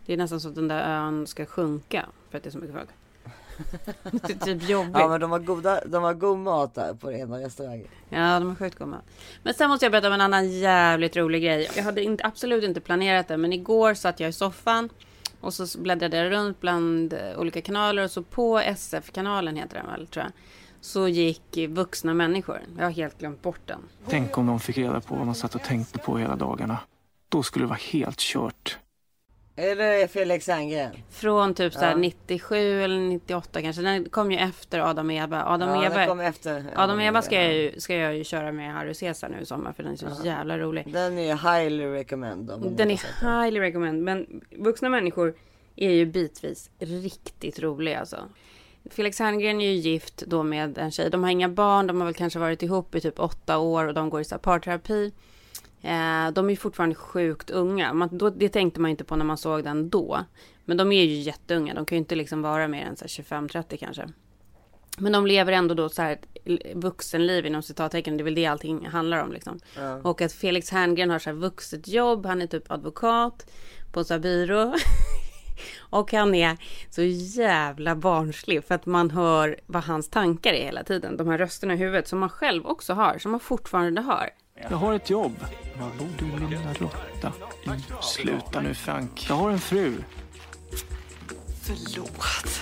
Det 0.07 0.13
är 0.13 0.17
nästan 0.17 0.41
så 0.41 0.49
att 0.49 0.55
den 0.55 0.69
där 0.69 0.81
ön 0.81 1.27
ska 1.27 1.47
sjunka 1.47 2.07
för 2.31 2.39
att 2.39 2.45
det 2.45 2.49
är 2.49 2.53
så 2.53 2.59
mycket 2.59 2.77
folk. 2.77 2.89
Det 4.13 4.33
är 4.33 4.59
typ 4.59 4.69
jobbigt. 4.69 4.97
Ja 4.99 5.09
men 5.09 5.21
de 5.21 5.31
har, 5.31 5.39
goda, 5.39 5.81
de 5.87 6.03
har 6.03 6.15
god 6.15 6.39
mat 6.39 6.75
där 6.75 6.95
på 6.95 7.13
ena 7.13 7.39
restaurangen. 7.39 7.89
Ja, 8.09 8.39
de 8.39 8.49
har 8.49 8.55
sjukt 8.55 8.79
god 8.79 8.89
mat. 8.89 9.05
Men 9.43 9.55
sen 9.55 9.69
måste 9.69 9.85
jag 9.85 9.93
berätta 9.93 10.09
om 10.09 10.15
en 10.15 10.21
annan 10.21 10.51
jävligt 10.51 11.17
rolig 11.17 11.43
grej. 11.43 11.69
Jag 11.77 11.83
hade 11.83 12.03
inte, 12.03 12.25
absolut 12.27 12.65
inte 12.65 12.81
planerat 12.81 13.29
det, 13.29 13.37
men 13.37 13.53
igår 13.53 13.95
satt 13.95 14.21
jag 14.21 14.31
i 14.31 14.33
soffan 14.33 14.89
och 15.40 15.55
så 15.55 15.79
bläddrade 15.79 16.16
jag 16.16 16.31
runt 16.31 16.61
bland 16.61 17.12
eh, 17.12 17.38
olika 17.38 17.61
kanaler 17.61 18.05
och 18.05 18.11
så 18.11 18.22
på 18.22 18.59
SF-kanalen 18.59 19.57
heter 19.57 19.76
den 19.76 19.87
väl, 19.87 20.07
tror 20.07 20.24
jag. 20.24 20.33
Så 20.81 21.09
gick 21.09 21.57
vuxna 21.68 22.14
människor. 22.14 22.61
Jag 22.79 22.85
har 22.85 22.90
helt 22.90 23.18
glömt 23.18 23.42
bort 23.42 23.61
den. 23.66 23.81
Tänk 24.09 24.38
om 24.38 24.46
de 24.46 24.61
fick 24.61 24.79
reda 24.79 25.00
på 25.00 25.14
vad 25.14 25.26
man 25.26 25.35
satt 25.35 25.55
och 25.55 25.62
tänkte 25.62 25.98
på 25.98 26.18
hela 26.18 26.37
dagarna. 26.37 26.79
Då 27.29 27.42
skulle 27.42 27.64
det 27.64 27.68
vara 27.68 27.79
helt 27.92 28.18
kört. 28.18 28.79
Är 29.61 29.77
det 29.77 30.09
Felix 30.09 30.49
Herngren? 30.49 30.90
Från 31.11 31.55
typ 31.55 31.73
så 31.73 31.85
Ja. 31.85 31.96
97 31.96 32.83
eller 32.83 33.01
98 33.01 33.62
kanske. 33.62 33.83
Den 33.83 34.09
kom 34.09 34.33
ju 34.33 34.38
efter 34.38 34.81
Adam 34.81 35.07
och 35.07 35.12
Eva. 35.12 35.44
Adam 35.44 35.68
ja, 35.68 35.85
Eva, 35.85 36.07
kom 36.07 36.20
efter. 36.20 36.64
Adam 36.77 36.99
och 36.99 37.05
Eva 37.05 37.23
ska 37.23 37.35
jag, 37.42 37.55
ju, 37.55 37.81
ska 37.81 37.94
jag 37.94 38.16
ju 38.16 38.25
köra 38.25 38.53
med 38.53 38.73
Harry 38.73 38.94
Caesar 38.94 39.29
nu 39.29 39.40
i 39.40 39.46
sommar 39.46 39.73
för 39.73 39.83
den 39.83 39.92
är 39.92 39.96
så 39.96 40.25
jävla 40.25 40.59
rolig. 40.59 40.92
Den 40.92 41.18
är 41.18 41.61
highly 41.61 41.85
recommend. 41.87 42.46
Den 42.46 42.90
är 42.90 43.01
den. 43.20 43.42
highly 43.42 43.61
recommend. 43.61 44.03
Men 44.03 44.40
vuxna 44.51 44.88
människor 44.88 45.35
är 45.77 45.90
ju 45.90 46.07
bitvis 46.07 46.70
riktigt 46.79 47.59
roliga 47.61 48.01
alltså. 48.01 48.16
Felix 48.90 49.18
Herngren 49.18 49.61
är 49.61 49.70
ju 49.70 49.73
gift 49.73 50.23
då 50.27 50.42
med 50.42 50.79
en 50.79 50.90
tjej. 50.90 51.11
De 51.11 51.23
har 51.23 51.31
inga 51.31 51.49
barn. 51.49 51.87
De 51.87 52.01
har 52.01 52.05
väl 52.05 52.14
kanske 52.14 52.38
varit 52.38 52.62
ihop 52.62 52.94
i 52.94 53.01
typ 53.01 53.20
åtta 53.20 53.59
år 53.59 53.85
och 53.85 53.94
de 53.94 54.11
går 54.11 54.20
i 54.20 54.25
så 54.25 54.38
parterapi. 54.38 55.12
Eh, 55.83 56.31
de 56.33 56.47
är 56.47 56.51
ju 56.51 56.57
fortfarande 56.57 56.95
sjukt 56.95 57.51
unga. 57.51 57.93
Man, 57.93 58.09
då, 58.12 58.31
det 58.31 58.49
tänkte 58.49 58.81
man 58.81 58.90
inte 58.90 59.05
på 59.05 59.16
när 59.16 59.25
man 59.25 59.38
såg 59.38 59.64
den 59.64 59.90
då. 59.90 60.25
Men 60.64 60.77
de 60.77 60.93
är 60.93 61.05
ju 61.05 61.14
jätteunga. 61.14 61.75
De 61.75 61.87
kan 61.87 61.97
ju 61.97 62.01
inte 62.01 62.14
liksom 62.14 62.43
vara 62.43 62.69
mer 62.69 62.87
än 62.87 62.97
så 62.97 63.05
här 63.05 63.09
25-30 63.49 63.77
kanske. 63.77 64.09
Men 64.99 65.12
de 65.12 65.27
lever 65.27 65.53
ändå 65.53 65.75
då 65.75 65.88
så 65.88 66.03
här 66.03 66.19
vuxenliv 66.75 67.47
inom 67.47 67.62
citattecken. 67.62 68.16
Det 68.16 68.23
är 68.23 68.25
väl 68.25 68.35
det 68.35 68.47
allting 68.47 68.87
handlar 68.87 69.23
om 69.23 69.33
liksom. 69.33 69.59
Ja. 69.77 70.01
Och 70.03 70.21
att 70.21 70.33
Felix 70.33 70.71
Herngren 70.71 71.11
har 71.11 71.19
så 71.19 71.31
här 71.31 71.37
vuxet 71.37 71.88
jobb. 71.88 72.27
Han 72.27 72.43
är 72.43 72.47
typ 72.47 72.71
advokat 72.71 73.51
på 73.93 74.05
så 74.05 74.14
här 74.14 74.21
byrå. 74.21 74.75
Och 75.79 76.12
han 76.12 76.35
är 76.35 76.57
så 76.90 77.03
jävla 77.43 77.97
barnslig 77.97 78.64
för 78.64 78.75
att 78.75 78.87
man 78.87 79.11
hör 79.11 79.61
vad 79.66 79.83
hans 79.83 80.09
tankar 80.09 80.53
är 80.53 80.64
hela 80.64 80.85
tiden. 80.85 81.16
De 81.16 81.29
här 81.29 81.38
rösterna 81.38 81.75
i 81.75 81.77
huvudet 81.77 82.09
som 82.09 82.19
man 82.19 82.29
själv 82.29 82.66
också 82.66 82.93
har, 82.95 83.19
som 83.19 83.31
man 83.31 83.40
fortfarande 83.40 84.03
hör. 84.03 84.31
Jag 84.68 84.77
har 84.77 84.94
ett 84.94 85.11
jobb. 85.11 85.37
Var 85.79 85.90
bor 85.99 86.09
du 86.18 86.46
lilla 86.46 86.73
råtta? 86.73 87.33
Sluta 88.03 88.61
nu 88.61 88.75
Frank. 88.75 89.27
Jag 89.29 89.35
har 89.35 89.51
en 89.51 89.59
fru. 89.61 90.03
Förlåt. 91.62 92.61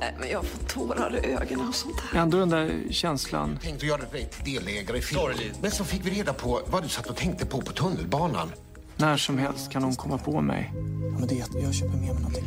Nej, 0.00 0.14
men 0.20 0.28
jag 0.28 0.44
får 0.44 0.66
tårar 0.66 1.16
i 1.26 1.32
ögonen 1.32 1.68
och 1.68 1.74
sånt 1.74 2.00
här. 2.00 2.20
Ändå 2.20 2.38
den 2.38 2.50
där 2.50 2.82
känslan. 2.90 3.58
tänkt 3.62 3.76
att 3.76 3.82
göra 3.82 4.02
dig 4.12 4.24
till 4.30 4.54
delägare 4.54 4.98
i 4.98 5.02
filmen. 5.02 5.36
Men 5.62 5.70
så 5.70 5.84
fick 5.84 6.06
vi 6.06 6.10
reda 6.10 6.32
på 6.32 6.60
vad 6.66 6.82
du 6.82 6.88
satt 6.88 7.06
och 7.06 7.16
tänkte 7.16 7.46
på 7.46 7.60
på 7.60 7.72
tunnelbanan. 7.72 8.52
När 8.96 9.16
som 9.16 9.38
helst 9.38 9.72
kan 9.72 9.82
hon 9.82 9.96
komma 9.96 10.18
på 10.18 10.40
mig. 10.40 10.72
Ja, 10.74 11.18
men 11.18 11.28
det 11.28 11.34
är 11.34 11.62
jag 11.62 11.74
köper 11.74 11.96
med 11.96 12.00
mig 12.00 12.14
någonting. 12.14 12.44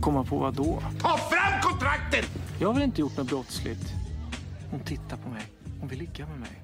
Komma 0.00 0.24
på 0.24 0.38
vad 0.38 0.54
då? 0.54 0.82
Ta 1.00 1.18
fram 1.18 1.60
kontraktet! 1.62 2.30
Jag 2.58 2.68
har 2.68 2.74
väl 2.74 2.82
inte 2.82 3.00
gjort 3.00 3.16
något 3.16 3.26
brottsligt? 3.26 3.92
Hon 4.70 4.80
tittar 4.80 5.16
på 5.16 5.28
mig. 5.28 5.42
Hon 5.80 5.88
vill 5.88 5.98
ligga 5.98 6.26
med 6.26 6.40
mig. 6.40 6.61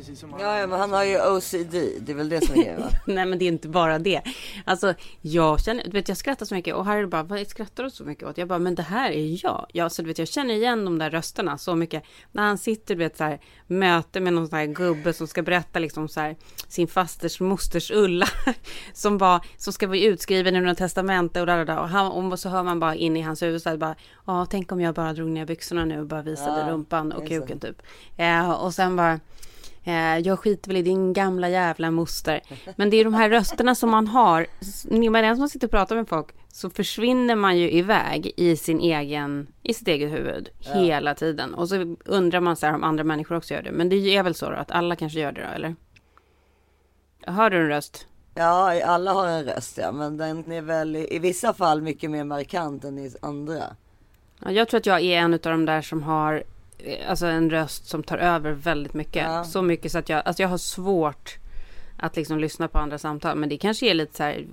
Precis 0.00 0.20
som 0.20 0.34
alla 0.34 0.42
Ja, 0.44 0.58
ja, 0.58 0.66
men 0.66 0.80
han 0.80 0.92
har 0.92 1.04
ju 1.04 1.36
OCD. 1.36 1.72
Det 2.00 2.12
är 2.12 2.14
väl 2.14 2.28
det 2.28 2.46
som 2.46 2.60
är 2.60 2.76
va? 2.78 2.90
Nej 3.06 3.26
men 3.26 3.38
det 3.38 3.44
är 3.44 3.46
inte 3.46 3.68
bara 3.68 3.98
det. 3.98 4.22
Alltså 4.64 4.94
jag 5.20 5.60
känner, 5.60 5.84
du 5.84 5.90
vet 5.90 6.08
jag 6.08 6.16
skrattar 6.16 6.46
så 6.46 6.54
mycket 6.54 6.74
och 6.74 6.84
Harry 6.84 7.06
bara, 7.06 7.22
vad 7.22 7.46
skrattar 7.46 7.84
du 7.84 7.90
så 7.90 8.04
mycket 8.04 8.28
åt? 8.28 8.38
Jag 8.38 8.48
bara, 8.48 8.58
men 8.58 8.74
det 8.74 8.82
här 8.82 9.10
är 9.10 9.44
jag. 9.44 9.66
jag 9.72 9.92
så 9.92 10.02
du 10.02 10.08
vet 10.08 10.18
jag 10.18 10.28
känner 10.28 10.54
igen 10.54 10.84
de 10.84 10.98
där 10.98 11.10
rösterna 11.10 11.58
så 11.58 11.74
mycket. 11.74 12.02
När 12.32 12.42
han 12.42 12.58
sitter, 12.58 12.94
du 12.94 12.98
vet 12.98 13.16
så 13.16 13.24
här, 13.24 13.40
möte 13.66 14.20
med 14.20 14.32
någon 14.32 14.48
sån 14.48 14.58
här 14.58 14.66
gubbe 14.66 15.12
som 15.12 15.26
ska 15.26 15.42
berätta 15.42 15.78
liksom 15.78 16.08
så 16.08 16.20
här, 16.20 16.36
sin 16.68 16.88
fasters 16.88 17.40
mosters 17.40 17.90
Ulla. 17.90 18.26
Som 18.92 19.18
var, 19.18 19.40
som 19.56 19.72
ska 19.72 19.86
vara 19.86 19.98
utskriven 19.98 20.56
i 20.56 20.60
något 20.60 20.78
testamente 20.78 21.40
och 21.40 21.46
där 21.46 21.58
och 21.58 21.66
där. 21.66 21.78
Och, 21.78 21.88
han, 21.88 22.32
och 22.32 22.38
så 22.38 22.48
hör 22.48 22.62
man 22.62 22.80
bara 22.80 22.94
in 22.94 23.16
i 23.16 23.20
hans 23.20 23.42
huvud 23.42 23.62
så 23.62 23.68
här, 23.68 23.76
bara, 23.76 23.94
ja 24.26 24.46
tänk 24.50 24.72
om 24.72 24.80
jag 24.80 24.94
bara 24.94 25.12
drog 25.12 25.28
ner 25.28 25.46
byxorna 25.46 25.84
nu 25.84 26.00
och 26.00 26.06
bara 26.06 26.22
visade 26.22 26.60
Ja, 26.60 26.72
rumpan 26.72 27.12
och 27.12 27.28
kuken 27.28 27.60
typ. 27.60 27.82
Ja, 28.16 28.56
och 28.56 28.74
sen 28.74 28.96
bara, 28.96 29.12
Eh, 29.12 29.18
jag 30.22 30.38
skiter 30.38 30.68
väl 30.68 30.76
i 30.76 30.82
din 30.82 31.12
gamla 31.12 31.48
jävla 31.48 31.90
moster. 31.90 32.40
Men 32.76 32.90
det 32.90 32.96
är 32.96 33.04
de 33.04 33.14
här 33.14 33.30
rösterna 33.30 33.74
som 33.74 33.90
man 33.90 34.06
har. 34.06 34.46
Medan 35.10 35.38
man 35.38 35.48
sitter 35.48 35.66
och 35.66 35.70
pratar 35.70 35.96
med 35.96 36.08
folk 36.08 36.28
så 36.48 36.70
försvinner 36.70 37.36
man 37.36 37.58
ju 37.58 37.70
iväg 37.70 38.32
i 38.36 38.56
sin 38.56 38.80
egen, 38.80 39.46
i 39.62 39.74
sitt 39.74 39.88
eget 39.88 40.12
huvud 40.12 40.48
hela 40.58 41.14
tiden. 41.14 41.54
Och 41.54 41.68
så 41.68 41.96
undrar 42.04 42.40
man 42.40 42.56
så 42.56 42.66
här 42.66 42.74
om 42.74 42.84
andra 42.84 43.04
människor 43.04 43.36
också 43.36 43.54
gör 43.54 43.62
det. 43.62 43.72
Men 43.72 43.88
det 43.88 44.16
är 44.16 44.22
väl 44.22 44.34
så 44.34 44.50
då, 44.50 44.56
att 44.56 44.70
alla 44.70 44.96
kanske 44.96 45.20
gör 45.20 45.32
det 45.32 45.40
då, 45.40 45.54
eller? 45.54 45.74
Har 47.26 47.50
du 47.50 47.56
en 47.56 47.68
röst? 47.68 48.06
Ja, 48.34 48.82
alla 48.84 49.12
har 49.12 49.28
en 49.28 49.44
röst 49.44 49.78
ja, 49.78 49.92
men 49.92 50.16
den 50.16 50.52
är 50.52 50.62
väl 50.62 50.96
i, 50.96 51.18
vissa 51.18 51.54
fall 51.54 51.82
mycket 51.82 52.10
mer 52.10 52.24
markant 52.24 52.84
än 52.84 52.98
i 52.98 53.14
andra. 53.22 53.62
Ja, 54.44 54.50
jag 54.50 54.68
tror 54.68 54.78
att 54.78 54.86
jag 54.86 55.00
är 55.00 55.18
en 55.18 55.34
av 55.34 55.40
de 55.40 55.66
där 55.66 55.82
som 55.82 56.02
har 56.02 56.34
eh, 56.34 56.42
alltså 57.08 57.26
en 57.26 57.50
röst 57.50 57.86
som 57.86 58.02
tar 58.02 58.18
över 58.18 58.52
väldigt 58.52 58.94
mycket. 58.94 59.22
Ja. 59.22 59.44
Så 59.44 59.62
mycket 59.62 59.92
så 59.92 59.98
att 59.98 60.08
jag, 60.08 60.22
alltså 60.24 60.42
jag 60.42 60.48
har 60.48 60.58
svårt 60.58 61.38
att 62.02 62.16
liksom 62.16 62.38
lyssna 62.38 62.68
på 62.68 62.78
andra 62.78 62.98
samtal. 62.98 63.36
Men 63.36 63.48
det 63.48 63.56
kanske 63.56 63.86
är 63.90 63.94
lite 63.94 64.16
så 64.16 64.22
här, 64.22 64.46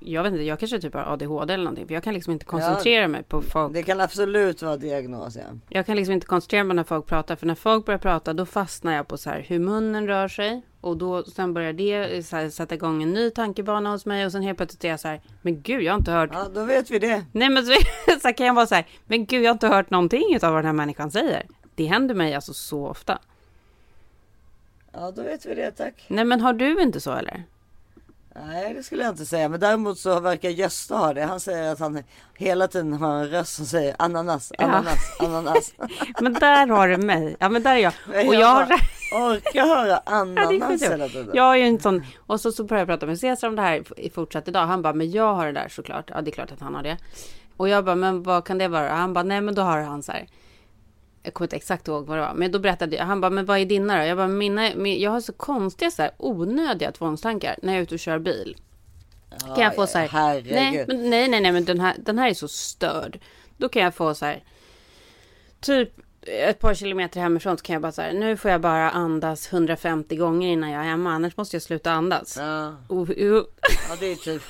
jag 0.00 0.22
vet 0.22 0.32
inte, 0.32 0.44
jag 0.44 0.58
kanske 0.58 0.80
typ 0.80 0.94
har 0.94 1.12
ADHD 1.12 1.54
eller 1.54 1.64
någonting. 1.64 1.86
För 1.86 1.94
jag 1.94 2.02
kan 2.02 2.14
liksom 2.14 2.32
inte 2.32 2.44
koncentrera 2.44 3.08
mig 3.08 3.22
på 3.22 3.42
folk. 3.42 3.74
Det 3.74 3.82
kan 3.82 4.00
absolut 4.00 4.62
vara 4.62 4.76
diagnos 4.76 5.36
ja. 5.36 5.42
Jag 5.68 5.86
kan 5.86 5.96
liksom 5.96 6.14
inte 6.14 6.26
koncentrera 6.26 6.64
mig 6.64 6.76
när 6.76 6.84
folk 6.84 7.06
pratar. 7.06 7.36
För 7.36 7.46
när 7.46 7.54
folk 7.54 7.86
börjar 7.86 7.98
prata 7.98 8.32
då 8.32 8.46
fastnar 8.46 8.92
jag 8.92 9.08
på 9.08 9.18
så 9.18 9.30
här 9.30 9.44
hur 9.48 9.58
munnen 9.58 10.06
rör 10.06 10.28
sig. 10.28 10.62
Och 10.80 10.96
då 10.96 11.24
sen 11.24 11.54
börjar 11.54 11.72
det 11.72 12.26
så 12.26 12.36
här, 12.36 12.50
sätta 12.50 12.74
igång 12.74 13.02
en 13.02 13.12
ny 13.12 13.30
tankebana 13.30 13.90
hos 13.90 14.06
mig. 14.06 14.26
Och 14.26 14.32
sen 14.32 14.42
helt 14.42 14.56
plötsligt 14.56 14.84
är 14.84 14.88
jag 14.88 15.00
så 15.00 15.08
här, 15.08 15.20
men 15.42 15.62
gud 15.62 15.82
jag 15.82 15.92
har 15.92 15.98
inte 15.98 16.12
hört. 16.12 16.30
Ja, 16.32 16.48
då 16.54 16.64
vet 16.64 16.90
vi 16.90 16.98
det. 16.98 17.24
Nej 17.32 17.48
men 17.48 17.66
så, 17.66 17.72
så 18.22 18.32
kan 18.32 18.46
jag 18.46 18.54
vara 18.54 18.66
så 18.66 18.74
här, 18.74 18.86
men 19.06 19.26
gud 19.26 19.42
jag 19.42 19.48
har 19.48 19.54
inte 19.54 19.68
hört 19.68 19.90
någonting 19.90 20.38
av 20.42 20.52
vad 20.52 20.58
den 20.58 20.66
här 20.66 20.72
människan 20.72 21.10
säger. 21.10 21.46
Det 21.74 21.84
händer 21.86 22.14
mig 22.14 22.34
alltså 22.34 22.54
så 22.54 22.86
ofta. 22.86 23.18
Ja, 24.92 25.10
då 25.10 25.22
vet 25.22 25.46
vi 25.46 25.54
det 25.54 25.70
tack. 25.70 26.04
Nej 26.08 26.24
men 26.24 26.40
har 26.40 26.52
du 26.52 26.82
inte 26.82 27.00
så 27.00 27.12
eller? 27.12 27.42
Nej, 28.46 28.74
det 28.74 28.82
skulle 28.82 29.02
jag 29.02 29.12
inte 29.12 29.26
säga. 29.26 29.48
Men 29.48 29.60
däremot 29.60 29.98
så 29.98 30.20
verkar 30.20 30.48
Gösta 30.50 30.96
ha 30.96 31.14
det. 31.14 31.22
Han 31.22 31.40
säger 31.40 31.72
att 31.72 31.78
han 31.78 32.02
hela 32.36 32.68
tiden 32.68 32.92
har 32.92 33.14
en 33.16 33.28
röst 33.30 33.54
som 33.56 33.66
säger 33.66 33.96
ananas, 33.98 34.52
Ja. 34.58 34.64
ananas, 34.64 35.16
ananas. 35.20 35.74
Men 36.20 36.32
där 36.32 36.66
har 36.66 36.88
du 36.88 36.96
mig. 36.96 37.36
Ja 37.38 37.48
men 37.48 37.62
där 37.62 37.74
är 37.74 37.78
jag. 37.78 37.92
Men 38.06 38.28
Och 38.28 38.34
jag 38.34 38.40
jag 38.42 38.46
har 38.48 38.66
orkar 39.36 39.66
höra 39.66 39.98
ananas 40.06 40.82
hela 40.82 41.08
tiden. 41.08 41.30
Jag 41.34 41.52
är 41.52 41.56
ju 41.56 41.64
en 41.66 41.80
sån, 41.80 42.02
och 42.26 42.40
så, 42.40 42.52
så 42.52 42.64
började 42.64 42.80
jag 42.92 42.98
prata 43.00 43.06
med 43.06 43.18
Cesar 43.20 43.48
om 43.48 43.56
det 43.56 43.62
här 43.62 44.00
i 44.00 44.10
fortsatt 44.10 44.48
idag. 44.48 44.66
Han 44.66 44.82
bara, 44.82 44.92
men 44.92 45.10
jag 45.10 45.34
har 45.34 45.46
det 45.46 45.52
där 45.52 45.68
såklart. 45.68 46.10
Ja, 46.14 46.20
det 46.22 46.30
är 46.30 46.32
klart 46.32 46.52
att 46.52 46.60
han 46.60 46.74
har 46.74 46.82
det. 46.82 46.96
Och 47.56 47.68
jag 47.68 47.84
bara, 47.84 47.94
men 47.96 48.22
vad 48.22 48.44
kan 48.44 48.58
det 48.58 48.68
vara? 48.68 48.88
Han 48.94 49.12
bara, 49.12 49.24
nej 49.24 49.40
men 49.40 49.54
då 49.54 49.62
har 49.62 49.80
han 49.80 50.02
så 50.02 50.12
här. 50.12 50.26
Jag 51.22 51.34
kommer 51.34 51.46
inte 51.46 51.56
exakt 51.56 51.88
ihåg 51.88 52.06
vad 52.06 52.18
det 52.18 52.22
var, 52.22 52.34
men 52.34 52.52
då 52.52 52.58
berättade 52.58 52.96
jag. 52.96 53.04
Han 53.04 53.20
bara, 53.20 53.30
men 53.30 53.44
vad 53.46 53.58
är 53.58 53.64
dina 53.64 53.98
då? 53.98 54.04
Jag 54.04 54.16
bara, 54.16 54.28
mina, 54.28 54.70
min, 54.76 55.00
jag 55.00 55.10
har 55.10 55.20
så 55.20 55.32
konstiga 55.32 55.90
så 55.90 56.02
här 56.02 56.10
onödiga 56.18 56.92
tvångstankar 56.92 57.56
när 57.62 57.72
jag 57.72 57.78
är 57.78 57.82
ute 57.82 57.94
och 57.94 58.00
kör 58.00 58.18
bil. 58.18 58.56
Ja, 59.30 59.54
Kan 59.54 59.64
jag 59.64 59.74
få 59.74 59.86
så 59.86 59.98
här, 59.98 60.08
herregud. 60.08 60.52
nej, 60.54 60.84
men, 60.88 61.10
nej, 61.10 61.28
nej, 61.28 61.40
nej, 61.40 61.52
men 61.52 61.64
den 61.64 61.80
här, 61.80 61.94
den 61.98 62.18
här 62.18 62.28
är 62.30 62.34
så 62.34 62.48
störd. 62.48 63.18
Då 63.56 63.68
kan 63.68 63.82
jag 63.82 63.94
få 63.94 64.14
så 64.14 64.24
här, 64.26 64.44
typ 65.60 65.92
ett 66.26 66.58
par 66.58 66.74
kilometer 66.74 67.20
hemifrån 67.20 67.58
så 67.58 67.64
kan 67.64 67.72
jag 67.72 67.82
bara 67.82 67.92
så 67.92 68.02
här, 68.02 68.12
nu 68.12 68.36
får 68.36 68.50
jag 68.50 68.60
bara 68.60 68.90
andas 68.90 69.52
150 69.52 70.16
gånger 70.16 70.48
innan 70.48 70.70
jag 70.70 70.84
är 70.84 70.88
hemma, 70.88 71.12
annars 71.12 71.36
måste 71.36 71.56
jag 71.56 71.62
sluta 71.62 71.92
andas. 71.92 72.36
Ja, 72.40 72.76
Och, 72.88 72.98
och, 72.98 73.08
ja, 73.88 73.96
det 74.00 74.12
är 74.12 74.16
typ. 74.16 74.42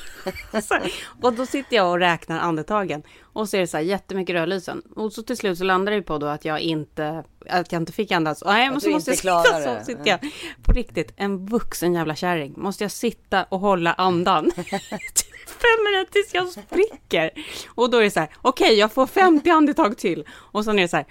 och 1.23 1.33
då 1.33 1.47
sitter 1.47 1.77
jag 1.77 1.91
och 1.91 1.99
räknar 1.99 2.39
andetagen. 2.41 3.03
Och 3.23 3.49
så 3.49 3.57
är 3.57 3.61
det 3.61 3.67
så 3.67 3.77
här 3.77 3.85
jättemycket 3.85 4.35
rödlysen. 4.35 4.83
Och 4.97 5.13
så 5.13 5.23
till 5.23 5.37
slut 5.37 5.59
så 5.59 5.65
landar 5.65 5.93
det 5.93 6.03
på 6.03 6.19
då 6.19 6.27
att 6.27 6.45
jag 6.45 6.61
inte, 6.61 7.25
att 7.49 7.73
jag 7.73 7.83
inte 7.83 7.93
fick 7.93 8.13
andas. 8.13 8.43
Och 8.43 8.53
nej, 8.53 8.71
men 8.71 8.81
så 8.81 8.91
måste 8.91 9.11
jag 9.11 9.19
sitta 9.19 9.43
så. 9.45 9.85
Sitter 9.85 10.07
jag, 10.11 10.21
på 10.63 10.73
riktigt, 10.73 11.13
en 11.17 11.47
vuxen 11.47 11.95
jävla 11.95 12.15
kärring. 12.15 12.55
Måste 12.57 12.85
jag 12.85 12.91
sitta 12.91 13.45
och 13.45 13.61
hålla 13.61 13.93
andan. 13.93 14.51
fem 15.63 15.85
minuter 15.85 16.13
tills 16.13 16.35
jag 16.35 16.49
spricker. 16.49 17.31
Och 17.75 17.91
då 17.91 17.99
är 17.99 18.03
det 18.03 18.11
så 18.11 18.21
här, 18.21 18.29
okej 18.43 18.75
jag 18.79 18.93
får 18.93 19.07
50 19.07 19.51
andetag 19.51 19.99
till. 19.99 20.25
Och 20.33 20.65
sen 20.65 20.79
är 20.79 20.83
det 20.83 20.89
så 20.89 20.97
här, 20.97 21.07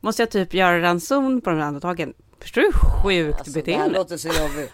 måste 0.00 0.22
jag 0.22 0.30
typ 0.30 0.54
göra 0.54 0.82
ranson 0.82 1.40
på 1.40 1.50
de 1.50 1.58
här 1.58 1.66
andetagen. 1.66 2.12
Förstår 2.40 2.60
du 2.60 2.66
hur 2.66 2.72
sjukt 3.02 3.38
Alltså, 3.38 3.52
det 3.52 3.58
här 3.58 3.64
beteende? 3.64 3.98
låter 3.98 4.16
så 4.16 4.28
jobbigt. 4.28 4.72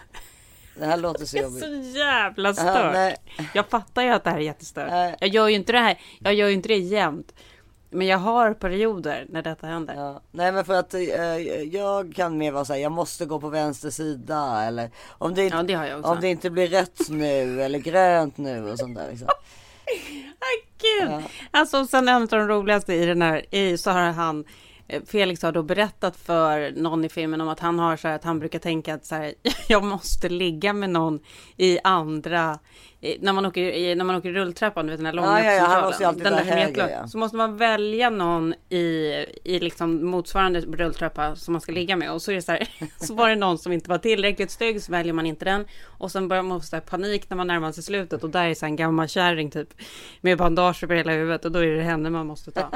Det 0.79 0.85
här 0.85 0.97
låter 0.97 1.25
så 1.25 1.35
Det 1.37 1.39
är 1.41 1.43
jobbigt. 1.43 1.63
så 1.93 1.97
jävla 1.99 2.53
stört. 2.53 2.93
nej. 2.93 3.15
Jag 3.53 3.67
fattar 3.69 4.01
ju 4.03 4.09
att 4.09 4.23
det 4.23 4.29
här 4.29 4.37
är 4.37 4.41
jättestört. 4.41 4.89
Nej. 4.89 5.15
Jag 5.19 5.29
gör 5.29 5.47
ju 5.47 5.55
inte 5.55 5.71
det 5.71 5.79
här. 5.79 5.99
Jag 6.19 6.33
gör 6.33 6.47
ju 6.47 6.53
inte 6.53 6.67
det 6.69 6.77
jämt. 6.77 7.33
Men 7.89 8.07
jag 8.07 8.17
har 8.17 8.53
perioder 8.53 9.25
när 9.29 9.41
detta 9.41 9.67
händer. 9.67 9.95
Ja. 9.95 10.21
Nej 10.31 10.51
men 10.51 10.65
för 10.65 10.73
att 10.73 10.93
eh, 10.93 11.01
jag 11.71 12.15
kan 12.15 12.37
mer 12.37 12.51
vara 12.51 12.65
såhär, 12.65 12.79
jag 12.79 12.91
måste 12.91 13.25
gå 13.25 13.39
på 13.39 13.49
vänster 13.49 13.89
sida 13.89 14.63
eller 14.63 14.89
om 15.07 15.33
det, 15.35 15.43
inte, 15.43 15.57
Ja, 15.57 15.63
det 15.63 15.73
har 15.73 15.85
jag 15.85 16.05
om 16.05 16.17
det 16.21 16.27
inte 16.27 16.49
blir 16.49 16.67
rött 16.67 17.09
nu 17.09 17.61
eller 17.63 17.79
grönt 17.79 18.37
nu 18.37 18.71
och 18.71 18.79
sånt 18.79 18.97
där 18.97 19.09
liksom. 19.09 19.27
Ah, 20.39 20.67
Gud. 20.77 21.23
Alltså 21.51 21.85
sen 21.85 22.07
en 22.07 22.21
av 22.21 22.27
de 22.27 22.47
roligaste 22.47 22.93
i 22.93 23.05
den 23.05 23.21
här, 23.21 23.55
i, 23.55 23.77
så 23.77 23.91
har 23.91 24.11
han 24.11 24.43
Felix 25.05 25.41
har 25.41 25.51
då 25.51 25.63
berättat 25.63 26.17
för 26.17 26.71
någon 26.71 27.05
i 27.05 27.09
filmen 27.09 27.41
om 27.41 27.47
att 27.47 27.59
han 27.59 27.79
har 27.79 27.97
så 27.97 28.07
här 28.07 28.15
att 28.15 28.23
han 28.23 28.39
brukar 28.39 28.59
tänka 28.59 28.93
att 28.93 29.05
så 29.05 29.15
här, 29.15 29.33
jag 29.67 29.83
måste 29.83 30.29
ligga 30.29 30.73
med 30.73 30.89
någon 30.89 31.19
i 31.57 31.79
andra 31.83 32.59
när 33.19 33.33
man 33.33 33.45
åker 33.45 33.95
när 33.95 34.05
man 34.05 34.15
åker 34.15 34.31
rulltrappan, 34.31 34.85
du 34.85 34.91
vet 34.91 34.99
den 34.99 35.05
här 35.05 35.13
långa 35.13 35.43
Ja, 35.43 35.53
ja, 35.53 35.93
ja, 35.99 36.11
den 36.11 36.23
där 36.23 36.43
höger, 36.43 36.89
ja. 36.89 37.07
Så 37.07 37.17
måste 37.17 37.37
man 37.37 37.57
välja 37.57 38.09
någon 38.09 38.53
i, 38.69 38.85
i 39.43 39.59
liksom 39.59 40.05
motsvarande 40.05 40.61
rulltrappa 40.61 41.35
som 41.35 41.51
man 41.51 41.61
ska 41.61 41.71
ligga 41.71 41.95
med. 41.95 42.11
Och 42.11 42.21
så 42.21 42.31
är 42.31 42.35
det 42.35 42.41
så 42.41 42.51
här, 42.51 42.69
så 43.05 43.13
var 43.13 43.29
det 43.29 43.35
någon 43.35 43.57
som 43.57 43.71
inte 43.71 43.89
var 43.89 43.97
tillräckligt 43.97 44.51
stygg 44.51 44.83
så 44.83 44.91
väljer 44.91 45.13
man 45.13 45.25
inte 45.25 45.45
den. 45.45 45.65
Och 45.83 46.11
sen 46.11 46.27
börjar 46.27 46.43
man 46.43 46.61
få 46.61 46.65
så 46.65 46.75
här 46.75 46.81
panik 46.81 47.29
när 47.29 47.37
man 47.37 47.47
närmar 47.47 47.71
sig 47.71 47.83
slutet 47.83 48.23
och 48.23 48.29
där 48.29 48.47
är 48.47 48.53
så 48.53 48.65
en 48.65 48.75
gammal 48.75 49.07
kärring 49.07 49.51
typ 49.51 49.69
med 50.21 50.37
bandage 50.37 50.83
över 50.83 50.95
hela 50.95 51.11
huvudet 51.11 51.45
och 51.45 51.51
då 51.51 51.59
är 51.59 51.67
det 51.67 51.83
henne 51.83 52.09
man 52.09 52.27
måste 52.27 52.51
ta. 52.51 52.71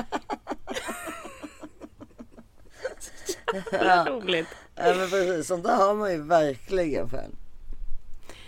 Ja. 3.71 4.05
Roligt. 4.09 4.47
Ja 4.75 4.93
men 4.95 5.09
precis, 5.09 5.47
sånt 5.47 5.63
där 5.63 5.75
har 5.75 5.95
man 5.95 6.11
ju 6.11 6.21
verkligen 6.21 7.09
själv. 7.09 7.31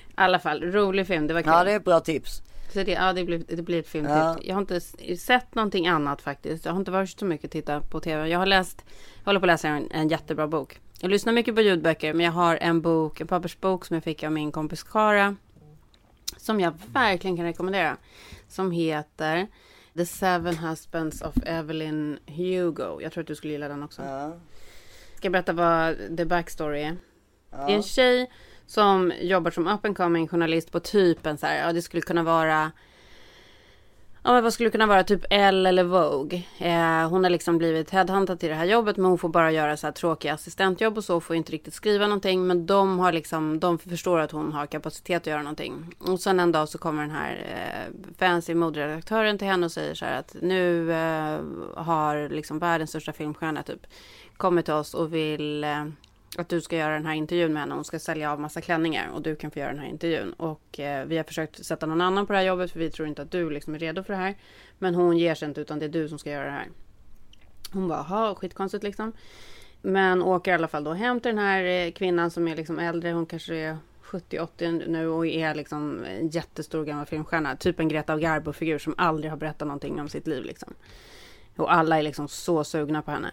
I 0.07 0.13
alla 0.15 0.39
fall, 0.39 0.61
rolig 0.63 1.07
film. 1.07 1.27
Det 1.27 1.33
var 1.33 1.41
kul. 1.41 1.51
Ja 1.51 1.63
det 1.63 1.71
är 1.71 1.77
ett 1.77 1.85
bra 1.85 1.99
tips. 1.99 2.41
Så 2.73 2.83
det, 2.83 2.91
ja, 2.91 3.13
det, 3.13 3.23
blir, 3.23 3.43
det 3.47 3.61
blir 3.61 3.79
ett 3.79 3.87
filmtips. 3.87 4.15
Ja. 4.15 4.37
Jag 4.41 4.55
har 4.55 4.61
inte 4.61 4.81
sett 5.17 5.55
någonting 5.55 5.87
annat 5.87 6.21
faktiskt. 6.21 6.65
Jag 6.65 6.71
har 6.71 6.79
inte 6.79 6.91
varit 6.91 7.19
så 7.19 7.25
mycket 7.25 7.51
titta 7.51 7.81
på 7.81 7.99
tv. 7.99 8.27
Jag 8.27 8.39
har 8.39 8.45
läst, 8.45 8.85
jag 9.19 9.25
håller 9.25 9.39
på 9.39 9.45
att 9.45 9.47
läsa 9.47 9.67
en, 9.67 9.91
en 9.91 10.07
jättebra 10.07 10.47
bok. 10.47 10.79
Jag 10.99 11.11
lyssnar 11.11 11.33
mycket 11.33 11.55
på 11.55 11.61
ljudböcker, 11.61 12.13
men 12.13 12.25
jag 12.25 12.33
har 12.33 12.57
en 12.61 12.81
bok, 12.81 13.21
en 13.21 13.27
pappersbok 13.27 13.85
som 13.85 13.93
jag 13.93 14.03
fick 14.03 14.23
av 14.23 14.31
min 14.31 14.51
kompis 14.51 14.83
Kara. 14.83 15.35
Som 16.37 16.59
jag 16.59 16.73
verkligen 16.93 17.37
kan 17.37 17.45
rekommendera. 17.45 17.97
Som 18.47 18.71
heter 18.71 19.47
The 19.97 20.05
Seven 20.05 20.57
Husbands 20.57 21.21
of 21.21 21.33
Evelyn 21.45 22.19
Hugo. 22.25 23.01
Jag 23.01 23.11
tror 23.11 23.21
att 23.21 23.27
du 23.27 23.35
skulle 23.35 23.53
gilla 23.53 23.67
den 23.67 23.83
också. 23.83 24.01
Ja. 24.01 24.33
Ska 25.23 25.27
jag 25.27 25.31
berätta 25.31 25.53
vad 25.53 26.17
the 26.17 26.25
backstory 26.25 26.81
är? 26.81 26.97
Ja. 27.51 27.57
Det 27.57 27.71
är 27.71 27.75
en 27.75 27.83
tjej 27.83 28.31
som 28.65 29.13
jobbar 29.21 29.51
som 29.51 29.67
up 29.67 29.85
and 29.85 29.97
coming 29.97 30.27
journalist 30.27 30.71
på 30.71 30.79
typ 30.79 31.25
en 31.25 31.37
så 31.37 31.45
här, 31.45 31.67
ja 31.67 31.73
det 31.73 31.81
skulle 31.81 32.01
kunna 32.01 32.23
vara 32.23 32.71
Ja 34.25 34.33
men 34.33 34.43
vad 34.43 34.53
skulle 34.53 34.69
kunna 34.69 34.85
vara, 34.85 35.03
typ 35.03 35.25
Elle 35.29 35.69
eller 35.69 35.83
Vogue. 35.83 36.43
Eh, 36.59 37.09
hon 37.09 37.23
har 37.23 37.29
liksom 37.29 37.57
blivit 37.57 37.89
headhuntad 37.89 38.39
till 38.39 38.49
det 38.49 38.55
här 38.55 38.65
jobbet 38.65 38.97
men 38.97 39.05
hon 39.05 39.17
får 39.17 39.29
bara 39.29 39.51
göra 39.51 39.77
så 39.77 39.87
här 39.87 39.91
tråkiga 39.91 40.33
assistentjobb 40.33 40.97
och 40.97 41.03
så, 41.03 41.19
får 41.19 41.35
inte 41.35 41.51
riktigt 41.51 41.73
skriva 41.73 42.07
någonting. 42.07 42.47
Men 42.47 42.65
de 42.65 42.99
har 42.99 43.11
liksom, 43.11 43.59
de 43.59 43.79
förstår 43.79 44.19
att 44.19 44.31
hon 44.31 44.51
har 44.51 44.65
kapacitet 44.65 45.21
att 45.21 45.27
göra 45.27 45.41
någonting. 45.41 45.95
Och 45.99 46.19
sen 46.19 46.39
en 46.39 46.51
dag 46.51 46.69
så 46.69 46.77
kommer 46.77 47.01
den 47.01 47.11
här 47.11 47.45
eh, 47.49 48.11
fancy 48.17 48.55
moderedaktören 48.55 49.37
till 49.37 49.47
henne 49.47 49.65
och 49.65 49.71
säger 49.71 49.95
så 49.95 50.05
här 50.05 50.19
att 50.19 50.35
nu 50.41 50.91
eh, 50.91 51.39
har 51.75 52.29
liksom 52.29 52.59
världens 52.59 52.89
största 52.89 53.13
filmstjärna 53.13 53.63
typ 53.63 53.87
kommer 54.37 54.61
till 54.61 54.73
oss 54.73 54.93
och 54.93 55.13
vill 55.13 55.63
eh, 55.63 55.85
att 56.37 56.49
du 56.49 56.61
ska 56.61 56.77
göra 56.77 56.93
den 56.93 57.05
här 57.05 57.13
intervjun 57.13 57.53
med 57.53 57.61
henne. 57.61 57.75
Hon 57.75 57.83
ska 57.83 57.99
sälja 57.99 58.31
av 58.31 58.39
massa 58.39 58.61
klänningar 58.61 59.09
och 59.09 59.21
du 59.21 59.35
kan 59.35 59.51
få 59.51 59.59
göra 59.59 59.71
den 59.71 59.79
här 59.79 59.89
intervjun. 59.89 60.33
Och 60.33 60.79
eh, 60.79 61.05
vi 61.05 61.17
har 61.17 61.23
försökt 61.23 61.65
sätta 61.65 61.85
någon 61.85 62.01
annan 62.01 62.27
på 62.27 62.33
det 62.33 62.39
här 62.39 62.45
jobbet 62.45 62.71
för 62.71 62.79
vi 62.79 62.89
tror 62.89 63.07
inte 63.07 63.21
att 63.21 63.31
du 63.31 63.49
liksom 63.49 63.75
är 63.75 63.79
redo 63.79 64.03
för 64.03 64.13
det 64.13 64.19
här. 64.19 64.35
Men 64.79 64.95
hon 64.95 65.17
ger 65.17 65.35
sig 65.35 65.47
inte 65.47 65.61
utan 65.61 65.79
det 65.79 65.85
är 65.85 65.89
du 65.89 66.09
som 66.09 66.19
ska 66.19 66.29
göra 66.29 66.45
det 66.45 66.51
här. 66.51 66.67
Hon 67.71 67.87
bara, 67.87 68.05
jaha, 68.09 68.35
skitkonstigt 68.35 68.83
liksom. 68.83 69.13
Men 69.81 70.21
åker 70.21 70.51
i 70.51 70.53
alla 70.53 70.67
fall 70.67 70.83
då 70.83 70.93
hem 70.93 71.19
till 71.19 71.35
den 71.35 71.45
här 71.45 71.63
eh, 71.63 71.91
kvinnan 71.91 72.31
som 72.31 72.47
är 72.47 72.55
liksom 72.55 72.79
äldre. 72.79 73.11
Hon 73.11 73.25
kanske 73.25 73.55
är 73.55 73.77
70-80 74.03 74.87
nu 74.87 75.07
och 75.07 75.27
är 75.27 75.55
liksom 75.55 76.03
en 76.03 76.27
jättestor 76.27 76.85
gammal 76.85 77.05
filmstjärna. 77.05 77.55
Typ 77.55 77.79
en 77.79 77.87
Greta 77.87 78.17
Garbo-figur 78.17 78.77
som 78.77 78.95
aldrig 78.97 79.31
har 79.31 79.37
berättat 79.37 79.67
någonting 79.67 80.01
om 80.01 80.09
sitt 80.09 80.27
liv 80.27 80.43
liksom. 80.43 80.73
Och 81.55 81.73
alla 81.73 81.99
är 81.99 82.03
liksom 82.03 82.27
så 82.27 82.63
sugna 82.63 83.01
på 83.01 83.11
henne. 83.11 83.31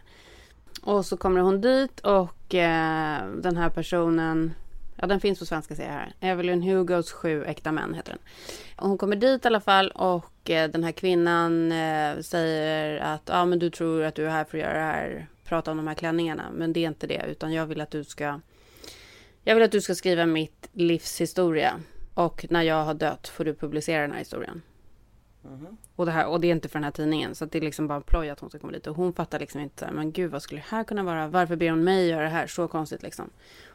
Och 0.83 1.07
så 1.07 1.17
kommer 1.17 1.41
hon 1.41 1.61
dit 1.61 2.01
och 2.01 2.55
eh, 2.55 3.27
den 3.27 3.57
här 3.57 3.71
personen, 3.71 4.55
ja 4.97 5.07
den 5.07 5.21
finns 5.21 5.39
på 5.39 5.47
svenska 5.47 5.75
ser 5.75 5.85
jag 5.85 5.93
här. 5.93 6.13
Evelyn 6.21 6.63
Hugos 6.63 7.13
sju 7.13 7.45
äkta 7.45 7.73
män 7.73 7.95
heter 7.95 8.13
den. 8.13 8.21
Och 8.77 8.89
hon 8.89 8.99
kommer 8.99 9.17
dit 9.17 9.45
i 9.45 9.49
alla 9.49 9.61
fall 9.61 9.91
och 9.91 10.51
eh, 10.51 10.71
den 10.71 10.85
här 10.85 10.93
kvinnan 10.93 11.73
eh, 11.73 12.21
säger 12.21 13.01
att 13.01 13.23
ja 13.27 13.45
men 13.45 13.59
du 13.59 13.71
tror 13.71 14.03
att 14.03 14.15
du 14.15 14.27
är 14.27 14.31
här 14.31 14.45
för 14.45 14.59
att 14.59 14.65
göra 14.65 14.79
det 14.79 14.85
här, 14.85 15.27
prata 15.45 15.71
om 15.71 15.77
de 15.77 15.87
här 15.87 15.95
klänningarna. 15.95 16.45
Men 16.55 16.73
det 16.73 16.85
är 16.85 16.89
inte 16.89 17.07
det 17.07 17.25
utan 17.29 17.53
jag 17.53 17.67
vill 17.67 17.81
att 17.81 17.91
du 17.91 18.05
ska, 18.05 18.41
jag 19.45 19.55
vill 19.55 19.65
att 19.65 19.73
du 19.73 19.81
ska 19.81 19.95
skriva 19.95 20.27
mitt 20.27 20.69
livs 20.73 21.21
historia. 21.21 21.81
Och 22.15 22.47
när 22.51 22.63
jag 22.63 22.85
har 22.85 22.95
dött 22.95 23.29
får 23.29 23.45
du 23.45 23.55
publicera 23.55 24.03
den 24.03 24.13
här 24.13 24.19
historien. 24.19 24.63
Och 25.97 26.07
det, 26.07 26.13
här, 26.13 26.27
och 26.27 26.41
det 26.41 26.47
är 26.47 26.53
inte 26.53 26.69
för 26.69 26.79
den 26.79 26.85
här 26.85 26.91
tidningen. 26.91 27.35
Så 27.35 27.45
det 27.45 27.59
är 27.59 27.63
liksom 27.63 27.87
bara 27.87 27.97
en 27.97 28.03
ploj 28.03 28.31
att 28.31 28.41
hon 28.41 28.51
ska 28.51 28.59
komma 28.59 28.73
dit. 28.73 28.87
Och 28.87 28.97
hon 28.97 29.13
fattar 29.13 29.39
liksom 29.39 29.61
inte 29.61 29.91
men 29.93 30.13
gud 30.13 30.31
vad 30.31 30.43
skulle 30.43 30.61
det 30.61 30.77
här 30.77 30.85
kunna 30.85 31.03
vara? 31.03 31.29
Varför 31.29 31.57
ber 31.57 31.71
hon 31.71 31.85
mig 31.85 32.09
göra 32.09 32.23
det 32.23 32.29
här? 32.29 32.47
Så 32.47 32.69
konstigt 32.69 33.03
liksom. 33.03 33.31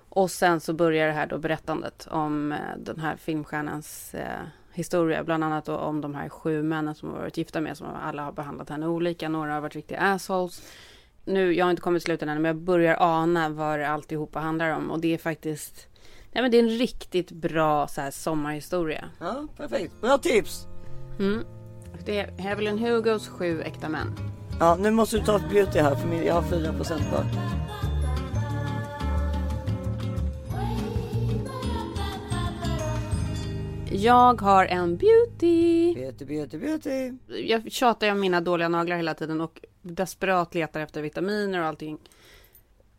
Och 0.10 0.32
sen 0.32 0.60
så 0.60 0.74
börjar 0.74 1.08
det 1.08 1.14
här 1.14 1.28
då 1.28 1.38
berättandet 1.38 2.08
om 2.12 2.52
eh, 2.52 2.58
den 2.78 3.00
här 3.00 3.16
filmstjärnans 3.16 4.14
eh, 4.14 4.40
historia, 4.74 5.24
bland 5.24 5.44
annat 5.44 5.66
då 5.66 5.78
om 5.78 6.02
de 6.02 6.16
här 6.16 6.30
sju 6.30 6.64
männen 6.64 6.96
som 6.96 7.10
har 7.10 7.20
varit 7.20 7.38
gifta 7.38 7.62
med, 7.62 7.78
som 7.78 7.88
alla 7.88 8.24
har 8.24 8.32
behandlat 8.32 8.70
henne 8.70 8.88
olika, 8.88 9.30
några 9.30 9.54
har 9.54 9.62
varit 9.62 9.76
riktiga 9.76 10.00
assholes. 10.00 10.62
Nu, 11.26 11.54
jag 11.54 11.66
har 11.66 11.70
inte 11.70 11.82
kommit 11.82 12.02
till 12.02 12.06
slutet 12.06 12.30
än, 12.30 12.42
men 12.42 12.46
jag 12.46 12.56
börjar 12.56 12.98
ana 13.00 13.50
vad 13.50 13.82
alltihopa 13.82 14.40
handlar 14.40 14.70
om 14.70 14.92
och 14.92 15.00
det 15.00 15.14
är 15.14 15.18
faktiskt, 15.18 15.88
nej 16.32 16.42
men 16.42 16.52
det 16.52 16.58
är 16.58 16.64
en 16.64 16.70
riktigt 16.70 17.32
bra 17.32 17.88
så 17.88 18.02
här 18.02 18.12
sommarhistoria. 18.12 19.10
Ja, 19.20 19.48
perfekt. 19.58 20.02
Bra 20.02 20.18
tips. 20.18 20.68
Mm. 21.20 21.46
Det 22.06 22.20
är 22.20 22.52
Evelyn 22.52 22.80
Hugos 22.80 23.28
Sju 23.28 23.62
äkta 23.62 23.90
män. 23.90 24.16
Ja, 24.60 24.76
nu 24.80 24.92
måste 24.92 25.18
du 25.18 25.24
ta 25.24 25.36
ett 25.36 25.50
beauty 25.50 25.80
här 25.80 25.96
för 25.96 26.24
jag 26.26 26.34
har 26.34 26.42
4% 26.42 27.10
kvar. 27.10 27.26
Jag 33.92 34.42
har 34.42 34.66
en 34.66 34.98
beauty. 34.98 35.94
Beauty, 35.94 36.26
beauty, 36.26 36.58
beauty. 36.58 37.14
Jag 37.28 37.72
tjatar 37.72 38.12
om 38.12 38.20
mina 38.20 38.42
dåliga 38.42 38.70
naglar 38.70 38.98
hela 38.98 39.14
tiden 39.14 39.42
och 39.42 39.62
desperat 39.82 40.56
letar 40.56 40.80
efter 40.80 41.02
vitaminer 41.02 41.60
och 41.60 41.66
allting. 41.66 41.98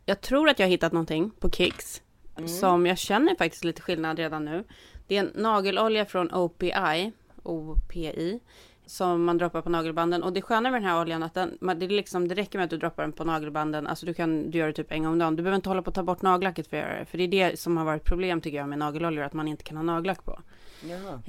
Jag 0.04 0.20
tror 0.20 0.48
att 0.48 0.58
jag 0.58 0.66
har 0.66 0.70
hittat 0.70 0.92
någonting 0.92 1.30
på 1.30 1.50
Kicks 1.50 2.02
som 2.46 2.86
jag 2.86 2.98
känner 2.98 3.34
faktiskt 3.34 3.64
lite 3.64 3.82
skillnad 3.82 4.18
redan 4.18 4.44
nu. 4.44 4.64
Det 5.06 5.16
är 5.16 5.20
en 5.20 5.32
nagelolja 5.34 6.06
från 6.06 6.34
OPI, 6.34 7.12
OPI, 7.47 8.40
som 8.86 9.24
man 9.24 9.38
droppar 9.38 9.62
på 9.62 9.70
nagelbanden. 9.70 10.22
Och 10.22 10.32
det 10.32 10.42
sköna 10.42 10.70
med 10.70 10.82
den 10.82 10.88
här 10.88 11.01
oljan 11.01 11.22
att 11.22 11.34
den, 11.34 11.59
det, 11.61 11.88
liksom, 11.88 12.28
det 12.28 12.34
räcker 12.34 12.59
med 12.59 12.64
att 12.64 12.70
du 12.70 12.76
droppar 12.76 13.03
den 13.03 13.12
på 13.12 13.24
nagelbanden. 13.24 13.86
Alltså 13.86 14.07
du 14.07 14.14
kan 14.14 14.51
du 14.51 14.59
gör 14.59 14.66
det 14.66 14.72
typ 14.72 14.92
en 14.92 15.03
gång 15.03 15.12
om 15.12 15.18
dagen. 15.18 15.36
Du 15.36 15.42
behöver 15.42 15.57
inte 15.57 15.68
hålla 15.68 15.82
på 15.82 15.90
att 15.90 15.94
ta 15.94 16.03
bort 16.03 16.22
nagellacket 16.22 16.66
för 16.66 16.76
att 16.76 16.82
göra 16.82 16.99
det. 16.99 17.05
För 17.05 17.18
det 17.18 17.24
är 17.24 17.28
det 17.28 17.61
som 17.61 17.76
har 17.76 17.84
varit 17.84 18.05
problem 18.05 18.40
tycker 18.40 18.57
jag 18.59 18.68
med 18.68 18.78
nageloljor, 18.78 19.24
att 19.24 19.32
man 19.32 19.49
inte 19.49 19.64
kan 19.64 19.76
ha 19.76 19.84
nagellack 19.84 20.24
på. 20.24 20.38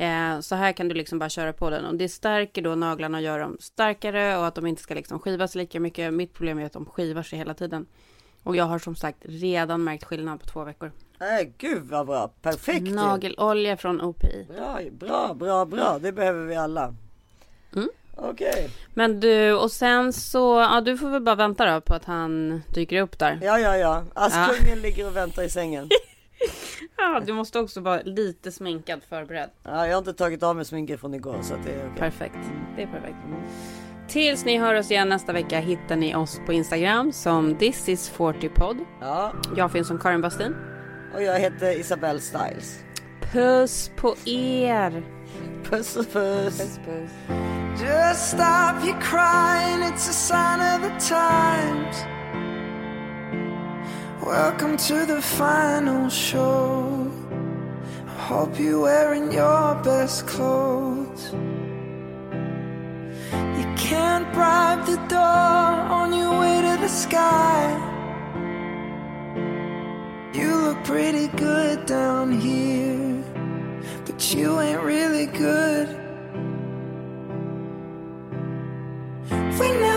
Eh, 0.04 0.40
så 0.40 0.56
här 0.56 0.72
kan 0.72 0.88
du 0.88 0.96
liksom 0.96 1.20
bara 1.20 1.30
köra 1.30 1.54
på 1.54 1.70
den 1.70 1.86
och 1.86 1.96
det 1.96 2.10
stärker 2.10 2.62
då 2.62 2.76
naglarna 2.76 3.18
och 3.18 3.24
gör 3.24 3.40
dem 3.40 3.58
starkare 3.60 4.38
och 4.38 4.48
att 4.48 4.56
de 4.56 4.68
inte 4.68 4.82
ska 4.82 4.94
liksom 4.94 5.20
skivas 5.20 5.56
lika 5.56 5.80
mycket. 5.80 6.14
Mitt 6.14 6.34
problem 6.34 6.60
är 6.60 6.66
att 6.66 6.74
de 6.74 6.86
skivar 6.86 7.24
sig 7.24 7.40
hela 7.40 7.54
tiden. 7.54 7.86
Och 8.44 8.56
jag 8.56 8.66
har 8.66 8.80
som 8.80 8.96
sagt 8.96 9.18
redan 9.22 9.84
märkt 9.84 10.04
skillnad 10.04 10.40
på 10.40 10.46
två 10.46 10.64
veckor. 10.64 10.92
Nej, 11.20 11.54
gud 11.58 11.84
vad 11.84 12.06
bra. 12.06 12.28
Perfekt. 12.42 12.88
Nagelolja 12.88 13.78
från 13.78 14.02
OPI. 14.02 14.48
Bra, 14.58 14.80
bra, 14.92 15.34
bra, 15.34 15.66
bra. 15.66 16.00
Det 16.00 16.12
behöver 16.12 16.46
vi 16.46 16.56
alla. 16.56 16.94
Mm. 17.76 17.90
Okej. 18.16 18.70
Men 18.94 19.20
du, 19.20 19.54
och 19.54 19.72
sen 19.72 20.14
så, 20.14 20.60
ja 20.60 20.82
du 20.82 20.98
får 20.98 21.10
väl 21.10 21.22
bara 21.22 21.36
vänta 21.36 21.74
då 21.74 21.82
på 21.82 21.94
att 21.94 22.06
han 22.06 22.62
dyker 22.74 23.02
upp 23.02 23.20
där. 23.20 23.40
Ja, 23.42 23.60
ja, 23.60 23.78
ja. 23.78 24.04
Askungen 24.14 24.80
ligger 24.82 25.08
och 25.08 25.16
väntar 25.16 25.44
i 25.44 25.50
sängen. 25.50 25.90
Ja, 26.98 27.22
du 27.26 27.34
måste 27.34 27.60
också 27.60 27.82
vara 27.82 28.02
lite 28.02 28.52
sminkad 28.52 29.02
förberedd. 29.10 29.50
Ja, 29.64 29.88
jag 29.88 29.94
har 29.94 29.98
inte 29.98 30.14
tagit 30.14 30.44
av 30.44 30.56
mig 30.56 30.66
sminket 30.66 31.00
från 31.00 31.14
igår 31.14 31.38
så 31.42 31.54
det 31.66 31.72
är 31.72 31.78
okej. 31.86 31.98
Perfekt, 32.00 32.38
det 32.76 32.84
är 32.84 32.88
perfekt. 32.88 33.18
Tills 34.08 34.46
ni 34.46 34.58
hör 34.58 34.76
oss 34.76 34.92
igen 34.92 35.10
nästa 35.10 35.34
vecka 35.34 35.60
hittar 35.60 35.96
ni 35.96 36.16
oss 36.16 36.42
på 36.46 36.54
Instagram 36.54 37.12
som 37.12 37.56
this 37.56 37.90
is 37.90 38.10
40 38.10 38.50
podd. 38.50 38.78
Ja, 39.02 39.34
Jag 39.56 39.72
finns 39.72 39.88
som 39.88 40.00
Karin 40.00 40.22
Bastin. 40.22 40.56
Och 41.18 41.24
jag 41.24 41.40
heter 41.40 41.72
Isabelle 41.72 42.20
Styles. 42.20 42.80
Puss 43.32 43.92
på 43.96 44.16
er! 44.26 45.04
Puss 45.64 45.96
och 45.96 46.12
puss. 46.14 46.58
puss. 46.58 47.12
Just 47.82 48.30
stop 48.30 48.86
your 48.86 49.02
crying, 49.02 49.84
it's 49.84 50.10
a 50.10 50.14
sign 50.14 50.62
of 50.62 50.82
the 50.82 51.16
times. 51.16 51.96
Welcome 54.26 54.78
to 54.78 55.06
the 55.06 55.22
final 55.22 56.10
show. 56.10 57.12
I 58.08 58.22
hope 58.22 58.60
you're 58.60 58.82
wearing 58.82 59.32
your 59.32 59.76
best 59.84 60.28
clothes. 60.28 61.34
You 63.58 63.76
can't 63.76 64.34
bribe 64.34 64.86
the 64.86 64.98
door 65.10 65.98
on 66.00 66.14
your 66.14 66.40
way 66.40 66.62
to 66.62 66.82
the 66.82 66.90
sky. 66.90 67.97
You 70.38 70.56
look 70.56 70.84
pretty 70.84 71.30
good 71.30 71.88
down 71.88 72.40
here, 72.40 73.24
but 74.06 74.36
you 74.36 74.60
ain't 74.60 74.84
really 74.84 75.26
good. 75.26 75.88
We 79.60 79.72
never 79.72 79.97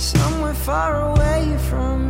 somewhere 0.00 0.54
far 0.54 1.10
away 1.12 1.58
from 1.68 2.09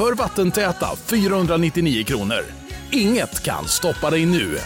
för 0.00 0.14
vattentäta 0.14 0.96
499 0.96 2.04
kronor. 2.04 2.44
Inget 2.90 3.42
kan 3.42 3.68
stoppa 3.68 4.10
dig 4.10 4.26
nu. 4.26 4.58